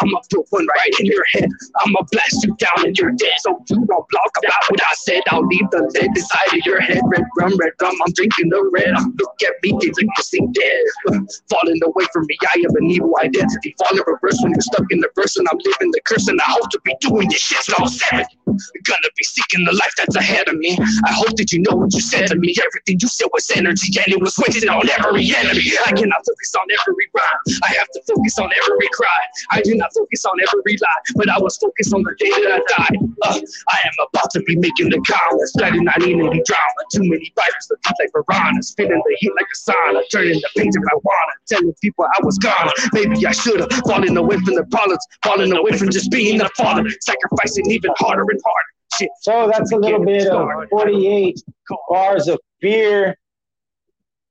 I'ma 0.02 0.18
put 0.30 0.46
one 0.50 0.66
right 0.66 0.94
in 0.98 1.06
your 1.06 1.24
head. 1.34 1.48
I'ma 1.86 2.02
blast 2.10 2.42
you 2.42 2.56
down 2.58 2.86
and 2.86 2.98
you're 2.98 3.12
dead. 3.12 3.38
So 3.38 3.54
you 3.70 3.86
don't 3.86 4.08
block 4.10 4.32
about 4.38 4.62
what 4.68 4.80
I 4.82 4.94
said. 4.98 5.22
I'll 5.30 5.46
leave 5.46 5.70
the 5.70 5.86
lead 5.94 6.10
inside 6.10 6.58
of 6.58 6.66
your 6.66 6.80
head. 6.80 7.00
Red 7.06 7.24
rum, 7.38 7.56
red 7.56 7.72
rum. 7.80 7.94
I'm 8.04 8.12
drinking 8.12 8.50
the 8.50 8.68
red. 8.74 8.90
Look 9.14 9.34
at 9.46 9.54
me, 9.62 9.72
they 9.80 9.92
think 9.92 10.10
you 10.16 10.22
dead. 10.56 10.84
Falling 11.50 11.80
away 11.84 12.06
from 12.12 12.24
me, 12.26 12.36
I 12.42 12.58
have 12.62 12.74
an 12.76 12.90
evil 12.90 13.14
identity. 13.20 13.74
Falling 13.78 14.02
reverse 14.06 14.38
when 14.42 14.52
you're 14.52 14.60
stuck 14.60 14.86
in 14.90 15.00
the 15.00 15.10
verse, 15.14 15.36
and 15.36 15.46
I'm 15.50 15.58
living 15.58 15.90
the 15.92 16.00
curse, 16.04 16.28
and 16.28 16.40
I 16.40 16.50
hope 16.50 16.70
to 16.70 16.80
be 16.84 16.94
doing 17.00 17.28
this 17.28 17.40
shit 17.40 17.60
I'm 17.78 17.88
70. 17.88 18.24
Gonna 18.46 19.12
be 19.16 19.24
seeking 19.24 19.64
the 19.64 19.72
life 19.72 19.92
that's 19.96 20.16
ahead 20.16 20.48
of 20.48 20.56
me. 20.56 20.78
I 21.04 21.12
hope 21.12 21.36
that 21.36 21.52
you 21.52 21.60
know 21.60 21.76
what 21.76 21.92
you 21.92 22.00
said 22.00 22.28
to 22.28 22.36
me. 22.36 22.54
Everything 22.56 22.98
you 23.00 23.08
said 23.08 23.28
was 23.32 23.50
energy, 23.50 23.92
and 23.98 24.08
it 24.08 24.20
was 24.20 24.38
wasted 24.38 24.68
on 24.68 24.88
every 24.88 25.26
enemy. 25.34 25.72
I 25.84 25.92
cannot 25.92 26.22
focus 26.24 26.54
on 26.54 26.66
every 26.70 27.06
rhyme. 27.14 27.58
I 27.64 27.68
have 27.78 27.88
to 27.92 28.00
focus 28.06 28.38
on 28.38 28.50
every 28.50 28.88
cry. 28.94 29.22
I 29.50 29.60
do 29.62 29.74
not 29.74 29.92
focus 29.92 30.24
on 30.24 30.36
every 30.40 30.76
lie, 30.78 31.02
but 31.16 31.28
I 31.28 31.38
was 31.38 31.56
focused 31.58 31.92
on 31.92 32.02
the 32.02 32.14
day 32.18 32.30
that 32.30 32.52
I 32.54 32.60
died. 32.78 32.98
Uh, 33.22 33.40
I 33.70 33.78
am 33.84 33.96
about 34.08 34.30
to 34.32 34.40
be 34.42 34.56
making 34.56 34.90
the 34.90 35.00
comments. 35.02 35.52
Do 35.52 35.82
not 35.82 35.98
need 36.00 36.16
any 36.16 36.42
drama. 36.46 36.80
Too 36.92 37.02
many 37.02 37.32
writers 37.36 37.66
that 37.68 37.78
look 37.84 37.96
like 37.98 38.12
piranhas, 38.12 38.74
feeling 38.76 39.02
the 39.04 39.16
heat 39.18 39.32
like 39.34 39.50
a 39.52 39.58
sauna, 39.58 40.02
turning 40.10 40.40
the 40.54 40.60
page 40.60 40.72
if 40.74 40.82
I 40.90 40.96
wanna, 41.02 41.32
telling 41.46 41.74
people 41.82 42.04
I 42.04 42.24
was 42.24 42.38
gone. 42.38 42.70
Maybe 42.92 43.26
I 43.26 43.32
should 43.32 43.60
have 43.60 43.72
fallen 43.86 44.16
away 44.16 44.36
from 44.38 44.54
the 44.54 44.64
problems, 44.70 45.04
fallen 45.24 45.56
away 45.56 45.76
from 45.76 45.90
just 45.90 46.10
being 46.10 46.38
the 46.38 46.48
father, 46.56 46.88
sacrificing 47.00 47.70
even 47.70 47.90
harder 47.98 48.22
and 48.22 48.40
harder. 48.44 48.70
Shit. 48.96 49.10
so 49.20 49.50
that's 49.52 49.72
a 49.72 49.76
little 49.76 50.04
bit 50.04 50.28
of 50.28 50.68
48 50.70 51.42
Bars 51.88 52.28
of 52.28 52.38
Fear. 52.60 53.16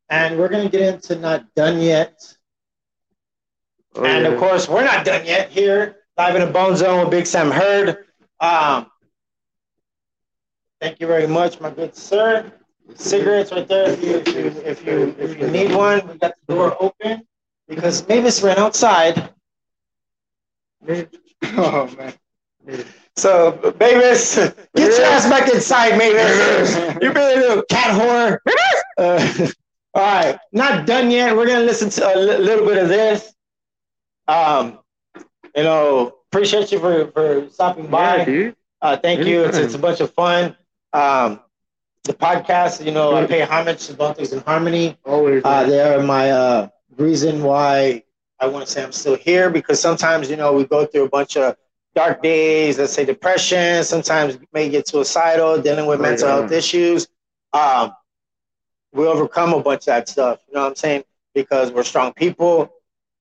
And 0.10 0.40
we're 0.40 0.48
going 0.48 0.64
to 0.64 0.70
get 0.70 0.94
into 0.94 1.16
Not 1.16 1.54
Done 1.56 1.82
Yet. 1.82 2.36
Oh, 3.96 4.04
and 4.04 4.26
yeah. 4.26 4.32
of 4.32 4.40
course, 4.40 4.68
we're 4.68 4.84
not 4.84 5.06
done 5.06 5.26
yet 5.26 5.50
here, 5.50 5.98
live 6.18 6.36
in 6.36 6.42
a 6.42 6.52
bone 6.52 6.76
zone 6.76 7.02
with 7.02 7.12
Big 7.12 7.26
Sam 7.26 7.50
Heard. 7.50 8.06
Um, 8.42 8.88
thank 10.82 11.00
you 11.00 11.08
very 11.08 11.28
much, 11.28 11.62
my 11.62 11.70
good 11.70 11.96
sir. 11.96 12.52
Cigarettes 12.94 13.52
right 13.52 13.68
there. 13.68 13.90
If 13.90 14.04
you 14.04 14.16
if 14.18 14.28
you 14.28 14.46
if 14.64 14.86
you 14.86 15.16
if 15.20 15.40
you 15.40 15.48
need 15.48 15.76
one, 15.76 16.08
we 16.08 16.18
got 16.18 16.34
the 16.46 16.54
door 16.54 16.78
open 16.80 17.26
because 17.68 18.08
Mavis 18.08 18.42
ran 18.42 18.58
outside. 18.58 19.30
Oh 21.58 21.94
man. 21.98 22.14
So, 23.16 23.76
Mavis, 23.80 24.36
get 24.36 24.98
your 24.98 25.06
ass 25.06 25.30
back 25.30 25.48
inside, 25.54 25.98
Mavis. 25.98 26.76
You've 27.02 27.14
been 27.14 27.38
a 27.38 27.40
little 27.40 27.64
cat 27.70 28.00
whore. 28.00 28.40
Uh, 28.98 29.48
all 29.94 30.02
right, 30.02 30.40
not 30.52 30.86
done 30.88 31.12
yet. 31.12 31.36
We're 31.36 31.46
gonna 31.48 31.66
listen 31.66 31.90
to 31.92 32.16
a 32.16 32.18
little 32.18 32.66
bit 32.66 32.78
of 32.82 32.90
this. 32.90 33.34
Um, 34.28 34.80
you 35.56 35.64
know, 35.64 36.16
appreciate 36.32 36.72
you 36.72 36.80
for 36.80 37.12
for 37.12 37.50
stopping 37.50 37.88
by. 37.88 38.26
yeah. 38.26 38.52
Uh, 38.82 38.98
thank 38.98 39.26
you. 39.26 39.44
It's, 39.44 39.58
it's 39.58 39.74
a 39.76 39.80
bunch 39.80 40.02
of 40.02 40.14
fun. 40.14 40.56
Um, 40.94 41.40
the 42.06 42.14
podcast, 42.14 42.86
you 42.86 42.92
know, 42.92 43.16
I 43.16 43.26
pay 43.26 43.42
homage 43.42 43.88
to 43.88 43.94
Bone 43.94 44.14
Thugs 44.14 44.32
and 44.34 44.44
Harmony. 44.44 44.98
Always. 45.06 45.44
Uh, 45.44 45.64
they 45.66 45.82
are 45.82 46.02
my 46.04 46.32
uh, 46.32 46.70
reason 46.98 47.44
why 47.44 48.04
I 48.40 48.48
want 48.48 48.66
to 48.66 48.72
say 48.72 48.84
I'm 48.84 48.92
still 48.92 49.16
here 49.16 49.50
because 49.50 49.80
sometimes, 49.80 50.30
you 50.30 50.36
know, 50.38 50.54
we 50.54 50.66
go 50.66 50.86
through 50.86 51.06
a 51.06 51.10
bunch 51.10 51.38
of 51.38 51.56
dark 51.96 52.22
days, 52.22 52.78
let's 52.78 52.94
say 52.94 53.06
depression, 53.06 53.84
sometimes 53.84 54.38
may 54.54 54.70
get 54.70 54.88
suicidal, 54.88 55.62
dealing 55.62 55.86
with 55.88 56.00
Oh, 56.00 56.04
mental 56.04 56.28
yeah. 56.28 56.36
health 56.36 56.52
issues. 56.52 57.08
Um, 57.54 57.94
we 58.94 59.06
overcome 59.08 59.54
a 59.54 59.62
bunch 59.62 59.82
of 59.84 59.86
that 59.88 60.10
stuff, 60.10 60.42
you 60.48 60.54
know 60.54 60.62
what 60.64 60.70
I'm 60.70 60.76
saying? 60.76 61.04
Because 61.34 61.72
we're 61.72 61.84
strong 61.84 62.14
people 62.14 62.70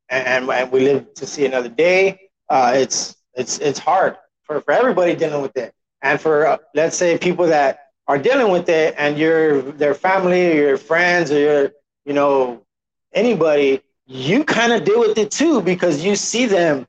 and, 0.09 0.49
and 0.49 0.73
we 0.73 0.81
live 0.81 1.15
to 1.15 1.27
see 1.27 1.47
another 1.47 1.69
day. 1.69 2.21
Uh, 2.49 2.73
it's, 2.77 3.17
it's, 3.35 3.59
it's 3.59 3.79
hard 3.79 4.17
for, 4.43 4.61
for 4.61 4.73
everybody 4.73 5.15
dealing 5.17 5.43
with 5.43 5.57
it. 5.57 5.75
And 6.03 6.21
for, 6.21 6.47
uh, 6.47 6.59
let's 6.75 6.97
say, 6.97 7.17
people 7.19 7.47
that 7.47 7.79
are 8.07 8.19
dealing 8.19 8.51
with 8.53 8.69
it 8.69 8.95
and 8.99 9.19
you're 9.19 9.63
their 9.63 9.95
family 9.95 10.51
or 10.51 10.55
your 10.55 10.79
friends 10.79 11.31
or 11.31 11.39
your, 11.39 11.73
you 12.05 12.13
know, 12.13 12.63
anybody, 13.13 13.81
you 14.07 14.45
kind 14.45 14.73
of 14.73 14.85
deal 14.85 15.01
with 15.01 15.17
it 15.17 15.31
too 15.31 15.63
because 15.63 16.05
you 16.05 16.15
see 16.15 16.47
them 16.47 16.87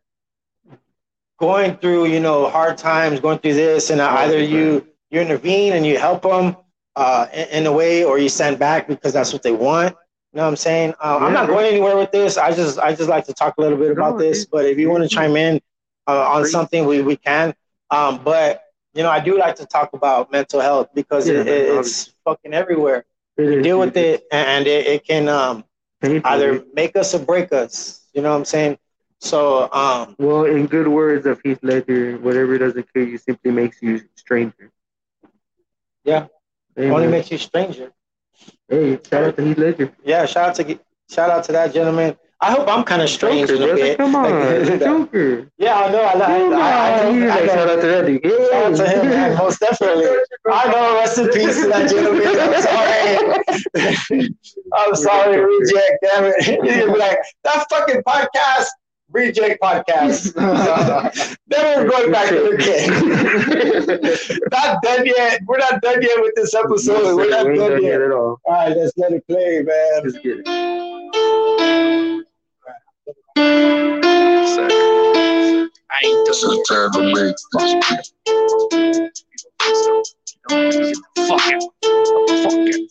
going 1.40 1.78
through, 1.78 2.06
you 2.08 2.20
know, 2.20 2.50
hard 2.50 2.78
times, 2.78 3.20
going 3.20 3.40
through 3.40 3.54
this, 3.54 3.90
and 3.90 4.02
either 4.02 4.40
you 4.42 4.86
you 5.10 5.22
intervene 5.22 5.74
and 5.74 5.86
you 5.86 5.98
help 5.98 6.24
them 6.24 6.58
uh, 6.96 7.28
in, 7.34 7.48
in 7.50 7.66
a 7.68 7.72
way, 7.72 8.04
or 8.04 8.18
you 8.18 8.30
send 8.30 8.60
back 8.60 8.88
because 8.88 9.14
that's 9.14 9.32
what 9.34 9.44
they 9.44 9.52
want. 9.52 9.96
You 10.34 10.38
know 10.38 10.44
what 10.44 10.50
I'm 10.50 10.56
saying? 10.58 10.94
Uh, 11.00 11.20
I'm 11.22 11.34
not 11.34 11.48
going 11.48 11.66
anywhere 11.66 11.96
with 11.96 12.12
this. 12.12 12.38
I 12.38 12.52
just 12.54 12.80
I 12.80 12.94
just 12.94 13.10
like 13.10 13.26
to 13.28 13.34
talk 13.34 13.56
a 13.58 13.62
little 13.62 13.78
bit 13.78 13.92
about 13.92 14.18
this. 14.18 14.46
But 14.46 14.66
if 14.66 14.78
you 14.78 14.90
want 14.90 15.04
to 15.04 15.10
chime 15.10 15.36
in 15.38 15.62
uh, 16.08 16.30
on 16.30 16.46
something, 16.46 16.86
we 16.86 17.02
we 17.02 17.16
can. 17.16 17.54
Um, 17.90 18.22
but 18.24 18.65
you 18.96 19.04
know, 19.04 19.12
I 19.12 19.20
do 19.20 19.38
like 19.38 19.56
to 19.58 19.66
talk 19.66 19.92
about 19.94 20.32
mental 20.32 20.62
health 20.62 20.90
because 20.96 21.28
Yeah, 21.28 21.42
it, 21.42 21.48
it's 21.48 22.14
fucking 22.24 22.54
everywhere. 22.54 23.06
It 23.38 23.64
Deal 23.64 23.78
with 23.78 23.98
it, 23.98 24.26
and 24.32 24.66
it, 24.66 24.88
it 24.88 25.06
can 25.06 25.28
um, 25.28 25.66
either 26.02 26.64
make 26.74 26.96
us 26.96 27.14
or 27.14 27.20
break 27.20 27.52
us. 27.52 28.08
You 28.14 28.22
know 28.22 28.32
what 28.32 28.38
I'm 28.38 28.46
saying? 28.46 28.78
So, 29.20 29.70
um, 29.74 30.16
Well, 30.18 30.46
in 30.46 30.68
good 30.68 30.88
words 30.88 31.26
of 31.26 31.42
Heath 31.44 31.60
Ledger, 31.62 32.18
whatever 32.20 32.58
doesn't 32.58 32.88
kill 32.94 33.06
you 33.06 33.18
simply 33.18 33.52
makes 33.52 33.82
you 33.82 34.02
stranger. 34.16 34.72
Yeah. 36.06 36.28
Hey, 36.76 36.90
only 36.90 37.08
makes 37.08 37.30
you 37.32 37.38
stranger. 37.38 37.92
hey, 38.70 39.00
shout 39.10 39.24
out 39.26 39.36
to 39.38 39.44
Heath 39.44 39.58
Ledger. 39.58 39.92
Yeah, 40.06 40.26
shout 40.26 40.50
out 40.50 40.56
to 40.56 40.80
shout 41.10 41.30
out 41.30 41.44
to 41.46 41.52
that 41.52 41.74
gentleman. 41.74 42.16
I 42.46 42.52
hope 42.52 42.68
I'm 42.68 42.84
kind 42.84 43.02
of 43.02 43.10
strange 43.10 43.50
Joker, 43.50 43.72
a 43.72 43.76
bit. 43.76 43.98
Come 43.98 44.16
on, 44.16 44.30
Like, 44.70 44.80
Joker. 44.80 45.50
yeah, 45.58 45.80
I 45.80 45.92
know. 45.92 46.02
I, 46.02 46.10
I, 46.10 46.12
Come 46.12 46.54
I, 46.54 46.60
I, 46.60 47.08
on. 47.08 47.24
I, 47.24 47.26
I, 47.26 47.40
like, 47.40 47.50
shout 47.50 47.70
out 47.70 47.82
to 47.82 47.88
that 47.88 48.06
dude. 48.06 48.22
Yeah. 48.24 48.30
Shout 48.52 48.64
out 48.66 48.76
to 48.78 48.88
him, 48.88 49.10
man, 49.10 49.38
most 49.40 49.60
definitely. 49.60 50.06
I 50.46 50.72
know. 50.72 50.94
Rest 50.94 51.18
in 51.18 51.30
peace 51.30 51.60
to 51.64 51.68
that 51.70 51.90
gentleman. 51.90 52.28
I'm 52.38 52.62
sorry. 54.14 54.30
I'm 54.76 54.96
sorry, 54.96 55.44
reject. 55.44 55.98
Damn 56.04 56.26
it. 56.26 56.48
You'd 56.48 56.94
be 56.94 57.00
like 57.00 57.18
that 57.46 57.66
fucking 57.68 58.04
podcast. 58.08 58.68
Reject 59.10 59.60
podcast. 59.60 60.36
Never 61.48 61.90
going 61.90 62.12
back 62.12 62.30
to 62.30 62.50
again. 62.50 62.90
not 64.52 64.84
done 64.84 65.04
yet. 65.08 65.42
We're 65.48 65.58
not 65.58 65.82
done 65.82 66.00
yet 66.00 66.22
with 66.22 66.34
this 66.36 66.54
episode. 66.54 67.16
We're 67.16 67.30
not 67.32 67.46
done 67.46 67.56
done 67.56 67.72
yet. 67.82 67.92
yet 67.94 68.02
at 68.02 68.12
all. 68.12 68.40
All 68.46 68.54
right, 68.54 68.78
let's 68.78 68.94
let 68.98 69.14
it 69.14 69.26
play, 69.28 69.64
man. 69.64 70.04
Just 70.04 70.22
get 70.22 70.42
it. 70.46 72.26
I 73.38 73.50
ain't 76.06 76.26
done 76.26 76.36
Just 76.36 76.70
turn 76.70 76.92
the 76.94 77.02
mix. 77.14 77.44
fucking, 81.28 81.62
fucking, 82.46 82.88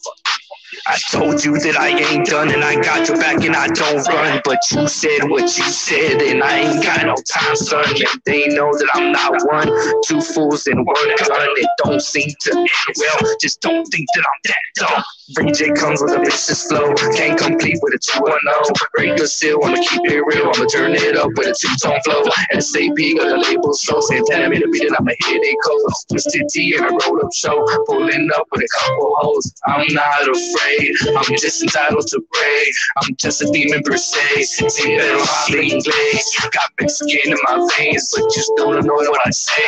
I 0.86 0.98
told 1.10 1.44
you 1.44 1.58
that 1.58 1.76
I 1.76 1.88
ain't 1.88 2.26
done 2.26 2.50
and 2.50 2.64
I 2.64 2.74
got 2.76 3.08
your 3.08 3.16
back 3.18 3.42
and 3.44 3.54
I 3.54 3.68
don't 3.68 4.06
run. 4.08 4.40
But 4.44 4.58
you 4.70 4.88
said 4.88 5.30
what 5.30 5.42
you 5.42 5.64
said 5.64 6.20
and 6.20 6.42
I 6.42 6.58
ain't 6.58 6.84
got 6.84 7.04
no 7.06 7.14
time, 7.26 7.56
son. 7.56 7.84
And 7.88 8.22
they 8.26 8.48
know 8.48 8.72
that 8.72 8.88
I'm 8.94 9.12
not 9.12 9.32
one. 9.50 9.68
Two 10.06 10.20
fools 10.20 10.66
and 10.66 10.84
one 10.84 10.94
gun. 10.94 11.48
It 11.56 11.70
don't 11.84 12.02
seem 12.02 12.30
to 12.40 12.50
end 12.58 12.68
well. 12.96 13.34
Just 13.40 13.60
don't 13.60 13.84
think 13.86 14.06
that 14.14 14.24
I'm 14.26 14.40
that 14.44 14.64
dumb. 14.74 15.04
Ray 15.36 15.52
J 15.52 15.72
comes 15.72 16.02
with 16.02 16.12
a 16.12 16.18
vicious 16.20 16.66
flow. 16.68 16.92
Can't 17.16 17.38
complete 17.38 17.78
with 17.80 17.94
a 17.94 17.98
2-1-0. 17.98 18.76
Break 18.92 19.16
the 19.16 19.26
seal, 19.26 19.58
I'ma 19.64 19.80
keep 19.80 20.04
it 20.04 20.20
real. 20.20 20.52
I'ma 20.54 20.66
turn 20.66 20.92
it 20.92 21.16
up 21.16 21.30
with 21.36 21.48
a 21.48 21.54
two-tone 21.58 21.98
flow. 22.04 22.24
SAP 22.60 23.16
got 23.16 23.32
a 23.32 23.40
label, 23.40 23.72
so 23.72 24.00
Santana 24.02 24.50
made 24.50 24.62
a 24.62 24.68
beat 24.68 24.84
and 24.84 24.94
I'ma 24.96 25.12
hit 25.24 25.40
it 25.40 25.56
cold. 25.64 25.92
Twisted 26.10 26.46
T 26.50 26.76
and 26.76 26.84
a 26.84 26.90
roll 26.90 27.24
up 27.24 27.32
show. 27.32 27.64
Pulling 27.86 28.28
up 28.36 28.46
with 28.52 28.64
a 28.64 28.68
couple 28.78 29.16
hoes. 29.16 29.54
I'm 29.66 29.86
not 29.94 30.28
afraid. 30.52 31.16
I'm 31.16 31.36
just 31.36 31.62
entitled 31.62 32.06
to 32.08 32.24
pray. 32.32 32.72
I'm 32.98 33.14
just 33.16 33.42
a 33.42 33.50
demon 33.50 33.82
per 33.82 33.96
se. 33.96 34.42
See 34.42 34.96
better 34.96 35.18
Holly 35.20 35.68
Glaze. 35.68 36.36
Got 36.52 36.70
Mexican 36.80 37.32
in 37.32 37.38
my 37.44 37.68
veins, 37.76 38.12
but 38.14 38.30
still 38.30 38.72
don't 38.72 38.86
know 38.86 38.94
what 38.94 39.26
I 39.26 39.30
say. 39.30 39.62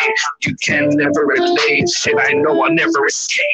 You 0.45 0.55
can 0.57 0.91
never 0.91 1.27
relate. 1.27 1.89
Shit, 1.89 2.16
I 2.18 2.33
know 2.33 2.62
I'll 2.62 2.72
never 2.72 3.07
escape. 3.07 3.45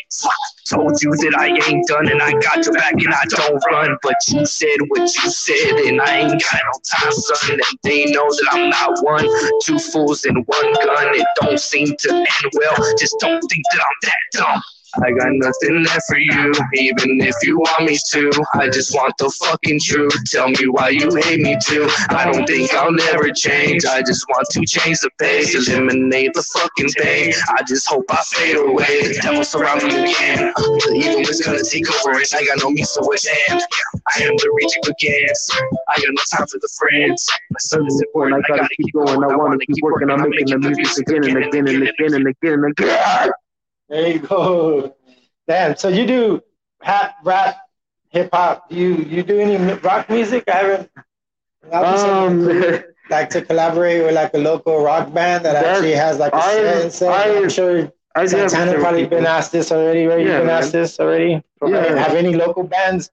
Told 0.68 1.02
you 1.02 1.10
that 1.10 1.34
I 1.38 1.48
ain't 1.68 1.86
done 1.88 2.08
and 2.08 2.22
I 2.22 2.32
got 2.32 2.64
your 2.64 2.74
back 2.74 2.92
and 2.92 3.12
I 3.12 3.24
don't 3.28 3.62
run. 3.70 3.96
But 4.02 4.16
you 4.28 4.46
said 4.46 4.78
what 4.88 5.00
you 5.00 5.30
said 5.30 5.74
and 5.86 6.00
I 6.00 6.18
ain't 6.20 6.42
got 6.42 6.60
no 6.64 6.80
time, 6.84 7.12
son. 7.12 7.50
And 7.52 7.78
they 7.82 8.06
know 8.06 8.28
that 8.30 8.48
I'm 8.52 8.70
not 8.70 9.02
one. 9.02 9.26
Two 9.62 9.78
fools 9.78 10.24
and 10.24 10.46
one 10.46 10.72
gun. 10.74 11.14
It 11.14 11.26
don't 11.40 11.60
seem 11.60 11.96
to 11.96 12.14
end 12.14 12.52
well. 12.54 12.94
Just 12.98 13.16
don't 13.18 13.40
think 13.40 13.62
that 13.72 13.80
I'm 13.80 13.96
that 14.02 14.22
dumb. 14.32 14.62
I 15.00 15.10
got 15.10 15.32
nothing 15.32 15.84
left 15.84 16.02
for 16.06 16.18
you, 16.18 16.52
even 16.74 17.20
if 17.22 17.34
you 17.42 17.58
want 17.58 17.84
me 17.84 17.98
to. 18.10 18.30
I 18.54 18.68
just 18.68 18.94
want 18.94 19.14
the 19.16 19.30
fucking 19.30 19.80
truth. 19.80 20.12
Tell 20.30 20.48
me 20.48 20.68
why 20.68 20.90
you 20.90 21.08
hate 21.14 21.40
me 21.40 21.56
too. 21.64 21.88
I 22.10 22.30
don't 22.30 22.46
think 22.46 22.74
I'll 22.74 22.92
never 22.92 23.30
change. 23.30 23.86
I 23.86 24.02
just 24.02 24.28
want 24.28 24.46
to 24.50 24.60
change 24.66 25.00
the 25.00 25.10
pace, 25.18 25.54
eliminate 25.54 26.34
the 26.34 26.42
fucking 26.42 26.90
pain. 26.98 27.32
I 27.48 27.62
just 27.62 27.88
hope 27.88 28.04
I 28.10 28.22
fade 28.22 28.56
away. 28.56 29.08
The 29.08 29.18
devil 29.22 29.44
surround 29.44 29.82
me 29.84 30.12
again. 30.12 30.52
The 30.56 30.92
evil 30.94 31.20
is 31.20 31.40
gonna 31.40 31.62
take 31.64 31.88
over, 31.88 32.12
and 32.12 32.26
I 32.34 32.44
got 32.44 32.58
no 32.62 32.70
means 32.70 32.92
to 32.92 33.00
withstand. 33.02 33.62
I 34.14 34.22
am 34.24 34.36
the 34.36 34.50
reject 34.60 34.88
again. 34.88 35.34
I 35.88 35.96
got 35.96 36.10
no 36.10 36.22
time 36.36 36.46
for 36.48 36.58
the 36.58 36.68
friends. 36.78 37.26
My 37.50 37.58
son 37.60 37.86
is 37.86 38.02
important. 38.02 38.44
I 38.44 38.56
gotta 38.56 38.68
keep 38.76 38.92
going. 38.92 39.24
I 39.24 39.36
wanna 39.36 39.58
keep 39.58 39.82
working. 39.82 40.10
I'm 40.10 40.28
making 40.28 40.60
the 40.60 40.70
music 40.70 41.08
again 41.08 41.36
and 41.36 41.44
again 41.46 41.68
and 41.68 41.88
again 41.88 42.14
and 42.14 42.26
again 42.28 42.64
and 42.64 42.78
again. 42.78 43.32
There 43.92 44.08
you 44.08 44.20
go. 44.20 44.96
Damn. 45.46 45.76
So 45.76 45.88
you 45.88 46.06
do 46.06 46.42
rap, 46.82 47.14
rap, 47.24 47.56
hip 48.08 48.30
hop. 48.32 48.70
Do 48.70 48.76
you 48.76 48.94
you 49.14 49.22
do 49.22 49.38
any 49.38 49.56
rock 49.80 50.08
music? 50.08 50.44
I 50.48 50.52
haven't. 50.56 50.90
Um, 51.70 52.46
like 53.10 53.28
to 53.30 53.42
collaborate 53.42 54.02
with 54.02 54.14
like 54.14 54.32
a 54.32 54.38
local 54.38 54.82
rock 54.82 55.12
band 55.12 55.44
that 55.44 55.52
That- 55.52 55.66
actually 55.66 55.92
has 55.92 56.18
like 56.18 56.32
a 56.32 56.36
I- 56.36 56.54
set 56.54 56.82
and 56.84 56.92
set. 56.92 57.12
I- 57.12 57.36
I'm 57.36 57.48
sure 57.50 57.92
i've 58.14 58.30
Santana 58.30 58.78
probably 58.80 59.02
people. 59.04 59.18
been 59.18 59.26
asked 59.26 59.52
this 59.52 59.70
already, 59.72 60.06
right? 60.06 60.20
You've 60.20 60.28
Yeah, 60.28 60.38
been 60.38 60.46
man. 60.46 60.62
asked 60.62 60.72
this 60.72 60.98
already. 60.98 61.42
Yeah. 61.66 61.96
Have 61.98 62.14
any 62.14 62.34
local 62.34 62.62
bands, 62.64 63.10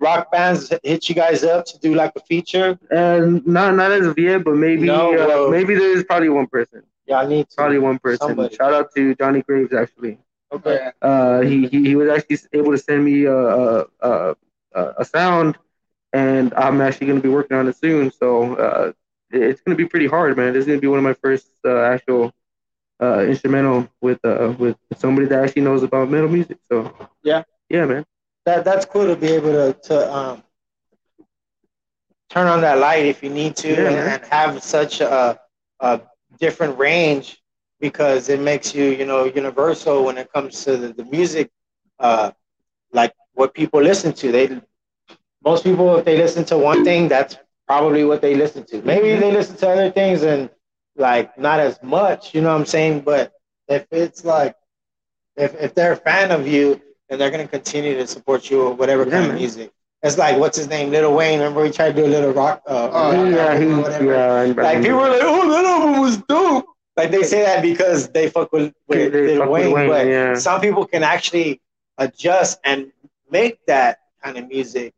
rock 0.00 0.30
bands, 0.32 0.72
hit 0.82 1.08
you 1.08 1.14
guys 1.14 1.44
up 1.44 1.64
to 1.66 1.78
do 1.80 1.94
like 1.94 2.12
a 2.16 2.20
feature? 2.20 2.78
And 2.90 3.46
not 3.46 3.74
not 3.76 3.92
as 3.92 4.06
of 4.06 4.18
yet, 4.18 4.44
but 4.44 4.56
maybe 4.56 4.84
No, 4.86 5.46
uh, 5.46 5.50
maybe 5.50 5.74
there 5.74 5.92
is 5.96 6.04
probably 6.04 6.30
one 6.30 6.46
person. 6.46 6.82
Y'all 7.06 7.26
need 7.26 7.48
to. 7.50 7.56
Probably 7.56 7.78
one 7.78 7.98
person. 7.98 8.28
Somebody. 8.28 8.56
Shout 8.56 8.72
out 8.72 8.92
to 8.94 9.14
Johnny 9.14 9.42
Graves 9.42 9.72
actually. 9.72 10.18
Okay. 10.52 10.90
Uh, 11.02 11.40
he, 11.40 11.66
he 11.66 11.84
he 11.88 11.96
was 11.96 12.08
actually 12.08 12.38
able 12.52 12.72
to 12.72 12.78
send 12.78 13.04
me 13.04 13.24
a 13.24 13.34
a, 13.36 13.86
a, 14.00 14.34
a 14.98 15.04
sound, 15.04 15.56
and 16.12 16.52
I'm 16.54 16.80
actually 16.80 17.06
gonna 17.08 17.20
be 17.20 17.28
working 17.28 17.56
on 17.56 17.68
it 17.68 17.76
soon. 17.76 18.10
So 18.10 18.54
uh, 18.56 18.92
it's 19.30 19.60
gonna 19.60 19.76
be 19.76 19.86
pretty 19.86 20.06
hard, 20.06 20.36
man. 20.36 20.52
This 20.52 20.62
is 20.62 20.66
gonna 20.66 20.80
be 20.80 20.86
one 20.88 20.98
of 20.98 21.04
my 21.04 21.14
first 21.14 21.48
uh, 21.64 21.80
actual 21.82 22.32
uh, 23.00 23.20
instrumental 23.20 23.88
with 24.00 24.18
uh 24.24 24.54
with 24.58 24.76
somebody 24.96 25.26
that 25.28 25.42
actually 25.44 25.62
knows 25.62 25.82
about 25.82 26.10
metal 26.10 26.28
music. 26.28 26.58
So 26.68 26.92
Yeah. 27.22 27.42
yeah, 27.68 27.84
man. 27.86 28.04
that 28.46 28.64
that's 28.64 28.84
cool 28.86 29.06
to 29.06 29.16
be 29.16 29.28
able 29.28 29.52
to 29.52 29.72
to 29.88 30.12
um, 30.14 30.42
turn 32.28 32.46
on 32.46 32.60
that 32.62 32.78
light 32.78 33.06
if 33.06 33.22
you 33.22 33.30
need 33.30 33.56
to 33.56 33.68
Yeah, 33.68 33.88
and, 33.88 33.96
and 33.96 34.24
have 34.30 34.62
such 34.62 35.00
a, 35.00 35.38
a 35.80 36.00
different 36.38 36.78
range 36.78 37.40
because 37.80 38.28
it 38.28 38.40
makes 38.40 38.74
you 38.74 38.84
you 38.84 39.06
know 39.06 39.24
universal 39.24 40.04
when 40.04 40.18
it 40.18 40.32
comes 40.32 40.64
to 40.64 40.76
the, 40.76 40.92
the 40.92 41.04
music 41.04 41.50
uh, 42.00 42.30
like 42.92 43.12
what 43.34 43.54
people 43.54 43.80
listen 43.80 44.12
to 44.12 44.32
they 44.32 44.60
most 45.44 45.64
people 45.64 45.96
if 45.96 46.04
they 46.04 46.16
listen 46.16 46.44
to 46.44 46.56
one 46.56 46.84
thing 46.84 47.08
that's 47.08 47.36
probably 47.66 48.04
what 48.04 48.20
they 48.20 48.34
listen 48.34 48.64
to 48.64 48.82
maybe 48.82 49.14
they 49.16 49.32
listen 49.32 49.56
to 49.56 49.68
other 49.68 49.90
things 49.90 50.22
and 50.22 50.50
like 50.96 51.36
not 51.38 51.60
as 51.60 51.82
much, 51.82 52.34
you 52.34 52.40
know 52.40 52.52
what 52.52 52.60
I'm 52.60 52.66
saying? 52.66 53.00
But 53.00 53.32
if 53.68 53.86
it's 53.90 54.24
like 54.24 54.54
if 55.36 55.54
if 55.60 55.74
they're 55.74 55.92
a 55.92 55.96
fan 55.96 56.30
of 56.30 56.46
you 56.46 56.80
and 57.08 57.20
they're 57.20 57.30
gonna 57.30 57.48
continue 57.48 57.96
to 57.96 58.06
support 58.06 58.50
you 58.50 58.62
or 58.62 58.74
whatever 58.74 59.04
Yeah, 59.04 59.10
kind 59.10 59.30
of 59.32 59.38
music. 59.38 59.72
It's 60.04 60.18
like 60.18 60.38
what's 60.38 60.58
his 60.58 60.68
name, 60.68 60.90
Lil 60.90 61.14
Wayne. 61.14 61.38
Remember 61.40 61.62
we 61.62 61.70
tried 61.70 61.96
to 61.96 62.02
do 62.02 62.06
a 62.06 62.12
little 62.16 62.32
rock. 62.32 62.62
Uh, 62.68 62.90
Oh, 62.92 63.24
yeah, 63.28 63.58
he, 63.58 63.66
whatever. 63.66 64.04
yeah, 64.04 64.42
and- 64.42 64.56
Like 64.56 64.82
people 64.82 64.98
were 64.98 65.08
like, 65.08 65.22
"Oh, 65.22 65.50
that 65.50 65.64
album 65.64 66.00
was 66.00 66.18
dope." 66.18 66.66
Like 66.96 67.10
they 67.10 67.22
say 67.24 67.42
that 67.42 67.62
because 67.62 68.08
they 68.10 68.28
fuck 68.30 68.52
with, 68.52 68.72
with 68.86 69.12
They 69.12 69.26
Lil 69.28 69.38
fuck 69.40 69.50
with 69.50 69.64
Wayne, 69.64 69.74
Wayne, 69.74 69.88
but 69.88 70.06
yeah. 70.06 70.34
some 70.34 70.60
people 70.60 70.86
can 70.86 71.02
actually 71.02 71.60
adjust 71.98 72.60
and 72.64 72.92
make 73.30 73.64
that 73.66 73.98
kind 74.22 74.36
of 74.38 74.46
music 74.48 74.92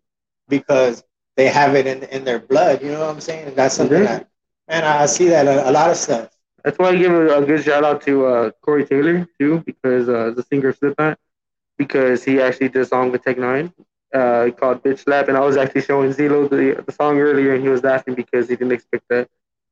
because 0.49 1.05
they 1.37 1.49
have 1.49 1.75
it 1.77 1.87
in, 1.87 2.03
in 2.05 2.25
their 2.25 2.39
blood. 2.41 2.83
You 2.83 2.91
know 2.93 3.01
what 3.01 3.11
I'm 3.11 3.21
saying? 3.21 3.49
And 3.49 3.57
that's 3.57 3.75
something 3.77 4.03
Mhm. 4.03 4.07
that, 4.07 4.29
man, 4.69 4.85
I 4.85 5.07
see 5.07 5.29
that 5.29 5.47
a, 5.47 5.71
a 5.71 5.73
lot 5.73 5.91
of 5.91 5.97
stuff. 5.97 6.31
That's 6.65 6.79
why 6.79 6.89
I 6.89 6.97
give 6.97 7.13
a, 7.13 7.39
a 7.39 7.45
good 7.47 7.63
shout 7.63 7.85
out 7.85 8.03
to 8.03 8.27
uh, 8.27 8.51
Corey 8.61 8.85
Taylor 8.85 9.27
too, 9.39 9.63
because 9.65 10.09
uh, 10.09 10.33
the 10.37 10.43
singer 10.43 10.73
Slipknot, 10.73 11.17
because 11.79 12.25
he 12.25 12.41
actually 12.41 12.71
did 12.71 12.83
a 12.83 12.87
song 12.87 13.13
with 13.13 13.23
Tech 13.23 13.39
Nine 13.39 13.73
uh, 14.15 14.51
called 14.57 14.83
"Bitch 14.83 15.01
Slap," 15.01 15.29
and 15.29 15.37
I 15.37 15.41
was 15.41 15.57
actually 15.57 15.83
showing 15.83 16.13
Zelo 16.13 16.49
the 16.49 16.83
the 16.83 16.93
song 16.93 17.19
earlier, 17.19 17.55
and 17.55 17.63
he 17.63 17.69
was 17.69 17.83
laughing 17.83 18.15
because 18.15 18.49
he 18.49 18.57
didn't 18.57 18.73
expect 18.73 19.05
that. 19.11 19.29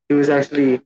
He 0.09 0.15
was 0.15 0.29
actually 0.29 0.81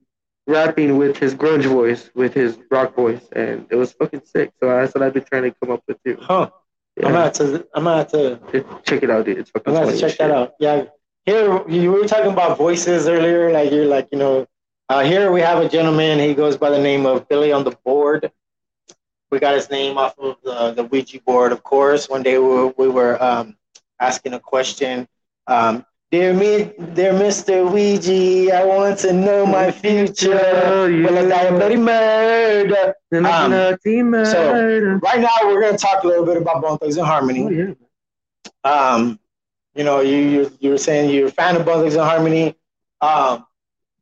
rapping 0.47 0.97
with 0.97 1.17
his 1.17 1.35
grunge 1.35 1.65
voice, 1.65 2.09
with 2.15 2.33
his 2.33 2.57
rock 2.71 2.95
voice, 2.95 3.27
and 3.33 3.67
it 3.69 3.75
was 3.75 3.91
fucking 3.93 4.21
sick. 4.25 4.51
So 4.59 4.69
that's 4.69 4.93
what 4.93 5.03
I've 5.03 5.13
been 5.13 5.23
trying 5.23 5.43
to 5.43 5.51
come 5.61 5.71
up 5.71 5.83
with 5.87 6.01
too. 6.03 6.17
Huh? 6.21 6.49
I'm 6.97 7.13
gonna 7.13 7.23
have 7.23 7.33
to. 7.33 7.67
I'm 7.73 7.85
have 7.85 8.11
to. 8.11 8.65
Check 8.83 9.03
it 9.03 9.09
out, 9.09 9.25
dude. 9.25 9.37
It's 9.37 9.49
fucking 9.51 9.75
I'm 9.75 9.85
funny 9.85 9.97
to 9.97 10.07
check 10.07 10.17
that 10.17 10.31
out. 10.31 10.53
Yeah. 10.59 10.85
Here 11.25 11.63
you 11.69 11.91
were 11.91 12.07
talking 12.07 12.31
about 12.31 12.57
voices 12.57 13.07
earlier. 13.07 13.51
Like 13.51 13.71
you're 13.71 13.85
like 13.85 14.09
you 14.11 14.17
know. 14.17 14.47
Uh, 14.89 15.03
here 15.03 15.31
we 15.31 15.39
have 15.39 15.59
a 15.63 15.69
gentleman. 15.69 16.17
He 16.19 16.33
goes 16.33 16.57
by 16.57 16.71
the 16.71 16.79
name 16.79 17.05
of 17.05 17.29
Billy 17.29 17.51
on 17.51 17.63
the 17.63 17.71
board. 17.85 18.31
We 19.31 19.39
got 19.39 19.53
his 19.55 19.69
name 19.69 19.97
off 19.97 20.17
of 20.17 20.37
the, 20.43 20.71
the 20.71 20.83
Ouija 20.85 21.19
board, 21.21 21.51
of 21.51 21.63
course. 21.63 22.09
One 22.09 22.23
day 22.23 22.37
we 22.39 22.47
were, 22.47 22.67
we 22.77 22.87
were 22.89 23.21
um, 23.23 23.55
asking 23.99 24.33
a 24.33 24.39
question. 24.39 25.07
Um, 25.45 25.85
dear 26.11 26.33
me, 26.33 26.71
dear 26.93 27.13
Mr. 27.13 27.71
Ouija, 27.71 28.57
I 28.57 28.65
want 28.65 28.97
to 28.99 29.13
know 29.13 29.45
my 29.45 29.69
future. 29.71 30.87
Will 30.87 31.17
I 31.19 31.25
die 31.29 31.43
a 31.43 31.51
bloody 31.51 31.75
murder? 31.77 32.95
Um, 33.13 33.53
uh, 33.53 33.75
so- 34.25 34.99
Right 35.03 35.19
now, 35.19 35.29
we're 35.43 35.61
gonna 35.61 35.77
talk 35.77 36.03
a 36.03 36.07
little 36.07 36.25
bit 36.25 36.37
about 36.37 36.61
Bone 36.61 36.77
Thugs 36.79 36.97
and 36.97 37.05
Harmony. 37.05 37.43
Oh, 37.45 37.49
yeah. 38.65 38.71
um, 38.71 39.19
you 39.75 39.83
know, 39.83 39.99
you 40.01 40.17
you 40.17 40.51
you 40.59 40.69
were 40.71 40.77
saying 40.77 41.11
you're 41.11 41.27
a 41.27 41.31
fan 41.31 41.55
of 41.55 41.65
Bone 41.65 41.83
Thugs 41.83 41.95
and 41.95 42.03
Harmony. 42.03 42.55
Um, 43.01 43.45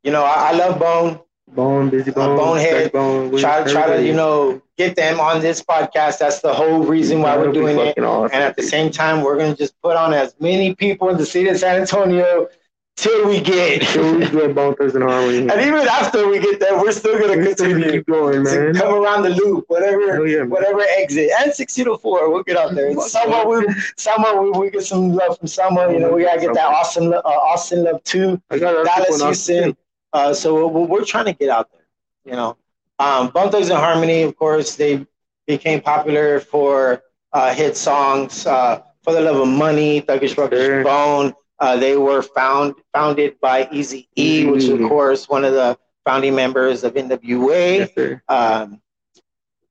you 0.04 0.12
know, 0.12 0.24
I, 0.24 0.50
I 0.50 0.52
love 0.54 0.80
Bone. 0.80 1.20
Bone, 1.50 1.90
Bizzy 1.90 2.14
Bone, 2.14 2.38
Bonehead. 2.38 2.70
Stretch 2.70 2.92
bone. 2.94 3.38
Try 3.38 3.64
try 3.72 3.88
to 3.88 4.06
you 4.06 4.14
know 4.14 4.62
get 4.78 4.96
them 4.96 5.20
on 5.20 5.42
this 5.42 5.62
podcast. 5.64 6.20
That's 6.20 6.42
the 6.42 6.54
whole 6.54 6.84
reason 6.84 7.22
why 7.22 7.36
we're 7.36 7.48
That'll 7.48 7.54
be 7.54 7.60
doing 7.60 7.80
it. 7.80 8.00
awesome, 8.00 8.32
And 8.34 8.44
at 8.44 8.56
the 8.56 8.64
same 8.64 8.92
time, 8.92 9.22
we're 9.24 9.38
gonna 9.38 9.56
just 9.56 9.80
put 9.82 9.96
on 9.96 10.14
as 10.14 10.36
many 10.40 10.76
people 10.76 11.10
in 11.10 11.18
the 11.18 11.26
city 11.26 11.50
of 11.50 11.58
San 11.58 11.80
Antonio 11.82 12.48
till 12.96 13.28
we 13.28 13.40
get. 13.42 13.82
Till 13.84 14.16
we 14.20 14.26
get 14.28 14.56
Thugs 14.56 14.96
and 14.96 15.04
Harmony. 15.04 15.38
and 15.40 15.62
even 15.62 15.88
after 15.88 16.28
we 16.28 16.40
get 16.40 16.60
there, 16.60 16.78
we're 16.80 16.92
still 16.92 17.20
gonna 17.20 17.38
We're 17.38 17.46
continue 17.56 17.92
keep 17.92 18.06
going, 18.08 18.44
to 18.44 18.50
man. 18.74 18.74
come 18.76 18.94
around 18.94 19.24
the 19.24 19.30
loop, 19.32 19.66
whatever. 19.68 20.26
Yeah. 20.28 20.44
Whatever 20.44 20.82
exit 20.82 21.30
and 21.40 21.52
1604, 21.54 22.32
we'll 22.32 22.44
get 22.44 22.58
out 22.58 22.74
there. 22.76 22.94
Somewhere 23.02 23.46
we, 23.48 23.74
somewhere 23.98 24.42
we, 24.42 24.50
we 24.52 24.70
get 24.72 24.84
some 24.84 25.12
love 25.14 25.38
from 25.38 25.48
someone. 25.48 25.94
You 25.94 26.00
know, 26.00 26.12
we 26.12 26.24
gotta 26.24 26.42
get 26.42 26.54
that 26.54 26.70
lo- 27.00 27.22
uh, 27.24 27.28
Austin 27.28 27.84
love 27.84 28.04
too. 28.04 28.42
I 28.50 28.58
got 28.60 28.84
Dallas, 28.86 28.90
people 29.08 29.16
in 29.16 29.22
Austin, 29.22 29.56
Houston. 29.64 29.78
Uh, 30.14 30.34
so 30.34 30.68
we're, 30.68 30.86
we're 30.86 31.06
trying 31.06 31.26
to 31.26 31.34
get 31.34 31.50
out 31.50 31.70
there. 31.72 31.82
You 32.26 32.32
know, 32.34 32.58
um, 33.00 33.30
Bone 33.30 33.52
Thugs 33.52 33.70
and 33.70 33.78
Harmony, 33.80 34.24
of 34.24 34.36
course, 34.36 34.76
they 34.76 35.06
became 35.46 35.82
popular 35.82 36.40
for 36.40 37.02
uh, 37.34 37.54
hit 37.54 37.78
songs. 37.78 38.46
Uh, 38.46 38.82
for 39.04 39.14
the 39.14 39.22
love 39.22 39.38
of 39.38 39.48
money, 39.48 40.02
Thuggish 40.02 40.36
Ruggish. 40.36 40.84
Bone. 40.84 41.34
Uh, 41.60 41.78
they 41.78 41.96
were 41.98 42.22
found 42.22 42.76
founded 42.94 43.40
by 43.40 43.68
Easy 43.72 44.08
E, 44.16 44.46
which 44.46 44.64
is 44.64 44.70
of 44.70 44.80
course 44.90 45.28
one 45.30 45.44
of 45.46 45.54
the 45.54 45.78
founding 46.06 46.36
members 46.36 46.84
of 46.84 46.94
NWA 46.94 47.90
Yes, 47.96 48.20
um, 48.28 48.82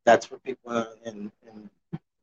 that's 0.04 0.26
for 0.26 0.38
people 0.38 0.72
in, 1.04 1.30
in 1.46 1.70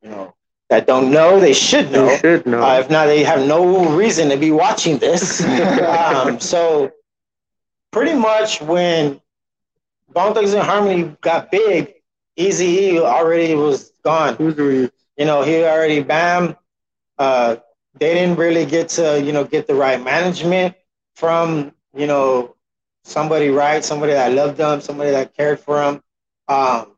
you 0.02 0.10
know 0.10 0.34
that 0.68 0.86
don't 0.86 1.10
know 1.10 1.40
they 1.40 1.54
should 1.54 1.90
know 1.90 2.06
They 2.08 2.18
should 2.18 2.46
know. 2.46 2.62
uh, 2.62 2.78
if 2.80 2.90
not 2.90 3.06
they 3.06 3.24
have 3.24 3.46
no 3.46 3.94
reason 3.94 4.28
to 4.30 4.36
be 4.36 4.50
watching 4.50 4.98
this 4.98 5.42
um, 5.80 6.38
so 6.40 6.92
pretty 7.90 8.14
much 8.14 8.60
when 8.60 9.20
Bone 10.14 10.34
Thugs 10.34 10.54
and 10.54 10.62
Harmony 10.62 11.16
got 11.20 11.50
big. 11.50 11.94
Easy 12.36 12.66
E 12.66 13.00
already 13.00 13.54
was 13.54 13.92
gone. 14.04 14.36
You 14.38 14.90
know 15.18 15.42
he 15.42 15.62
already 15.64 16.02
bam 16.02 16.56
uh, 17.18 17.56
they 17.98 18.14
didn't 18.14 18.36
really 18.36 18.66
get 18.66 18.88
to 18.90 19.20
you 19.22 19.32
know 19.32 19.44
get 19.44 19.66
the 19.66 19.74
right 19.74 20.02
management 20.02 20.74
from 21.14 21.72
you 21.96 22.06
know 22.06 22.56
somebody 23.04 23.48
right 23.50 23.84
somebody 23.84 24.12
that 24.12 24.32
loved 24.32 24.56
them 24.56 24.80
somebody 24.80 25.10
that 25.10 25.36
cared 25.36 25.60
for 25.60 25.76
them. 25.76 26.02
Um, 26.48 26.96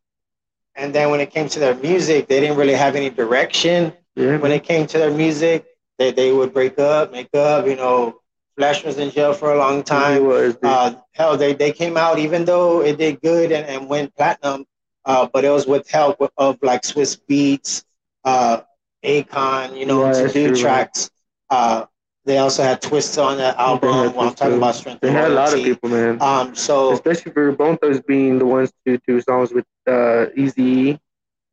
and 0.75 0.95
then 0.95 1.11
when 1.11 1.21
it 1.21 1.31
came 1.31 1.49
to 1.49 1.59
their 1.59 1.75
music 1.75 2.29
they 2.29 2.41
didn't 2.41 2.57
really 2.57 2.75
have 2.75 2.97
any 2.97 3.11
direction. 3.11 3.93
Yeah, 4.15 4.39
when 4.39 4.53
it 4.53 4.65
came 4.65 4.87
to 4.87 4.99
their 4.99 5.11
music 5.11 5.67
they, 5.99 6.11
they 6.13 6.33
would 6.33 6.55
break 6.55 6.79
up 6.79 7.13
make 7.13 7.35
up 7.35 7.67
you 7.67 7.77
know 7.77 8.21
Flesh 8.57 8.85
was 8.85 8.99
in 8.99 9.11
jail 9.11 9.33
for 9.33 9.53
a 9.53 9.59
long 9.59 9.83
He 9.83 9.83
time 9.83 10.25
was, 10.25 10.57
uh, 10.63 10.95
hell, 11.13 11.37
they, 11.37 11.55
they 11.55 11.73
came 11.73 11.97
out 11.97 12.19
even 12.19 12.45
though 12.45 12.83
it 12.83 12.99
did 12.99 13.21
good 13.21 13.53
and, 13.53 13.67
and 13.67 13.89
went 13.89 14.15
platinum, 14.17 14.65
uh, 15.05 15.29
but 15.33 15.45
it 15.45 15.51
was 15.51 15.67
with 15.67 15.89
help 15.91 16.19
of 16.37 16.59
like 16.63 16.83
Swizz 16.83 17.19
Beatz, 17.29 17.85
uh, 18.25 18.63
Akon, 19.05 19.77
you 19.79 19.87
know, 19.87 20.07
Yeah, 20.07 20.13
to 20.13 20.33
do 20.33 20.49
true, 20.49 20.57
tracks. 20.57 21.11
Uh, 21.51 21.87
they 22.25 22.39
also 22.39 22.63
had 22.63 22.83
Twista 22.83 23.25
on 23.25 23.39
that 23.39 23.57
album. 23.57 23.91
Well, 24.15 24.29
I'm 24.29 24.35
talking 24.35 24.57
about 24.57 24.75
Strength 24.75 25.01
they 25.01 25.13
had 25.13 25.31
a 25.31 25.35
lot 25.35 25.53
of 25.53 25.61
people, 25.61 25.89
man. 25.89 26.21
Um, 26.21 26.55
so 26.55 26.93
Especially 26.93 27.33
for 27.33 27.53
Bone 27.53 27.77
Thugs 27.79 28.01
being 28.01 28.39
the 28.39 28.47
ones 28.47 28.73
to 28.87 28.99
do 29.07 29.21
songs 29.21 29.53
with 29.53 29.65
uh, 29.87 30.27
Eazy, 30.37 30.99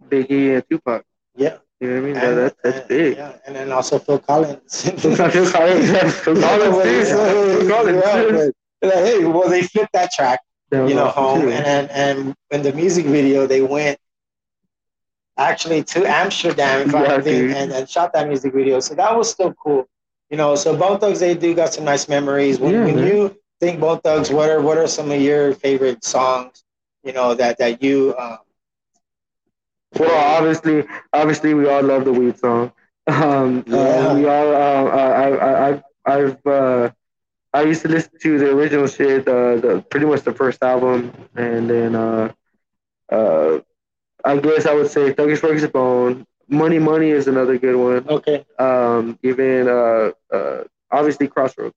Biggie, 0.09 0.55
and 0.55 0.63
Tupac. 0.69 1.03
yeah, 1.35 1.57
You 1.83 1.89
know 1.89 2.01
what 2.01 2.09
I 2.09 2.13
mean? 2.13 2.15
and, 2.17 2.37
that, 2.37 2.55
that's 2.63 2.87
big. 2.87 3.17
Yeah, 3.17 3.33
and 3.45 3.55
then 3.55 3.71
also 3.71 3.99
Phil 3.99 4.19
Collins. 4.19 4.89
Phil 5.01 5.15
Collins, 5.17 5.51
Phil 5.51 6.39
Collins. 6.41 7.09
Phil 7.11 7.69
Collins, 7.69 8.03
Yeah, 8.05 8.49
like, 8.81 8.93
hey, 8.93 9.25
well, 9.25 9.49
they 9.49 9.63
flipped 9.63 9.93
that 9.93 10.11
track. 10.11 10.39
That 10.71 10.87
you 10.89 10.95
know, 10.95 11.07
home. 11.07 11.41
too. 11.41 11.49
And, 11.49 11.65
and 11.65 11.91
and 11.91 12.35
in 12.51 12.61
the 12.63 12.73
music 12.73 13.05
video, 13.05 13.47
they 13.47 13.61
went 13.61 13.99
actually 15.37 15.83
to 15.83 16.05
Amsterdam 16.05 16.89
Yeah, 16.89 17.15
and, 17.15 17.71
and 17.71 17.89
shot 17.89 18.13
that 18.13 18.27
music 18.27 18.53
video. 18.53 18.79
So 18.79 18.95
that 18.95 19.15
was 19.15 19.29
still 19.29 19.53
cool. 19.53 19.85
You 20.29 20.37
know, 20.37 20.55
so 20.55 20.75
Bone 20.77 20.99
Thugs, 20.99 21.19
they 21.19 21.35
do 21.35 21.53
got 21.53 21.73
some 21.73 21.85
nice 21.85 22.07
memories. 22.07 22.59
When, 22.59 22.73
Yeah, 22.73 22.85
when 22.85 22.95
man. 22.95 23.07
you 23.07 23.37
think 23.59 23.79
Bone 23.79 23.99
Thugs, 23.99 24.31
what 24.31 24.49
are 24.49 24.61
what 24.61 24.77
are 24.77 24.87
some 24.87 25.11
of 25.11 25.21
your 25.21 25.53
favorite 25.53 26.03
songs? 26.03 26.63
You 27.03 27.13
know 27.13 27.35
that 27.35 27.57
that 27.59 27.83
you 27.83 28.15
um, 28.17 28.39
Well, 29.99 30.37
obviously, 30.37 30.85
obviously, 31.11 31.53
we 31.53 31.67
all 31.69 31.83
love 31.83 32.05
the 32.05 32.13
weed 32.13 32.37
song. 32.39 32.71
Um, 33.07 33.63
Yeah. 33.67 33.77
uh, 33.77 34.15
we 34.15 34.25
all, 34.27 34.55
uh, 34.55 34.83
I, 34.89 35.29
I, 35.29 35.67
I've, 35.69 35.83
I've, 36.05 36.45
uh, 36.47 36.89
I 37.53 37.61
used 37.63 37.81
to 37.83 37.89
listen 37.89 38.11
to 38.21 38.39
the 38.39 38.51
original 38.51 38.87
shit, 38.87 39.27
uh, 39.27 39.57
the 39.57 39.85
pretty 39.89 40.05
much 40.05 40.21
the 40.23 40.33
first 40.33 40.63
album, 40.63 41.11
and 41.35 41.69
then, 41.69 41.95
uh, 41.95 42.31
uh, 43.11 43.59
I 44.25 44.37
guess 44.37 44.65
I 44.65 44.73
would 44.73 44.89
say 44.89 45.13
Thuggish 45.13 45.41
Ruggish 45.41 45.71
Bone. 45.71 46.25
Money, 46.47 46.79
Money 46.79 47.09
is 47.11 47.27
another 47.27 47.57
good 47.57 47.75
one. 47.75 48.07
okay, 48.09 48.45
Um, 48.57 49.19
even, 49.21 49.67
uh, 49.67 50.11
uh, 50.33 50.63
obviously 50.91 51.27
Crossroads. 51.27 51.75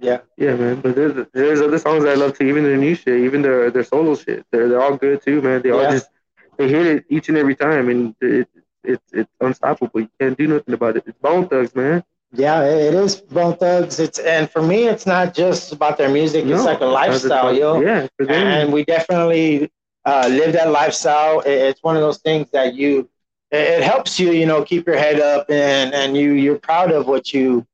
yeah, 0.00 0.18
Yeah, 0.36 0.54
man. 0.54 0.80
But 0.82 0.94
there's 0.94 1.26
there's 1.32 1.60
other 1.60 1.78
songs 1.78 2.04
I 2.04 2.14
love 2.14 2.36
too. 2.38 2.46
Even 2.46 2.64
their 2.64 2.76
new 2.76 2.94
shit, 2.94 3.20
even 3.20 3.40
their 3.42 3.70
their 3.70 3.84
solo 3.84 4.14
shit. 4.14 4.44
They're 4.50 4.68
they're 4.68 4.82
all 4.82 4.96
good 4.96 5.22
too, 5.22 5.40
man. 5.40 5.62
They 5.62 5.70
all 5.70 5.90
just 5.90 6.08
they 6.56 6.68
hit 6.68 6.86
it 6.86 7.04
each 7.08 7.28
and 7.28 7.36
every 7.38 7.54
time, 7.54 7.88
and 7.88 8.14
it, 8.20 8.48
it's 8.84 9.12
it's 9.12 9.30
unstoppable. 9.40 10.00
You 10.00 10.08
can't 10.20 10.36
do 10.38 10.46
nothing 10.46 10.74
about 10.74 10.96
it. 10.96 11.04
It's 11.06 11.18
Bone 11.18 11.48
Thugs, 11.48 11.74
man. 11.74 12.04
yeah. 12.32 12.62
It 12.64 12.94
it 12.94 12.94
is 12.94 13.16
Bone 13.16 13.56
Thugs. 13.56 13.98
It's 14.00 14.18
and 14.18 14.50
for 14.50 14.62
me, 14.62 14.86
it's 14.88 15.06
not 15.06 15.34
just 15.34 15.72
about 15.72 15.98
their 15.98 16.08
music. 16.08 16.44
It's 16.46 16.64
like 16.64 16.80
a 16.80 16.84
it's 16.86 16.92
not 16.94 17.06
just 17.06 17.24
lifestyle, 17.24 17.48
about- 17.48 17.56
yo. 17.56 17.80
Yeah, 17.80 18.06
for 18.16 18.26
them. 18.26 18.46
and 18.46 18.72
we 18.72 18.84
definitely 18.84 19.70
uh, 20.04 20.28
live 20.30 20.52
that 20.52 20.70
lifestyle. 20.70 21.40
It- 21.40 21.50
It's 21.68 21.82
one 21.82 21.96
of 21.96 22.02
those 22.02 22.18
things 22.18 22.50
that 22.52 22.74
you 22.74 23.08
it, 23.50 23.58
it 23.78 23.82
helps 23.82 24.18
you, 24.20 24.32
you 24.32 24.46
know, 24.46 24.62
keep 24.64 24.86
your 24.86 24.96
head 24.98 25.20
up 25.20 25.50
and 25.50 25.92
and 25.94 26.16
you 26.16 26.32
you're 26.32 26.58
proud 26.58 26.90
of 26.92 27.06
what 27.06 27.32
you 27.34 27.66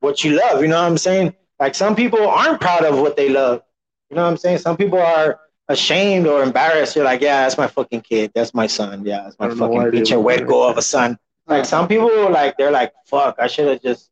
what 0.00 0.22
you 0.24 0.32
love. 0.36 0.62
You 0.62 0.68
know 0.68 0.80
what 0.80 0.86
I'm 0.88 0.98
saying? 0.98 1.34
Like 1.58 1.74
some 1.74 1.96
people 1.96 2.26
aren't 2.28 2.60
proud 2.60 2.84
of 2.84 2.98
what 2.98 3.16
they 3.16 3.28
love. 3.30 3.62
You 4.10 4.16
know 4.16 4.22
what 4.24 4.30
I'm 4.30 4.36
saying? 4.36 4.58
Some 4.58 4.76
people 4.76 5.00
are 5.00 5.40
ashamed 5.68 6.26
or 6.26 6.42
embarrassed. 6.42 6.96
You're 6.96 7.04
like, 7.04 7.20
yeah, 7.20 7.42
that's 7.42 7.58
my 7.58 7.66
fucking 7.66 8.02
kid. 8.02 8.32
That's 8.34 8.54
my 8.54 8.66
son. 8.66 9.04
Yeah, 9.04 9.22
that's 9.24 9.38
my 9.38 9.46
I 9.46 9.48
don't 9.48 9.58
know 9.58 9.68
why 9.68 9.84
fucking 9.84 9.90
they 9.90 9.98
bitch 9.98 10.10
would 10.10 10.12
and 10.12 10.20
do 10.20 10.20
wet 10.20 10.46
go 10.46 10.68
of 10.68 10.78
a 10.78 10.82
son. 10.82 11.18
Like 11.46 11.64
some 11.64 11.88
people, 11.88 12.30
like 12.30 12.56
they're 12.56 12.70
like, 12.70 12.92
fuck, 13.06 13.36
I 13.38 13.46
should 13.46 13.68
have 13.68 13.82
just, 13.82 14.10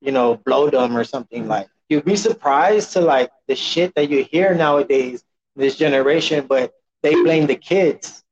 you 0.00 0.12
know, 0.12 0.36
blowed 0.36 0.72
them 0.74 0.96
or 0.96 1.04
something. 1.04 1.48
Like 1.48 1.68
you'd 1.88 2.04
be 2.04 2.16
surprised 2.16 2.92
to 2.92 3.00
like 3.00 3.30
the 3.48 3.56
shit 3.56 3.94
that 3.94 4.10
you 4.10 4.24
hear 4.24 4.54
nowadays, 4.54 5.24
this 5.54 5.76
generation, 5.76 6.46
but 6.46 6.72
they 7.02 7.14
blame 7.14 7.46
the 7.46 7.56
kids. 7.56 8.22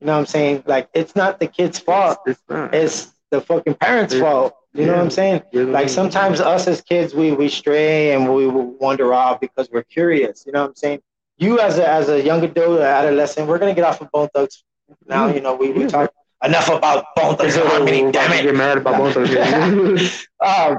You 0.00 0.06
know 0.08 0.14
what 0.14 0.18
I'm 0.20 0.26
saying? 0.26 0.64
Like 0.66 0.90
it's 0.92 1.16
not 1.16 1.40
the 1.40 1.46
kids' 1.46 1.78
fault. 1.78 2.18
It's 2.26 2.42
not. 2.48 2.74
It's 2.74 3.10
the 3.30 3.40
fucking 3.40 3.74
parents' 3.74 4.14
It's- 4.14 4.28
fault. 4.30 4.54
You 4.76 4.86
know 4.86 4.94
what 4.94 5.02
I'm 5.02 5.10
saying? 5.10 5.42
Like 5.52 5.88
sometimes 5.88 6.40
us 6.40 6.66
as 6.66 6.80
kids, 6.80 7.14
we 7.14 7.30
we 7.30 7.48
stray 7.48 8.10
and 8.12 8.34
we 8.34 8.48
wander 8.48 9.14
off 9.14 9.38
because 9.38 9.70
we're 9.70 9.84
curious. 9.84 10.42
You 10.46 10.52
know 10.52 10.62
what 10.62 10.70
I'm 10.70 10.74
saying? 10.74 11.00
You 11.36 11.58
as 11.58 11.78
a 11.78 11.88
as 11.88 12.08
a 12.08 12.22
young 12.22 12.44
adult, 12.44 12.80
adolescent, 12.80 13.48
we're 13.48 13.58
gonna 13.58 13.74
get 13.74 13.84
off 13.84 14.00
of 14.00 14.10
Bone 14.10 14.28
Thugs 14.34 14.62
now. 15.06 15.26
You 15.26 15.40
know, 15.40 15.54
we 15.54 15.70
we 15.72 15.86
talk 15.86 16.12
enough 16.44 16.68
about 16.68 17.06
Bone 17.16 17.36
Thugs 17.36 17.56
and. 17.56 18.12
Damn 18.12 18.32
it. 18.32 18.42
Get 18.42 18.54
mad 18.54 18.78
about 18.78 18.98
both 18.98 19.16
of 19.16 19.28
you. 19.28 20.08
um, 20.46 20.78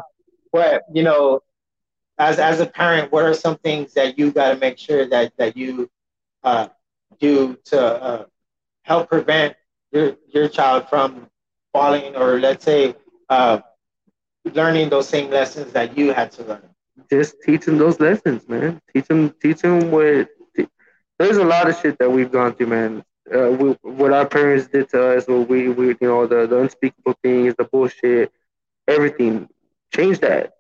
but 0.54 0.84
you 0.94 1.04
know, 1.04 1.42
as 2.18 2.40
as 2.40 2.62
a 2.62 2.66
parent, 2.66 3.12
what 3.12 3.26
are 3.26 3.34
some 3.34 3.58
things 3.58 3.94
that 3.94 4.18
you 4.18 4.32
got 4.32 4.54
to 4.54 4.58
make 4.58 4.78
sure 4.78 5.06
that 5.08 5.34
that 5.38 5.58
you 5.58 5.90
uh, 6.44 6.70
do 7.20 7.58
to 7.66 7.82
uh, 7.82 8.26
help 8.84 9.10
prevent 9.10 9.56
your 9.92 10.16
your 10.34 10.48
child 10.48 10.88
from 10.88 11.30
falling, 11.74 12.16
or 12.16 12.40
let's 12.40 12.64
say 12.64 12.96
uh, 13.30 13.60
learning 14.54 14.88
those 14.90 15.10
same 15.10 15.30
lessons 15.30 15.74
that 15.74 15.98
you 15.98 16.14
had 16.14 16.32
to 16.32 16.44
learn? 16.44 16.70
just 17.10 17.42
teach 17.44 17.66
them 17.66 17.78
those 17.78 18.00
lessons, 18.00 18.48
man. 18.48 18.82
Teach 18.94 19.08
them, 19.08 19.34
teach 19.42 19.62
them 19.62 19.92
what. 19.92 20.30
There's 21.18 21.38
a 21.38 21.46
lot 21.46 21.70
of 21.70 21.80
shit 21.80 21.98
that 22.00 22.12
we've 22.12 22.32
gone 22.32 22.54
through, 22.56 22.68
man. 22.68 23.04
Uh, 23.34 23.50
we, 23.52 23.72
what 23.82 24.14
our 24.14 24.28
parents 24.28 24.68
did 24.68 24.90
to 24.90 25.18
us, 25.18 25.28
what 25.28 25.48
we, 25.48 25.70
we, 25.70 25.88
you 25.88 25.98
know, 26.02 26.28
the, 26.28 26.46
the 26.46 26.60
unspeakable 26.60 27.16
things, 27.24 27.56
the 27.58 27.64
bullshit, 27.64 28.32
everything. 28.88 29.50
Change 29.94 30.20
that. 30.20 30.54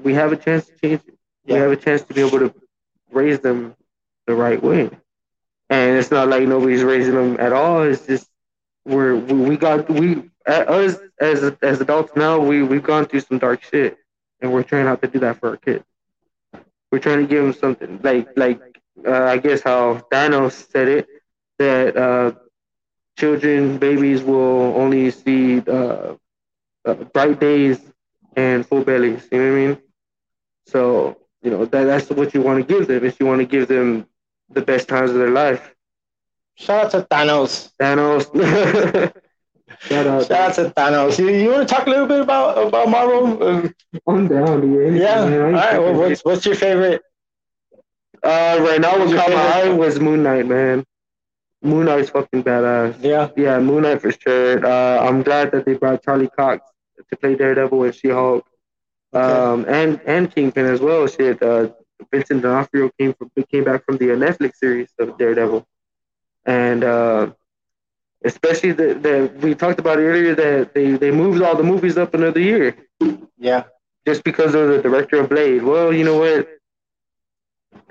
We 0.00 0.14
have 0.14 0.32
a 0.32 0.36
chance 0.36 0.66
to 0.66 0.72
change 0.76 1.00
it. 1.06 1.18
We 1.46 1.54
have 1.54 1.72
a 1.72 1.76
chance 1.76 2.02
to 2.02 2.14
be 2.14 2.20
able 2.20 2.38
to 2.38 2.54
raise 3.10 3.40
them 3.40 3.74
the 4.26 4.34
right 4.34 4.62
way. 4.62 4.90
And 5.70 5.98
it's 5.98 6.10
not 6.10 6.28
like 6.28 6.46
nobody's 6.46 6.82
raising 6.82 7.14
them 7.14 7.36
at 7.40 7.52
all. 7.52 7.82
It's 7.82 8.06
just 8.06 8.28
we're 8.84 9.16
we, 9.16 9.32
we 9.34 9.56
got 9.56 9.88
we 9.88 10.30
us 10.46 10.98
as 11.20 11.52
as 11.62 11.80
adults 11.80 12.12
now 12.16 12.38
we 12.38 12.62
we've 12.62 12.82
gone 12.82 13.06
through 13.06 13.20
some 13.20 13.38
dark 13.38 13.62
shit, 13.62 13.96
and 14.40 14.52
we're 14.52 14.62
trying 14.62 14.84
not 14.84 15.00
to 15.02 15.08
do 15.08 15.20
that 15.20 15.40
for 15.40 15.50
our 15.50 15.56
kids. 15.56 15.84
We're 16.90 16.98
trying 16.98 17.20
to 17.20 17.26
give 17.26 17.42
them 17.42 17.54
something 17.54 18.00
like 18.02 18.28
like 18.36 18.71
uh, 19.06 19.24
I 19.24 19.38
guess 19.38 19.62
how 19.62 20.04
Thanos 20.12 20.52
said 20.70 20.88
it 20.88 21.06
that 21.58 21.96
uh, 21.96 22.32
children 23.18 23.78
babies 23.78 24.22
will 24.22 24.74
only 24.76 25.10
see 25.10 25.60
uh, 25.60 26.14
uh, 26.84 26.94
bright 27.12 27.40
days 27.40 27.80
and 28.36 28.66
full 28.66 28.82
bellies. 28.84 29.28
You 29.30 29.38
know 29.38 29.50
what 29.50 29.58
I 29.58 29.66
mean? 29.66 29.78
So 30.66 31.18
you 31.42 31.50
know 31.50 31.64
that 31.64 31.84
that's 31.84 32.10
what 32.10 32.34
you 32.34 32.42
want 32.42 32.66
to 32.66 32.74
give 32.74 32.86
them. 32.88 33.04
Is 33.04 33.16
you 33.20 33.26
want 33.26 33.40
to 33.40 33.46
give 33.46 33.68
them 33.68 34.06
the 34.50 34.62
best 34.62 34.88
times 34.88 35.10
of 35.10 35.16
their 35.16 35.30
life. 35.30 35.74
Shout 36.54 36.86
out 36.86 36.90
to 36.92 37.02
Thanos. 37.02 37.72
Thanos. 37.80 38.24
Shout 39.80 40.06
out. 40.06 40.26
Shout 40.26 40.30
out 40.50 40.54
to 40.54 40.70
Thanos. 40.70 41.18
You, 41.18 41.28
you 41.30 41.50
want 41.50 41.68
to 41.68 41.74
talk 41.74 41.86
a 41.86 41.90
little 41.90 42.06
bit 42.06 42.20
about 42.20 42.68
about 42.68 42.88
Marvel? 42.88 43.70
I'm 44.06 44.28
down, 44.28 44.60
dude. 44.60 44.98
yeah. 45.00 45.24
Man, 45.24 45.40
All 45.40 45.50
right. 45.52 45.78
Well, 45.78 45.94
what's 45.94 46.24
what's 46.24 46.44
your 46.44 46.54
favorite? 46.54 47.02
Uh, 48.22 48.58
right 48.60 48.80
now, 48.80 48.98
what 48.98 49.14
caught 49.16 49.30
my 49.30 49.62
eye 49.62 49.68
was 49.70 49.98
Moon 49.98 50.22
Knight, 50.22 50.46
man. 50.46 50.84
Moon 51.62 51.86
Knight's 51.86 52.10
fucking 52.10 52.42
badass. 52.44 52.96
Yeah. 53.02 53.30
Yeah, 53.36 53.58
Moon 53.60 53.82
Knight 53.82 54.00
for 54.00 54.12
sure. 54.12 54.64
Uh, 54.64 55.00
I'm 55.06 55.22
glad 55.22 55.50
that 55.52 55.64
they 55.64 55.74
brought 55.74 56.02
Charlie 56.02 56.28
Cox 56.28 56.68
to 57.10 57.16
play 57.16 57.34
Daredevil 57.34 57.82
and 57.82 57.94
She-Hulk, 57.94 58.44
um, 59.12 59.64
and 59.68 60.00
and 60.06 60.32
Kingpin 60.34 60.66
as 60.66 60.80
well. 60.80 61.06
Shit, 61.06 61.42
uh, 61.42 61.70
Vincent 62.12 62.42
D'Onofrio 62.42 62.90
came 62.98 63.12
from 63.14 63.30
came 63.50 63.64
back 63.64 63.84
from 63.84 63.96
the 63.96 64.12
uh, 64.12 64.16
Netflix 64.16 64.56
series 64.56 64.88
of 64.98 65.18
Daredevil, 65.18 65.66
and 66.46 66.84
uh, 66.84 67.32
especially 68.24 68.72
the, 68.72 68.94
the 68.94 69.32
we 69.40 69.54
talked 69.54 69.80
about 69.80 69.98
earlier 69.98 70.34
that 70.34 70.74
they 70.74 70.92
they 70.92 71.10
moved 71.10 71.42
all 71.42 71.56
the 71.56 71.62
movies 71.64 71.96
up 71.98 72.14
another 72.14 72.40
year 72.40 72.76
Yeah. 73.38 73.64
just 74.06 74.22
because 74.24 74.54
of 74.54 74.68
the 74.68 74.80
director 74.80 75.20
of 75.20 75.28
Blade. 75.28 75.62
Well, 75.62 75.92
you 75.92 76.04
know 76.04 76.18
what? 76.18 76.48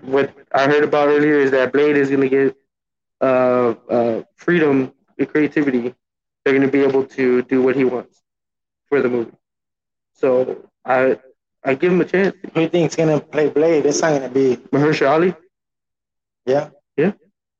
What 0.02 0.34
I 0.54 0.66
heard 0.68 0.84
about 0.84 1.08
earlier 1.10 1.36
is 1.40 1.52
that 1.52 1.72
Blade 1.74 1.98
is 1.98 2.10
going 2.10 2.22
to 2.22 2.30
get 2.30 2.56
uh, 3.22 3.76
uh, 3.90 4.24
freedom 4.36 4.94
and 5.18 5.30
creativity. 5.30 5.94
They're 6.44 6.54
going 6.54 6.66
to 6.66 6.72
be 6.72 6.82
able 6.82 7.06
to 7.06 7.42
do 7.44 7.62
what 7.62 7.76
he 7.76 7.84
wants 7.86 8.22
for 8.88 9.02
the 9.02 9.10
movie. 9.10 9.32
So 10.14 10.70
I 10.86 11.20
I 11.64 11.76
give 11.76 11.92
him 11.92 12.02
a 12.02 12.06
chance. 12.06 12.36
Who 12.44 12.50
do 12.52 12.62
you 12.62 12.70
think's 12.70 12.96
gonna 12.96 13.20
play 13.20 13.50
Blade? 13.50 13.86
It's 13.86 14.02
not 14.02 14.14
gonna 14.14 14.30
be. 14.30 14.58
Mahershala 14.72 15.12
Ali. 15.12 15.36
Yeah. 16.46 16.70
Yeah. 16.98 17.12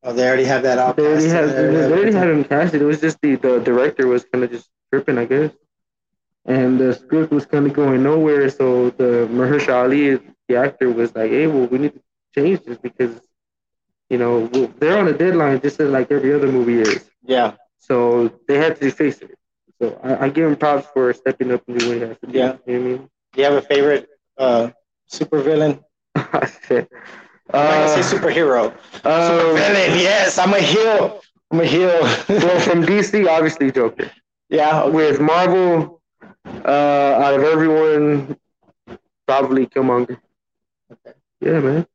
Oh, 0.04 0.14
they 0.14 0.28
already 0.28 0.46
have 0.46 0.64
that 0.64 0.78
all 0.80 0.94
They 0.94 1.06
already 1.06 1.28
have 1.30 1.50
they 1.56 1.64
already 1.86 2.12
everything. 2.12 2.14
had 2.14 2.30
him 2.30 2.44
casted. 2.44 2.82
It 2.82 2.86
was 2.86 3.00
just 3.02 3.22
the, 3.22 3.36
the 3.36 3.60
director 3.60 4.08
was 4.08 4.24
kind 4.26 4.44
of 4.44 4.52
just 4.52 4.70
tripping, 4.92 5.18
I 5.18 5.26
guess. 5.26 5.52
And 6.46 6.80
the 6.80 6.94
script 6.94 7.32
was 7.32 7.46
kind 7.46 7.66
of 7.68 7.74
going 7.74 8.04
nowhere. 8.04 8.50
So 8.50 8.90
the 8.92 9.28
Mahershala 9.32 9.84
Ali, 9.84 10.20
the 10.48 10.56
actor, 10.56 10.90
was 10.92 11.16
like, 11.16 11.30
"Hey, 11.32 11.48
well, 11.48 11.68
we 11.68 11.78
need 11.80 11.94
to 11.94 12.02
change 12.34 12.64
this 12.64 12.78
because, 12.78 13.20
you 14.10 14.18
know, 14.18 14.48
they're 14.80 14.98
on 14.98 15.08
a 15.08 15.14
deadline 15.14 15.62
just 15.62 15.80
like 15.80 16.12
every 16.12 16.34
other 16.34 16.52
movie 16.52 16.80
is. 16.82 17.10
Yeah. 17.24 17.54
So 17.80 18.32
they 18.48 18.58
had 18.58 18.80
to 18.80 18.92
face 18.92 19.20
it. 19.20 19.38
So 19.82 20.00
I, 20.04 20.26
I 20.26 20.30
give 20.30 20.48
him 20.48 20.56
props 20.56 20.88
for 20.94 21.12
stepping 21.14 21.52
up 21.52 21.64
and 21.68 21.80
doing 21.80 21.90
what 21.90 22.02
he 22.02 22.08
has 22.08 22.18
to 22.20 22.28
do. 22.28 22.38
Yeah. 22.38 22.58
You 22.66 22.80
know 22.80 22.92
what 22.98 23.10
Do 23.34 23.42
you 23.42 23.44
have 23.46 23.54
a 23.54 23.62
favorite 23.62 24.10
uh, 24.38 24.70
supervillain? 25.12 25.84
I 26.16 26.40
mean? 26.40 26.52
Shit. 26.68 26.90
Uh, 27.54 27.88
gonna 27.88 28.04
say 28.04 28.18
superhero. 28.18 28.72
um, 29.06 29.56
Villain. 29.58 30.00
Yes, 30.00 30.38
I'm 30.38 30.54
a 30.54 30.60
heel. 30.60 31.22
I'm 31.52 31.60
a 31.60 31.66
heel. 31.66 31.88
well, 31.88 32.60
from 32.68 32.84
DC, 32.84 33.28
obviously 33.28 33.72
Joker. 33.72 34.10
yeah. 34.50 34.84
okay. 34.84 34.92
with 34.92 35.20
Marvel, 35.20 36.02
uh, 36.46 36.70
out 36.70 37.34
of 37.34 37.44
everyone, 37.44 38.38
probably 39.28 39.66
Killmonger. 39.68 40.18
Okay. 40.92 41.18
Yeah, 41.42 41.60
man. 41.60 41.88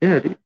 Yeah, 0.00 0.18
dude. 0.20 0.38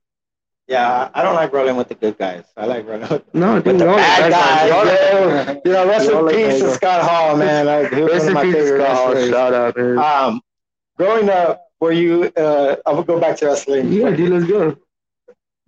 Yeah. 0.67 1.11
I 1.15 1.23
don't 1.23 1.35
like 1.35 1.53
rolling 1.53 1.77
with 1.77 1.89
the 1.89 1.95
good 1.95 2.17
guys. 2.19 2.45
I 2.57 2.67
like 2.67 2.87
rolling 2.87 3.09
with, 3.09 3.35
No, 3.35 3.55
with 3.57 3.65
dude. 3.65 3.75
the 3.81 3.85
bad 3.87 4.23
like 4.23 4.31
guys. 4.31 4.65
We 4.65 4.71
all 4.71 4.85
like- 4.87 4.99
yeah. 4.99 5.61
You 5.65 5.73
know, 5.73 5.87
rest 5.89 6.11
We 6.11 6.17
in 6.45 6.51
peace 6.51 6.61
to 6.63 6.71
Scott 6.73 7.03
Hall, 7.09 7.37
man. 7.45 7.67
Like, 7.67 7.93
he 7.93 8.03
was 8.03 8.13
Rest 8.13 8.27
one 8.27 8.29
of 8.29 8.29
in 8.29 8.35
my 8.35 8.43
peace, 8.45 8.55
favorite 8.55 8.81
Scott. 8.83 9.07
wrestlers. 9.15 9.31
Shout 9.31 9.55
out, 9.55 9.77
man. 9.77 9.99
Um, 9.99 10.41
growing 10.97 11.29
up, 11.29 11.67
were 11.81 11.93
you? 11.93 12.33
Uh, 12.37 12.77
I 12.87 12.93
will 12.93 13.03
go 13.05 13.21
back 13.21 13.37
to 13.39 13.47
wrestling. 13.47 13.93
yeah, 13.93 14.11
dude, 14.11 14.31
let's 14.31 14.47
go. 14.47 14.77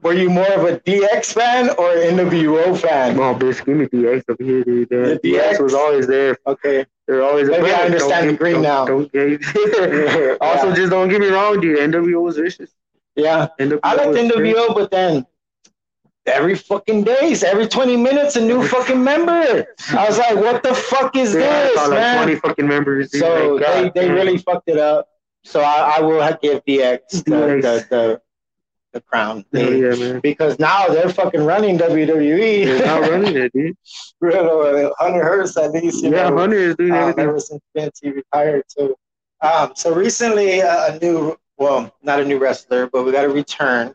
Were 0.03 0.13
you 0.13 0.29
more 0.31 0.51
of 0.53 0.65
a 0.65 0.79
DX 0.81 1.33
fan 1.33 1.71
or 1.71 1.89
NWO 1.95 2.79
fan? 2.79 3.15
Come 3.15 3.23
on, 3.25 3.39
bitch. 3.41 3.65
Give 3.65 3.77
me 3.77 3.87
DX 3.87 4.25
over 4.29 4.43
here, 4.45 4.63
dude. 4.63 4.89
The 4.91 5.19
The 5.23 5.29
DX? 5.31 5.53
DX 5.55 5.61
was 5.63 5.75
always 5.75 6.07
there. 6.07 6.37
Okay. 6.47 6.87
They're 7.07 7.23
always 7.23 7.49
Maybe 7.49 7.71
I 7.73 7.85
understand 7.85 8.29
the 8.29 8.33
get- 8.33 8.39
green 8.41 8.55
don't- 8.55 8.63
now. 8.63 8.85
Don't 8.85 9.11
get. 9.13 9.41
also, 10.41 10.69
Yeah. 10.69 10.75
just 10.75 10.91
don't 10.91 11.09
get 11.09 11.21
me 11.21 11.29
wrong, 11.29 11.61
dude. 11.61 11.79
NWO 11.79 12.21
was 12.23 12.37
vicious. 12.37 12.71
Yeah, 13.17 13.49
I 13.59 13.95
liked 13.95 14.11
NWO, 14.19 14.75
but 14.75 14.91
then 14.91 15.27
every 16.27 16.55
fucking 16.57 17.05
days, 17.05 17.43
every 17.45 17.67
20 17.69 17.97
minutes, 17.97 18.37
a 18.37 18.41
new 18.41 18.67
fucking 18.67 19.03
member. 19.03 19.65
I 19.93 20.07
was 20.09 20.19
like, 20.19 20.37
what 20.37 20.63
the 20.63 20.75
fuck 20.75 21.17
is 21.17 21.33
They 21.33 21.41
this, 21.41 21.73
about, 21.73 21.91
like 21.91 21.99
man? 22.01 22.25
20 22.25 22.41
fucking 22.41 22.69
members. 22.69 23.11
dude. 23.11 23.21
So 23.21 23.55
Like, 23.55 23.67
they, 23.67 23.83
God 23.85 23.95
they 23.95 24.07
damn. 24.07 24.15
really 24.15 24.39
fucked 24.39 24.69
it 24.69 24.79
up. 24.79 25.09
So 25.45 25.61
I, 25.61 25.97
I 25.99 26.01
will 26.01 26.21
have 26.21 26.41
give 26.41 26.65
DX 26.65 26.99
the, 27.09 27.31
DX. 27.31 27.63
the, 27.63 27.87
the, 27.91 28.21
the 28.93 29.01
crown. 29.03 29.45
Hell 29.53 29.73
yeah, 29.73 29.95
man. 29.95 30.21
Because 30.21 30.59
now 30.59 30.89
they're 30.89 31.09
fucking 31.09 31.45
running 31.45 31.79
WWE. 31.79 32.65
They're 32.67 32.85
not 32.87 33.03
running 33.11 33.37
it, 33.37 33.53
dude. 33.53 33.77
Real, 34.21 34.93
Hunter 34.99 35.23
Hearst 35.23 35.57
at 35.59 35.71
least. 35.71 36.03
You 36.03 36.11
Yeah, 36.11 36.31
know, 36.31 36.39
Hunter 36.39 36.57
is 36.57 36.75
doing 36.77 36.91
um, 36.93 36.99
everything. 36.99 37.25
ever 37.29 37.39
since 37.39 37.63
Vince 37.77 38.01
he 38.03 38.11
retired 38.11 38.65
too. 38.77 38.97
Um, 39.41 39.73
so 39.77 39.95
recently, 39.95 40.63
uh, 40.63 40.95
a 40.95 40.99
new, 40.99 41.37
well, 41.59 41.93
not 42.03 42.21
a 42.21 42.25
new 42.25 42.39
wrestler, 42.39 42.87
but 42.87 43.05
we 43.05 43.13
got 43.13 43.25
a 43.25 43.29
return. 43.29 43.95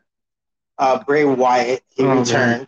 Uh, 0.77 1.03
Bray 1.03 1.25
Wyatt, 1.25 1.83
he 1.89 2.03
Oh, 2.03 2.07
man. 2.07 2.17
returned. 2.19 2.67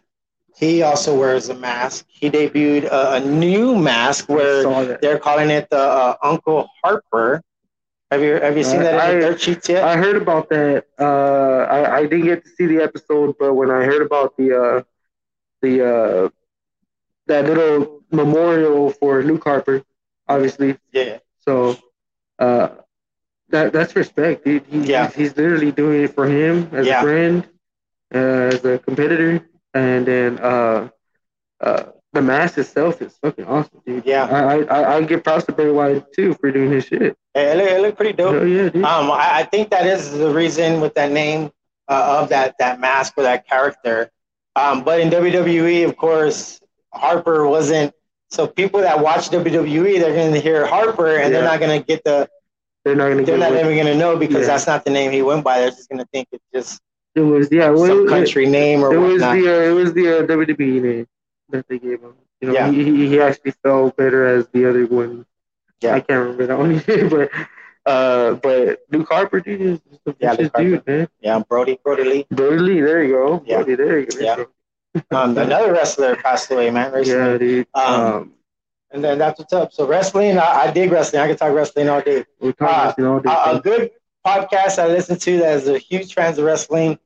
He 0.56 0.82
also 0.84 1.18
wears 1.18 1.50
a 1.50 1.56
mask. 1.56 2.06
He 2.10 2.30
debuted 2.30 2.86
a, 2.86 3.14
a 3.16 3.20
new 3.20 3.76
mask 3.76 4.30
where 4.30 4.64
they're 5.02 5.20
calling 5.20 5.50
it 5.50 5.70
the 5.70 5.78
uh, 5.80 6.16
Uncle 6.22 6.68
Harper. 6.84 7.41
Have 8.12 8.22
you 8.22 8.34
have 8.36 8.58
you 8.58 8.64
seen 8.64 8.82
Uh, 8.82 8.84
that 8.84 8.94
in 8.96 9.00
I- 9.00 9.14
the 9.16 9.20
dirt 9.22 9.41
sheets 9.41 9.70
yet? 9.70 9.84
I 9.84 9.96
heard 9.98 10.16
about 10.16 10.50
that. 10.50 10.86
Uh, 11.00 11.66
I, 11.70 11.98
I 11.98 12.02
didn't 12.06 12.26
get 12.26 12.44
to 12.44 12.50
see 12.52 12.66
the 12.68 12.82
episode, 12.84 13.36
but 13.39 13.54
when 13.54 13.72
I 13.72 13.84
heard 13.84 14.02
about 14.02 14.36
the 14.38 14.48
uh, 14.64 14.82
the 15.62 15.74
uh, 15.94 16.30
that 17.28 17.46
little 17.46 18.02
memorial 18.12 18.89
for 18.89 19.24
Luke 19.24 19.44
Harper, 19.44 19.84
obviously, 20.28 20.78
yeah, 20.91 21.20
so 21.39 21.76
uh, 22.39 22.70
that 23.54 23.72
that's 23.74 23.95
respect. 23.95 24.45
He, 24.45 24.60
he, 24.70 24.80
Yeah. 24.80 25.08
he's, 25.08 25.16
he's 25.16 25.38
literally 25.38 25.72
doing 25.72 26.04
it 26.04 26.14
for 26.14 26.26
him 26.28 26.70
as 26.74 26.86
Yeah. 26.86 26.99
a 26.99 27.04
friend, 27.04 27.47
uh, 28.14 28.18
as 28.54 28.66
a 28.66 28.78
competitor, 28.80 29.47
and 29.74 30.06
then 30.06 30.39
uh, 30.39 30.89
uh, 31.62 31.84
the 32.12 32.22
mask 32.22 32.58
itself 32.58 33.01
is 33.01 33.16
fucking 33.24 33.45
awesome, 33.45 33.82
dude. 33.86 34.06
Yeah. 34.06 34.26
I 34.26 34.64
I 34.64 34.95
I, 34.97 35.01
give 35.04 35.24
props 35.24 35.45
to 35.45 35.51
Bray 35.54 35.72
Wyatt 35.72 36.12
too 36.14 36.34
for 36.36 36.51
doing 36.51 36.72
his 36.72 36.86
shit. 36.86 37.16
It, 37.36 37.58
look, 37.58 37.70
it 37.70 37.82
looked 37.82 37.97
pretty 37.97 38.14
dope. 38.14 38.36
Hell 38.36 38.47
yeah, 38.47 38.70
dude. 38.70 38.84
Um, 38.84 39.10
I, 39.10 39.39
I 39.39 39.43
think 39.43 39.70
that 39.72 39.88
is 39.88 40.12
the 40.12 40.30
reason 40.30 40.82
with 40.82 40.93
that 40.95 41.12
name 41.12 41.51
uh, 41.88 42.20
of 42.22 42.30
that 42.30 42.56
that 42.60 42.80
mask 42.80 43.14
or 43.18 43.24
that 43.24 43.47
character. 43.47 44.12
Um, 44.56 44.84
but 44.84 44.99
in 44.99 45.10
WWE, 45.10 45.86
of 45.88 45.97
course, 45.97 46.60
Harper 46.93 47.47
wasn't. 47.47 47.93
So 48.30 48.45
people 48.47 48.82
that 48.82 48.99
watch 48.99 49.30
WWE, 49.30 49.99
they're 49.99 50.14
going 50.16 50.34
to 50.34 50.39
hear 50.39 50.66
Harper, 50.68 51.18
and 51.18 51.34
they're 51.34 51.43
not 51.43 51.60
going 51.60 51.80
to 51.80 51.86
get 51.86 52.04
the. 52.04 52.30
They're 52.84 52.96
not 52.96 53.10
gonna 53.10 53.24
They're 53.24 53.38
not 53.38 53.52
what- 53.52 53.60
even 53.62 53.74
going 53.76 53.88
to 53.88 53.96
know 53.96 54.18
because 54.18 54.42
Yeah. 54.42 54.48
that's 54.48 54.68
not 54.68 54.84
the 54.86 54.92
name 54.92 55.12
he 55.12 55.22
went 55.22 55.44
by. 55.44 55.60
They're 55.60 55.70
just 55.70 55.90
going 55.90 56.00
to 56.00 56.08
think 56.12 56.28
it's 56.32 56.44
just 56.54 56.82
It 57.16 57.22
was 57.22 57.50
yeah. 57.52 57.70
Well, 57.70 57.88
some 57.88 58.06
it, 58.06 58.10
country 58.10 58.46
name 58.48 58.84
or 58.84 58.94
it 58.94 58.98
was 58.98 59.22
whatnot. 59.22 59.36
the 59.38 59.48
uh, 59.48 59.70
it 59.70 59.74
was 59.74 59.94
the 59.94 60.20
uh, 60.20 60.24
WWE 60.28 60.82
name 60.82 61.08
that 61.50 61.68
they 61.68 61.80
gave 61.80 62.02
him. 62.02 62.14
You 62.42 62.48
know, 62.50 62.54
Yeah. 62.54 62.72
he, 62.72 63.08
he 63.08 63.22
actually 63.22 63.52
felt 63.64 63.96
better 63.96 64.26
as 64.26 64.48
the 64.50 64.68
other 64.70 64.86
one. 64.88 65.26
Yeah. 65.82 65.96
I 65.96 66.00
can't 66.02 66.20
remember 66.22 66.46
that 66.48 66.58
one, 66.58 66.82
but 67.10 67.30
uh, 67.86 68.34
but 68.36 68.80
Luke 68.92 69.08
Harper, 69.10 69.40
dude, 69.42 69.62
is 69.62 69.80
the 70.06 70.16
Yeah, 70.20 70.36
dude, 70.36 70.86
man. 70.88 71.08
yeah, 71.22 71.40
Brodie 71.48 71.80
Brodie 71.84 72.04
Lee. 72.06 72.26
Brodie 72.32 72.60
Lee, 72.60 72.80
there 72.82 73.04
you 73.04 73.14
go. 73.14 73.44
Yeah. 73.46 73.58
Brodie, 73.58 73.76
there 73.76 74.00
you 74.00 74.06
go. 74.08 74.20
Yeah. 74.20 74.44
Um, 75.10 75.36
another 75.40 75.74
wrestler 75.74 76.16
passed 76.18 76.52
away, 76.52 76.70
man. 76.70 76.92
Recently. 76.94 77.32
Yeah, 77.32 77.38
dude. 77.40 77.68
Um, 77.74 77.84
Um, 78.02 78.34
And 78.94 79.04
then 79.04 79.18
that's 79.18 79.39
what's 79.39 79.52
up. 79.54 79.74
So 79.74 79.88
wrestling, 79.88 80.38
I, 80.38 80.66
I 80.66 80.72
dig 80.72 80.91
wrestling. 80.91 81.22
I 81.24 81.28
can 81.28 81.36
talk 81.36 81.52
wrestling 81.54 81.89
all 81.89 82.02
day. 82.02 82.26
we're 82.39 82.50
uh, 82.52 82.54
talking 82.54 83.06
all 83.06 83.20
day. 83.20 83.30
a, 83.32 83.58
a 83.58 83.60
good 83.60 83.91
podcast 84.26 84.78
I 84.80 84.88
listen 84.88 85.18
to 85.20 85.38
that 85.39 85.56
is 85.58 85.68
a 85.68 85.78
huge 85.80 86.14
fans 86.14 86.38
of 86.38 86.46
wrestling. 86.46 87.00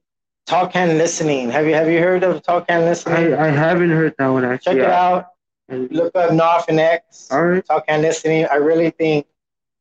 Talk 0.46 0.76
and 0.76 0.98
listening. 0.98 1.50
Have 1.50 1.66
you 1.66 1.74
have 1.74 1.90
you 1.90 2.00
heard 2.00 2.24
of 2.24 2.42
Talk 2.44 2.66
and 2.70 2.86
listening? 2.86 3.34
I, 3.34 3.48
I 3.48 3.50
haven't 3.50 3.90
heard 3.90 4.14
that 4.18 4.28
one 4.28 4.46
actually. 4.46 4.76
Check 4.76 4.84
it 4.84 4.90
out. 4.92 5.28
I- 5.70 5.76
Look 5.92 6.16
up 6.16 6.32
Knopf 6.32 6.66
and 6.70 6.80
X. 6.80 7.28
All 7.32 7.44
right. 7.46 7.66
Talk 7.66 7.84
and 7.90 8.02
listening. 8.02 8.46
I 8.50 8.56
really 8.56 8.90
think 8.92 9.28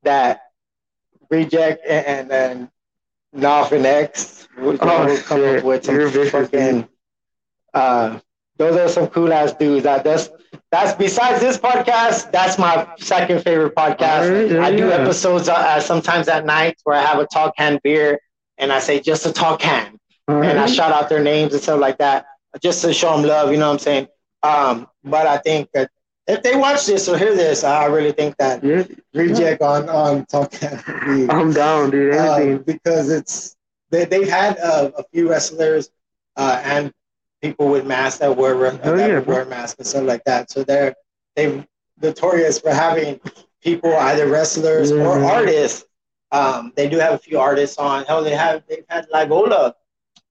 that 0.02 0.42
Reject 1.30 1.84
and 1.86 2.06
and, 2.06 2.32
and 2.32 2.68
Knopf 3.32 3.70
and 3.72 3.84
X 3.86 4.48
will, 4.58 4.74
Oh, 4.80 5.22
come 5.24 5.40
shit. 5.40 5.58
up 5.58 5.64
with 5.64 5.84
some 5.84 5.94
You're 5.96 6.26
fucking. 6.26 6.88
Uh, 7.74 8.18
those 8.56 8.76
are 8.76 8.88
some 8.88 9.06
cool 9.08 9.32
ass 9.32 9.52
dudes. 9.52 9.84
That 9.84 10.02
that's 10.04 10.30
that's 10.70 10.92
besides 10.94 11.40
this 11.40 11.56
podcast. 11.58 12.32
That's 12.32 12.58
my 12.58 12.86
second 12.98 13.42
favorite 13.42 13.74
podcast. 13.74 14.30
Right, 14.30 14.48
there 14.48 14.62
I 14.62 14.70
do 14.70 14.88
go. 14.88 14.90
episodes 14.90 15.48
uh, 15.48 15.54
uh, 15.54 15.80
sometimes 15.80 16.28
at 16.28 16.44
night 16.44 16.76
where 16.84 16.96
I 16.96 17.02
have 17.02 17.18
a 17.18 17.26
tall 17.26 17.52
can 17.56 17.78
beer 17.82 18.18
and 18.58 18.72
I 18.72 18.78
say 18.80 19.00
just 19.00 19.26
a 19.26 19.32
tall 19.32 19.56
can 19.56 19.98
All 20.28 20.42
and 20.42 20.58
I 20.58 20.66
shout 20.66 20.92
out 20.92 21.08
their 21.08 21.22
names 21.22 21.52
and 21.52 21.62
stuff 21.62 21.80
like 21.80 21.98
that 21.98 22.26
just 22.60 22.82
to 22.82 22.92
show 22.92 23.14
them 23.16 23.24
love. 23.26 23.50
You 23.52 23.58
know 23.58 23.66
what 23.68 23.74
I'm 23.74 23.78
saying? 23.78 24.08
Um, 24.42 24.88
but 25.04 25.26
I 25.26 25.38
think 25.38 25.68
that 25.74 25.90
if 26.26 26.42
they 26.42 26.56
watch 26.56 26.86
this 26.86 27.08
or 27.08 27.16
hear 27.16 27.34
this, 27.36 27.62
I 27.62 27.86
really 27.86 28.12
think 28.12 28.36
that 28.38 28.62
Yeah, 28.64 28.84
reject 29.14 29.62
on 29.62 29.88
on 29.88 30.26
tall 30.26 30.46
can 30.46 30.82
would 30.88 31.28
be 31.28 31.30
I'm 31.32 31.52
down, 31.52 31.90
dude. 31.90 32.14
uh, 32.14 32.58
because 32.58 33.10
it's 33.10 33.56
they 33.90 34.04
they've 34.04 34.28
had 34.28 34.58
uh, 34.58 34.90
a 34.98 35.04
few 35.12 35.30
wrestlers 35.30 35.90
uh, 36.36 36.60
and 36.64 36.92
people 37.46 37.68
with 37.68 37.86
masks 37.86 38.18
that 38.20 38.36
wear 38.36 38.54
that 38.56 38.80
Oh, 38.84 38.94
yeah, 38.96 39.18
wear 39.20 39.44
masks 39.44 39.78
and 39.78 39.86
stuff 39.86 40.04
like 40.04 40.24
that. 40.24 40.50
So 40.50 40.64
they're 40.64 40.94
they 41.36 41.64
notorious 42.00 42.58
for 42.58 42.72
having 42.72 43.20
people 43.62 43.94
either 43.96 44.26
wrestlers 44.28 44.90
or 44.92 45.22
artists. 45.24 45.84
Um, 46.32 46.72
they 46.76 46.88
do 46.88 46.98
have 46.98 47.14
a 47.14 47.18
few 47.18 47.38
artists 47.38 47.78
on. 47.78 48.04
Hell, 48.04 48.22
they 48.24 48.34
have 48.34 48.62
they've 48.68 48.84
had 48.88 49.08
Livola 49.10 49.74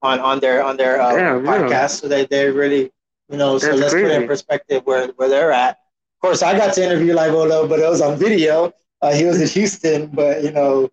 on 0.02 0.20
on 0.20 0.40
their 0.40 0.62
on 0.62 0.76
their 0.76 1.00
uh, 1.00 1.14
Yeah, 1.14 1.34
podcast. 1.50 2.00
So 2.00 2.08
they 2.08 2.26
they 2.26 2.50
really 2.50 2.90
you 3.28 3.38
know. 3.38 3.58
So 3.58 3.72
let's 3.72 3.94
put 3.94 4.04
it 4.04 4.22
in 4.22 4.26
perspective 4.26 4.82
where 4.84 5.08
where 5.16 5.28
they're 5.28 5.52
at. 5.52 5.78
Of 6.16 6.20
course, 6.20 6.42
I 6.42 6.56
got 6.56 6.74
to 6.74 6.84
interview 6.84 7.14
Livola, 7.14 7.68
but 7.68 7.78
it 7.80 7.88
was 7.88 8.00
on 8.00 8.18
video. 8.18 8.72
Uh, 9.02 9.12
he 9.12 9.24
was 9.24 9.40
in 9.40 9.48
Houston, 9.48 10.06
but 10.08 10.42
you 10.42 10.50
know 10.52 10.90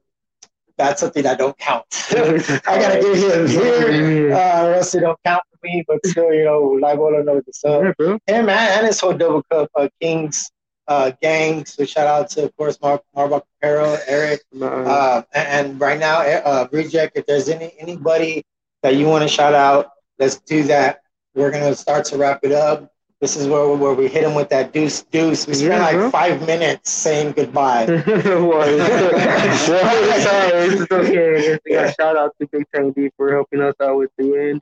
that's 0.77 0.99
something 1.01 1.23
that 1.23 1.37
don't 1.37 1.57
count. 1.57 1.85
I 2.11 2.79
gotta 2.83 2.99
give 3.01 3.17
him 3.17 3.47
here. 3.47 4.29
yeah, 4.29 4.37
Uh, 4.63 4.69
Rusty 4.71 4.99
don't 4.99 5.19
count 5.23 5.43
me, 5.63 5.83
but 5.87 6.05
still, 6.05 6.33
you 6.33 6.43
know, 6.45 6.77
Livola 6.81 7.23
knows 7.25 7.43
what's 7.45 7.63
up. 7.65 7.95
bro. 7.97 8.19
Him 8.27 8.45
man, 8.45 8.77
and 8.79 8.87
his 8.87 8.99
whole 8.99 9.13
double 9.13 9.43
cup 9.43 9.69
uh, 9.75 9.87
Kings 10.01 10.51
uh, 10.87 11.11
gang. 11.21 11.65
So 11.65 11.85
shout 11.85 12.07
out 12.07 12.29
to 12.31 12.43
of 12.45 12.55
course 12.57 12.77
Mark 12.81 13.01
Marbuck 13.15 13.43
Capero, 13.61 13.97
Eric, 14.07 14.41
Uh, 14.59 14.65
uh, 14.65 15.21
and, 15.33 15.47
and 15.71 15.81
right 15.81 15.99
now 15.99 16.19
uh, 16.21 16.67
Reject. 16.71 17.17
If 17.17 17.25
there's 17.25 17.49
any 17.49 17.73
anybody 17.79 18.43
that 18.83 18.95
you 18.95 19.07
want 19.07 19.21
to 19.23 19.27
shout 19.29 19.53
out, 19.53 19.91
let's 20.19 20.37
do 20.41 20.63
that. 20.63 20.99
We're 21.35 21.51
gonna 21.51 21.75
start 21.75 22.05
to 22.05 22.17
wrap 22.17 22.41
it 22.43 22.51
up. 22.51 22.89
This 23.21 23.37
is 23.37 23.47
where, 23.47 23.65
where 23.69 23.93
we 23.93 24.09
hit 24.09 24.25
him 24.25 24.35
with 24.35 24.49
that 24.49 24.73
deuce 24.73 25.03
deuce. 25.03 25.47
We 25.47 25.53
spent 25.53 25.71
Yeah, 25.75 25.79
like 25.79 25.95
bro. 25.95 26.11
five 26.11 26.45
minutes 26.45 26.89
saying 26.91 27.31
goodbye. 27.31 27.85
well, 28.05 28.63
it's, 28.67 29.61
sorry, 30.23 30.51
it's 30.67 30.91
okay. 30.91 31.57
Got 31.73 31.95
shout 31.95 32.17
out 32.17 32.35
to 32.41 32.47
Big 32.51 32.65
Time 32.75 32.91
D 32.91 33.09
for 33.15 33.31
helping 33.31 33.61
us 33.61 33.75
out 33.81 33.97
with 33.97 34.11
the 34.17 34.35
end. 34.37 34.61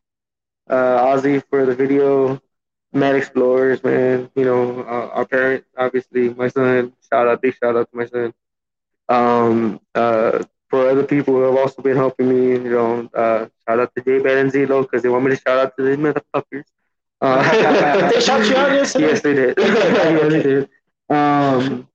Uh, 0.71 1.05
Ozzy 1.05 1.43
for 1.49 1.65
the 1.65 1.75
video. 1.75 2.41
Mad 2.93 3.15
Explorers, 3.15 3.83
man. 3.83 4.29
You 4.35 4.45
know, 4.45 4.81
uh, 4.81 5.09
our 5.13 5.25
parents, 5.25 5.67
obviously, 5.77 6.33
my 6.33 6.47
son. 6.47 6.93
Shout 7.09 7.27
out, 7.27 7.41
big 7.41 7.55
shout 7.55 7.75
out 7.75 7.89
to 7.91 7.97
my 7.97 8.05
son. 8.05 8.33
Um, 9.09 9.81
uh, 9.95 10.43
for 10.69 10.89
other 10.89 11.03
people 11.03 11.33
who 11.33 11.41
have 11.41 11.57
also 11.57 11.81
been 11.81 11.97
helping 11.97 12.29
me, 12.29 12.53
you 12.53 12.71
know, 12.71 13.09
uh, 13.13 13.47
shout 13.67 13.79
out 13.79 13.93
to 13.95 14.01
J 14.01 14.19
Bad 14.19 14.37
and 14.37 14.51
Zelo 14.51 14.83
because 14.83 15.03
they 15.03 15.09
want 15.09 15.25
me 15.25 15.31
to 15.31 15.37
shout 15.37 15.59
out 15.59 15.75
to 15.77 15.83
these 15.83 15.97
motherfuckers. 15.97 16.63
Uh, 17.19 18.09
They 18.11 18.21
shout 18.21 18.47
you 18.47 18.55
out 18.55 18.71
yesterday? 18.71 19.07
Yes, 19.07 19.21
they 19.21 19.33
did. 19.33 19.55
yes, 19.59 20.31
they 20.31 20.43
did. 20.43 20.69
Um, 21.09 21.87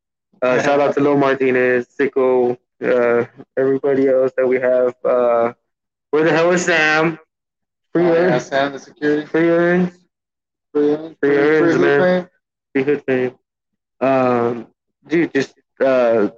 uh, 0.43 0.63
shout 0.63 0.81
out 0.81 0.95
to 0.95 1.01
Lil 1.01 1.17
Martinez, 1.17 1.89
Sicko, 1.99 2.59
uh, 2.85 3.25
everybody 3.57 4.09
else 4.09 4.33
that 4.37 4.47
we 4.47 4.61
have. 4.61 4.95
Uh, 5.05 5.55
where 6.11 6.25
the 6.25 6.31
hell 6.31 6.53
is 6.53 6.67
Sam? 6.67 7.19
Free 7.97 8.07
earns, 8.17 8.47
Sam, 8.47 8.73
the 8.73 8.79
security. 8.79 9.27
free 9.27 9.49
earns, 9.49 9.91
Free, 10.73 10.97
free, 10.97 11.17
Free 11.21 11.37
earns, 11.39 11.79
man. 11.79 12.01
man. 12.01 12.29
free 12.73 12.83
hood 12.83 13.05
fame. 13.07 13.35
Um, 14.01 14.67
dude, 15.07 15.33
just 15.33 15.55
uh, 15.81 16.29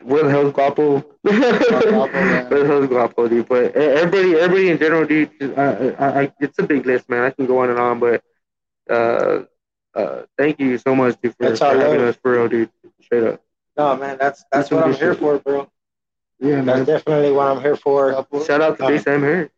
the 0.00 0.28
hell's 0.30 0.52
Guapo? 0.52 1.04
Man. 1.24 2.48
The 2.50 2.64
hell's 2.66 2.86
Guapo, 2.86 3.28
dude? 3.28 3.48
But 3.48 3.74
everybody, 3.74 4.34
everybody 4.38 4.70
in 4.70 4.78
general, 4.78 5.04
dude. 5.06 5.30
just, 5.40 5.56
uh, 5.58 5.92
I, 5.98 6.20
I, 6.22 6.32
it's 6.38 6.58
a 6.58 6.62
big 6.62 6.84
list, 6.86 7.08
man. 7.08 7.24
I 7.24 7.30
can 7.30 7.46
go 7.46 7.58
on 7.58 7.70
and 7.70 7.78
on, 7.78 7.98
but 7.98 8.22
uh, 8.88 9.44
uh, 9.94 10.22
thank 10.38 10.60
you 10.60 10.78
so 10.78 10.94
much, 10.94 11.16
dude, 11.22 11.34
for, 11.36 11.56
for 11.56 11.64
having 11.64 12.02
us 12.02 12.16
for 12.22 12.32
real, 12.32 12.48
dude. 12.48 12.70
Straight 13.02 13.24
up. 13.24 13.40
No, 13.76 13.96
man, 13.96 14.16
that's 14.18 14.44
that's 14.52 14.68
That's 14.68 14.70
what 14.70 14.84
I'm 14.84 14.92
here 14.94 15.12
shit. 15.14 15.20
for, 15.20 15.38
bro. 15.38 15.68
Yeah, 16.38 16.60
That's 16.60 16.84
definitely 16.86 17.32
what 17.32 17.46
I'm 17.48 17.62
here 17.62 17.76
for. 17.76 18.12
Shout 18.46 18.60
out 18.60 18.76
to 18.78 18.84
Um, 18.84 18.92
Big 18.92 19.00
Sam 19.02 19.22
Heard. 19.22 19.50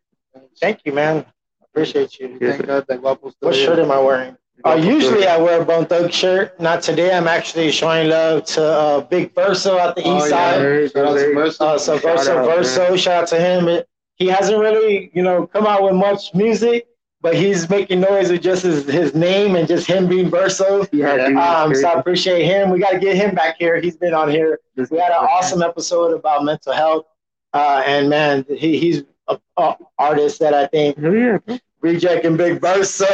Thank 0.59 0.81
you, 0.85 0.93
man. 0.93 1.25
Appreciate 1.63 2.19
you. 2.19 2.37
Yes, 2.41 2.55
Thank 2.57 2.67
God 2.67 2.85
that 2.87 3.01
Guapo's 3.01 3.35
What 3.39 3.55
here. 3.55 3.65
shirt 3.67 3.79
am 3.79 3.91
I 3.91 3.99
wearing? 3.99 4.37
Uh, 4.65 4.73
usually 4.75 5.25
I 5.25 5.37
wear 5.37 5.61
a 5.61 5.65
Bone 5.65 5.85
Thug 5.85 6.11
shirt. 6.11 6.59
Not 6.59 6.81
today. 6.81 7.15
I'm 7.15 7.27
actually 7.29 7.71
showing 7.71 8.09
love 8.09 8.43
to 8.45 8.63
uh, 8.63 9.01
Big 9.01 9.33
Verso 9.33 9.77
at 9.77 9.95
the 9.95 10.03
Oh, 10.03 10.17
east 10.17 10.29
yeah. 10.29 10.51
side. 10.51 10.61
Hey, 10.61 10.87
Shout 10.89 11.05
out 11.07 11.17
to 11.17 11.63
Uh, 11.63 11.77
so 11.77 11.97
Shout 11.97 12.01
Verso, 12.17 12.37
out, 12.39 12.45
Verso, 12.45 12.95
shout 12.97 13.23
out 13.23 13.27
to 13.29 13.39
him. 13.39 13.67
It- 13.69 13.87
he 14.17 14.27
hasn't 14.27 14.59
really, 14.59 15.11
you 15.13 15.23
know, 15.23 15.47
come 15.47 15.65
out 15.65 15.81
with 15.81 15.93
much 15.93 16.33
music, 16.33 16.87
but 17.21 17.35
he's 17.35 17.69
making 17.69 18.01
noise 18.01 18.29
with 18.29 18.41
just 18.41 18.63
his, 18.63 18.83
his 18.85 19.15
name 19.15 19.55
and 19.55 19.65
just 19.65 19.87
him 19.87 20.09
being 20.09 20.29
Verso. 20.29 20.85
Yeah, 20.91 21.13
Um, 21.37 21.73
so 21.73 21.87
I 21.87 21.97
appreciate 21.97 22.43
him. 22.43 22.69
We 22.69 22.79
got 22.79 22.91
to 22.91 22.99
get 22.99 23.15
him 23.15 23.33
back 23.33 23.55
here. 23.59 23.79
He's 23.79 23.95
been 23.95 24.13
on 24.13 24.29
here. 24.29 24.59
We 24.75 24.97
had 24.97 25.11
an 25.11 25.25
awesome 25.25 25.61
episode 25.61 26.13
about 26.13 26.43
mental 26.43 26.73
health. 26.73 27.05
Uh, 27.53 27.81
and 27.85 28.09
man, 28.09 28.45
he, 28.49 28.77
he's 28.77 29.03
a, 29.29 29.39
a 29.57 29.75
artist 29.97 30.39
that 30.39 30.53
I 30.53 30.67
think 30.67 30.97
Hell 30.97 31.13
yeah. 31.15 31.37
Reject 31.81 32.25
and 32.25 32.37
Big 32.37 32.59
Verso. 32.59 33.05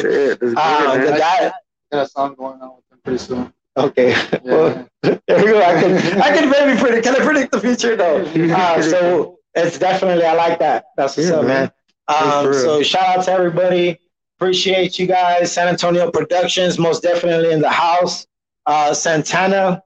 Shit, 0.00 0.40
that's 0.40 0.54
Uh, 0.56 0.96
good, 0.96 1.14
the 1.14 1.18
guy. 1.18 1.52
Got 1.92 2.06
a 2.06 2.08
song 2.08 2.34
going 2.34 2.60
on 2.60 2.76
with 2.76 2.84
him 2.92 2.98
pretty 3.04 3.18
soon. 3.18 3.52
Okay. 3.76 4.10
Yeah. 4.10 4.38
Well, 4.42 4.88
there 5.02 5.20
we 5.44 5.44
go. 5.52 5.62
I 5.62 5.80
can 5.80 6.20
I 6.20 6.36
can 6.36 6.50
maybe 6.54 6.78
predict. 6.80 7.04
Can 7.04 7.14
I 7.20 7.24
predict 7.24 7.52
the 7.52 7.60
future 7.60 7.96
though? 7.96 8.24
Uh, 8.54 8.82
so 8.82 9.38
it's 9.54 9.78
definitely 9.78 10.24
I 10.24 10.34
like 10.34 10.58
that. 10.58 10.86
That's 10.96 11.16
what's 11.16 11.28
Yeah, 11.30 11.36
up, 11.36 11.44
man. 11.46 11.70
man. 12.08 12.46
Um, 12.46 12.52
so 12.52 12.82
shout 12.82 13.18
out 13.18 13.24
to 13.26 13.32
everybody. 13.32 13.98
Appreciate 14.38 14.98
you 14.98 15.06
guys. 15.06 15.52
San 15.52 15.68
Antonio 15.68 16.10
Productions, 16.10 16.78
most 16.78 17.02
definitely 17.02 17.52
in 17.52 17.60
the 17.60 17.70
house. 17.70 18.26
Uh, 18.66 18.92
Santana, 18.94 19.82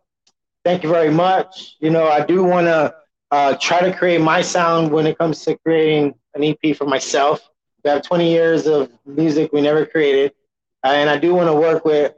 thank 0.65 0.83
you 0.83 0.89
very 0.89 1.11
much. 1.11 1.77
You 1.81 1.91
know, 1.91 2.09
I 2.09 2.25
do 2.25 2.43
want 2.45 2.67
to 2.67 2.95
uh, 3.35 3.57
try 3.61 3.81
to 3.81 3.93
create 3.93 4.21
my 4.21 4.41
sound 4.41 4.93
when 4.93 5.07
it 5.09 5.19
comes 5.19 5.45
to 5.45 5.59
creating 5.59 6.15
an 6.35 6.45
EP 6.45 6.77
for 6.77 6.87
myself. 6.87 7.51
We 7.83 7.91
have 7.91 8.03
20 8.03 8.31
years 8.31 8.67
of 8.69 8.91
music 9.05 9.53
we 9.53 9.61
never 9.61 9.85
created, 9.85 10.33
and 10.85 11.11
I 11.11 11.19
do 11.19 11.35
want 11.35 11.49
to 11.49 11.55
work 11.55 11.85
with 11.85 12.15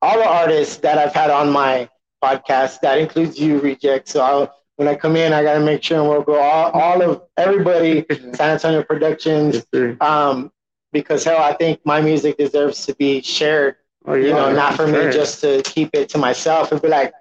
all 0.00 0.16
the 0.16 0.26
artists 0.26 0.78
that 0.78 0.96
I've 0.96 1.12
had 1.12 1.30
on 1.30 1.50
my 1.50 1.90
podcast. 2.22 2.80
That 2.80 2.98
includes 2.98 3.38
you, 3.38 3.60
Reject. 3.60 4.08
So 4.08 4.22
I'll, 4.22 4.54
when 4.76 4.88
I 4.88 4.94
come 4.94 5.16
in, 5.16 5.34
I 5.34 5.42
got 5.42 5.54
to 5.54 5.60
make 5.60 5.82
sure 5.82 6.00
and 6.00 6.08
work 6.08 6.26
with 6.26 6.38
all, 6.38 6.70
all 6.70 7.02
of 7.02 7.22
everybody, 7.36 8.06
San 8.32 8.50
Antonio 8.52 8.82
Productions, 8.82 9.66
Yes, 9.72 9.96
um, 10.00 10.50
because 10.92 11.24
hell, 11.24 11.42
I 11.42 11.52
think 11.52 11.80
my 11.84 12.00
music 12.00 12.38
deserves 12.38 12.86
to 12.86 12.94
be 12.94 13.20
shared 13.20 13.76
Oh 14.06 14.14
you 14.14 14.30
know, 14.30 14.52
not 14.52 14.74
for 14.74 14.86
me 14.86 15.10
just 15.10 15.40
to 15.40 15.62
keep 15.62 15.90
it 15.94 16.10
to 16.10 16.18
myself 16.18 16.72
and 16.72 16.80
be 16.80 16.88
like, 16.88 17.12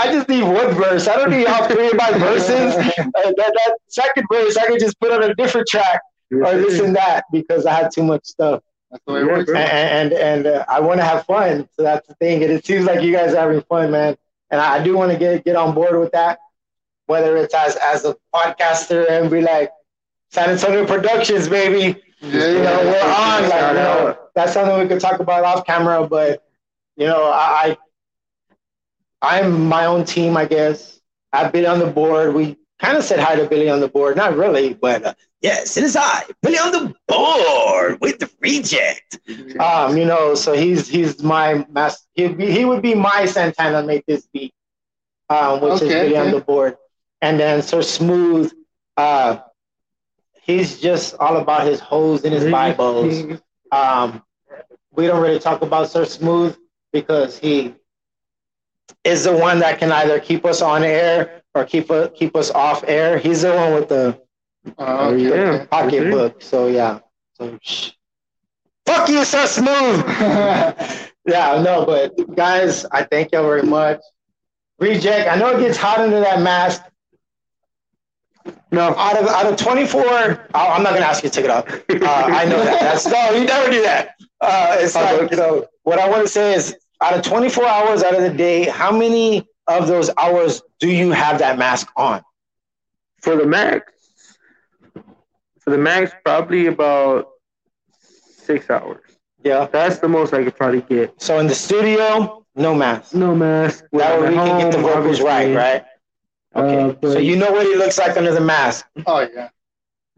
I 0.00 0.10
just 0.12 0.28
need 0.28 0.42
one 0.42 0.72
verse. 0.72 1.06
I 1.06 1.16
don't 1.16 1.30
need 1.30 1.46
all 1.46 1.68
three 1.68 1.88
of 1.88 1.96
my 1.96 2.10
verses. 2.18 2.74
Uh, 2.74 3.02
that, 3.12 3.34
that 3.36 3.76
second 3.88 4.26
verse, 4.32 4.56
I 4.56 4.66
could 4.66 4.80
just 4.80 4.98
put 4.98 5.12
on 5.12 5.22
a 5.22 5.34
different 5.34 5.68
track 5.68 6.00
or 6.32 6.56
this 6.56 6.80
and 6.80 6.96
that 6.96 7.24
because 7.32 7.66
I 7.66 7.74
had 7.74 7.90
too 7.92 8.02
much 8.02 8.24
stuff. 8.24 8.62
That's 8.90 9.02
the 9.06 9.12
way 9.12 9.20
it 9.20 9.26
works. 9.26 9.50
And 9.50 9.58
and, 9.58 10.12
and 10.12 10.46
uh, 10.46 10.64
I 10.68 10.80
want 10.80 11.00
to 11.00 11.04
have 11.04 11.26
fun. 11.26 11.68
So 11.74 11.82
that's 11.82 12.06
the 12.08 12.14
thing. 12.14 12.42
And 12.42 12.50
it 12.50 12.64
seems 12.64 12.86
like 12.86 13.02
you 13.02 13.12
guys 13.12 13.34
are 13.34 13.40
having 13.40 13.62
fun, 13.62 13.90
man. 13.90 14.16
And 14.50 14.60
I 14.60 14.82
do 14.82 14.96
want 14.96 15.12
to 15.12 15.18
get 15.18 15.44
get 15.44 15.56
on 15.56 15.74
board 15.74 15.98
with 16.00 16.12
that. 16.12 16.38
Whether 17.06 17.36
it's 17.36 17.54
as 17.54 17.76
as 17.76 18.04
a 18.04 18.16
podcaster 18.34 19.08
and 19.10 19.30
be 19.30 19.42
like 19.42 19.70
San 20.30 20.48
Antonio 20.50 20.86
Productions, 20.86 21.48
baby. 21.48 22.00
Yeah, 22.20 22.48
You 22.48 22.62
know, 22.62 22.82
we're 22.84 23.02
on. 23.02 23.48
Like, 23.48 23.68
you 23.68 23.74
know, 23.74 24.18
that's 24.34 24.52
something 24.52 24.78
we 24.78 24.88
could 24.88 25.00
talk 25.00 25.20
about 25.20 25.44
off 25.44 25.66
camera. 25.66 26.06
But 26.06 26.42
you 26.96 27.06
know, 27.06 27.24
I, 27.24 27.38
I 27.70 27.76
I'm 29.22 29.66
my 29.66 29.86
own 29.86 30.04
team, 30.04 30.36
I 30.36 30.46
guess. 30.46 31.00
I've 31.32 31.52
been 31.52 31.66
on 31.66 31.78
the 31.78 31.86
board. 31.86 32.34
We 32.34 32.56
kind 32.78 32.96
of 32.96 33.04
said 33.04 33.20
hi 33.20 33.36
to 33.36 33.46
Billy 33.46 33.68
on 33.68 33.80
the 33.80 33.88
board. 33.88 34.16
Not 34.16 34.36
really, 34.36 34.74
but 34.74 35.04
uh, 35.04 35.14
yes, 35.40 35.76
it 35.76 35.84
is 35.84 35.96
I, 35.96 36.24
Billy 36.42 36.58
on 36.58 36.72
the 36.72 36.94
board 37.06 37.98
with 38.00 38.18
the 38.18 38.30
reject. 38.40 39.18
Um, 39.58 39.96
you 39.96 40.04
know, 40.04 40.34
so 40.34 40.54
he's 40.54 40.88
he's 40.88 41.22
my 41.22 41.66
master. 41.70 42.04
He'd 42.14 42.38
be, 42.38 42.50
he 42.50 42.64
would 42.64 42.82
be 42.82 42.94
my 42.94 43.26
Santana 43.26 43.82
make 43.82 44.06
this 44.06 44.26
beat, 44.32 44.54
um, 45.28 45.60
which 45.60 45.74
is 45.74 45.82
Okay, 45.82 46.02
Billy 46.08 46.16
on 46.16 46.30
the 46.30 46.40
board. 46.40 46.76
And 47.20 47.38
then 47.38 47.62
Sir 47.62 47.82
Smooth, 47.82 48.52
uh, 48.96 49.38
he's 50.42 50.80
just 50.80 51.14
all 51.20 51.36
about 51.36 51.66
his 51.66 51.80
hoes 51.80 52.24
and 52.24 52.34
his 52.34 52.50
Bibles. 52.50 53.38
Um, 53.72 54.24
we 54.90 55.06
don't 55.06 55.22
really 55.22 55.38
talk 55.38 55.62
about 55.62 55.90
Sir 55.90 56.04
Smooth 56.04 56.56
because 56.92 57.38
he 57.38 57.76
is 59.04 59.24
the 59.24 59.36
one 59.36 59.58
that 59.60 59.78
can 59.78 59.90
either 59.92 60.18
keep 60.20 60.44
us 60.44 60.60
on 60.62 60.82
air 60.84 61.42
or 61.54 61.64
keep 61.64 61.90
uh, 61.90 62.08
keep 62.08 62.36
us 62.36 62.50
off 62.50 62.84
air. 62.86 63.18
He's 63.18 63.42
the 63.42 63.54
one 63.54 63.74
with 63.74 63.88
the 63.88 64.20
Oh, 64.78 65.10
okay, 65.14 65.22
Yeah. 65.22 65.30
okay. 65.52 65.66
pocketbook. 65.66 66.42
So 66.42 66.66
yeah. 66.66 67.00
So 67.34 67.58
shh. 67.62 67.90
fuck 68.86 69.08
you, 69.08 69.24
so 69.24 69.46
Smooth. 69.46 70.04
yeah, 71.26 71.62
no, 71.62 71.84
but 71.86 72.34
guys, 72.36 72.84
I 72.86 73.04
thank 73.04 73.32
y'all 73.32 73.42
very 73.44 73.62
much. 73.62 74.00
Reject. 74.78 75.30
I 75.30 75.36
know 75.36 75.48
it 75.56 75.60
gets 75.60 75.76
hot 75.78 75.98
under 76.00 76.20
that 76.20 76.40
mask. 76.42 76.82
No. 78.72 78.94
Out 78.96 79.16
of 79.18 79.28
out 79.28 79.46
of 79.46 79.56
24, 79.56 80.02
I- 80.54 80.66
I'm 80.68 80.82
not 80.82 80.92
gonna 80.94 81.04
ask 81.06 81.22
you 81.24 81.30
to 81.30 81.34
take 81.34 81.44
it 81.44 81.50
off. 81.50 81.66
Uh, 81.68 82.06
I 82.06 82.44
know 82.44 82.62
that. 82.62 82.80
That's 82.80 83.06
no, 83.06 83.30
you 83.32 83.44
never 83.44 83.70
do 83.70 83.82
that. 83.82 84.14
Uh, 84.40 84.76
it's 84.78 84.94
like 84.94 85.30
you 85.30 85.36
know 85.36 85.66
what 85.82 85.98
I 85.98 86.08
want 86.08 86.22
to 86.22 86.28
say 86.28 86.54
is 86.54 86.74
out 87.02 87.14
of 87.14 87.22
24 87.22 87.66
hours 87.66 88.02
out 88.02 88.14
of 88.14 88.22
the 88.22 88.30
day, 88.30 88.64
how 88.64 88.96
many 88.96 89.46
of 89.66 89.86
those 89.88 90.10
hours 90.18 90.62
do 90.78 90.88
you 90.90 91.10
have 91.12 91.38
that 91.38 91.58
mask 91.58 91.88
on? 91.96 92.22
For 93.22 93.36
the 93.36 93.46
max, 93.46 93.92
for 95.60 95.70
the 95.70 95.78
max, 95.78 96.12
probably 96.24 96.66
about 96.66 97.28
six 97.98 98.68
hours. 98.70 99.02
Yeah. 99.44 99.66
That's 99.70 99.98
the 99.98 100.08
most 100.08 100.32
I 100.34 100.44
could 100.44 100.56
probably 100.56 100.82
get. 100.82 101.20
So 101.20 101.38
in 101.38 101.46
the 101.46 101.54
studio, 101.54 102.44
no 102.56 102.74
mask. 102.74 103.14
No 103.14 103.34
mask. 103.34 103.84
That 103.92 104.20
way 104.20 104.30
we 104.30 104.38
I'm 104.38 104.46
can 104.48 104.58
get 104.58 104.72
the 104.72 104.78
home, 104.80 104.92
vocals 104.92 105.20
right, 105.20 105.54
obviously. 105.54 105.54
right? 105.56 105.84
Okay. 106.56 106.96
Uh, 107.08 107.12
so 107.12 107.18
you 107.18 107.36
know 107.36 107.50
what 107.52 107.66
he 107.66 107.76
looks 107.76 107.98
like 107.98 108.16
under 108.16 108.32
the 108.34 108.40
mask. 108.40 108.86
Oh, 109.06 109.20
yeah. 109.20 109.48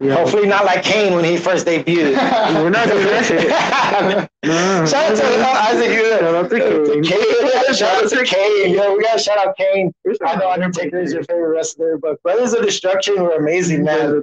Yeah. 0.03 0.15
Hopefully 0.15 0.47
not 0.47 0.65
like 0.65 0.83
Kane 0.83 1.13
when 1.13 1.23
he 1.23 1.37
first 1.37 1.65
debuted. 1.65 2.15
We're 2.61 2.69
not 2.69 2.87
doing 2.87 3.05
that. 3.05 4.29
No. 4.43 4.85
Shout 4.85 5.11
out 5.11 5.17
to 5.17 5.23
uh, 5.23 5.67
Isaac. 5.69 6.19
Shout 6.19 6.35
out 6.35 6.49
to 6.49 6.59
Kane. 6.59 7.03
Kane. 7.03 7.73
Shout 7.73 8.03
out 8.03 8.09
to 8.09 8.25
Kane. 8.25 8.73
Yeah, 8.73 8.93
we 8.93 9.01
gotta 9.01 9.17
shout 9.17 9.37
out 9.37 9.55
Kane. 9.55 9.93
I 10.25 10.35
know 10.35 10.51
Undertaker 10.51 10.99
is 10.99 11.13
your 11.13 11.23
favorite 11.23 11.47
wrestler, 11.47 11.97
but 11.97 12.21
Brothers 12.23 12.51
of 12.51 12.61
Destruction 12.65 13.23
were 13.23 13.37
amazing, 13.37 13.85
man. 13.85 14.21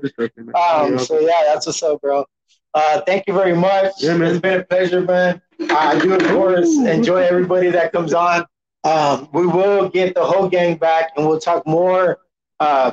Um, 0.55 0.99
so 0.99 1.21
yeah, 1.21 1.45
that's 1.47 1.65
what's 1.65 1.83
up, 1.83 2.03
bro. 2.03 2.27
Uh, 2.75 3.01
thank 3.07 3.25
you 3.27 3.33
very 3.33 3.57
much. 3.57 3.93
Yeah, 4.01 4.19
man. 4.19 4.33
It's 4.33 4.41
been 4.41 4.61
a 4.61 4.65
pleasure, 4.65 5.01
man. 5.01 5.41
I 5.71 5.99
do, 5.99 6.13
of 6.13 6.23
course, 6.29 6.69
enjoy 6.77 7.23
everybody 7.23 7.71
that 7.71 7.91
comes 7.93 8.13
on. 8.13 8.45
Um, 8.85 9.31
we 9.33 9.47
will 9.47 9.89
get 9.89 10.15
the 10.15 10.25
whole 10.25 10.51
gang 10.51 10.77
back, 10.77 11.13
and 11.17 11.27
we'll 11.27 11.41
talk 11.41 11.67
more. 11.67 12.19
Uh, 12.61 12.93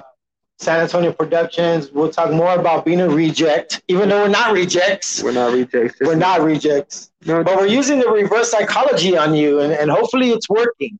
San 0.59 0.79
Antonio 0.79 1.11
Productions. 1.13 1.91
We'll 1.91 2.09
talk 2.09 2.31
more 2.31 2.55
about 2.55 2.83
being 2.83 3.01
a 3.01 3.09
reject, 3.09 3.83
even 3.87 4.09
though 4.09 4.23
we're 4.23 4.29
not 4.29 4.53
rejects. 4.53 5.21
We're 5.21 5.31
not 5.31 5.53
rejects. 5.53 5.99
We're 6.01 6.15
not 6.15 6.41
rejects, 6.41 7.11
No, 7.25 7.43
but 7.43 7.57
we're 7.57 7.67
using 7.67 7.99
the 7.99 8.09
reverse 8.09 8.49
psychology 8.49 9.17
on 9.17 9.35
you, 9.35 9.59
and, 9.59 9.71
and 9.71 9.91
hopefully 9.91 10.31
it's 10.31 10.49
working. 10.49 10.97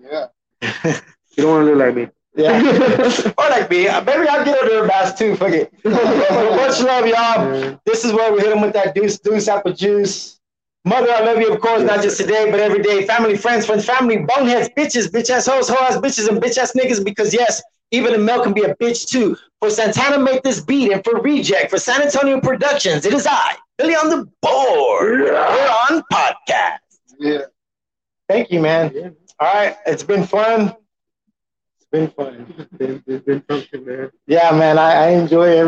Yeah. 0.00 0.26
you 0.84 1.42
don't 1.42 1.50
want 1.50 1.66
to 1.66 1.74
look 1.74 1.78
like 1.78 1.94
me. 1.94 2.08
Yeah. 2.36 3.32
or 3.38 3.48
like 3.50 3.70
me. 3.70 3.88
Uh, 3.88 4.02
Maybe 4.04 4.28
I'll 4.28 4.44
get 4.44 4.58
under 4.58 4.84
a 4.84 4.86
mask 4.86 5.16
too. 5.16 5.36
Fuck 5.36 5.52
it. 5.52 5.72
Much 5.84 6.80
love, 6.82 7.06
y'all. 7.06 7.60
Yeah. 7.60 7.76
This 7.84 8.04
is 8.04 8.12
where 8.12 8.32
we 8.32 8.40
hit 8.40 8.50
them 8.50 8.60
with 8.60 8.74
that 8.74 8.94
deuce, 8.94 9.18
deuce 9.18 9.48
apple 9.48 9.72
juice. 9.72 10.38
Mother, 10.84 11.10
I 11.10 11.20
love 11.20 11.38
you, 11.38 11.52
of 11.52 11.60
course, 11.60 11.82
not 11.82 12.00
just 12.00 12.16
today, 12.16 12.48
but 12.50 12.60
every 12.60 12.80
day. 12.80 13.04
Family, 13.06 13.36
friends, 13.36 13.66
friends, 13.66 13.84
family, 13.84 14.18
boneheads, 14.18 14.68
bitches, 14.76 15.08
bitch 15.08 15.30
ass 15.30 15.46
hoes, 15.46 15.68
hoe 15.68 15.84
ass 15.84 15.96
bitches, 15.96 16.28
and 16.28 16.40
bitch 16.40 16.58
ass 16.58 16.72
niggas. 16.72 17.04
Because 17.04 17.34
yes, 17.34 17.60
even 17.90 18.14
a 18.14 18.18
Mel 18.18 18.42
can 18.42 18.52
be 18.52 18.62
a 18.62 18.74
bitch 18.76 19.08
too. 19.08 19.36
For 19.60 19.70
Santana, 19.70 20.18
make 20.18 20.42
this 20.42 20.60
beat, 20.60 20.92
and 20.92 21.02
for 21.04 21.20
Reject, 21.20 21.70
for 21.70 21.78
San 21.78 22.02
Antonio 22.02 22.40
Productions, 22.40 23.06
it 23.06 23.14
is 23.14 23.26
I, 23.28 23.54
Billy 23.78 23.94
on 23.94 24.10
the 24.10 24.28
board. 24.42 25.20
We're 25.20 25.34
on 25.34 26.02
podcast. 26.12 26.78
Yeah. 27.18 27.42
Thank 28.28 28.50
you, 28.50 28.60
man. 28.60 29.14
All 29.38 29.54
right, 29.54 29.76
it's 29.86 30.02
been 30.02 30.24
fun. 30.24 30.74
It's 31.76 31.86
been 31.90 32.10
fun. 32.10 32.52
It's 32.58 32.70
been, 32.72 33.04
it's 33.06 33.24
been 33.24 33.42
something, 33.48 33.84
man. 33.84 34.10
Yeah, 34.26 34.50
man, 34.50 34.78
I, 34.78 34.92
I 34.92 35.08
enjoy 35.10 35.44
every. 35.44 35.64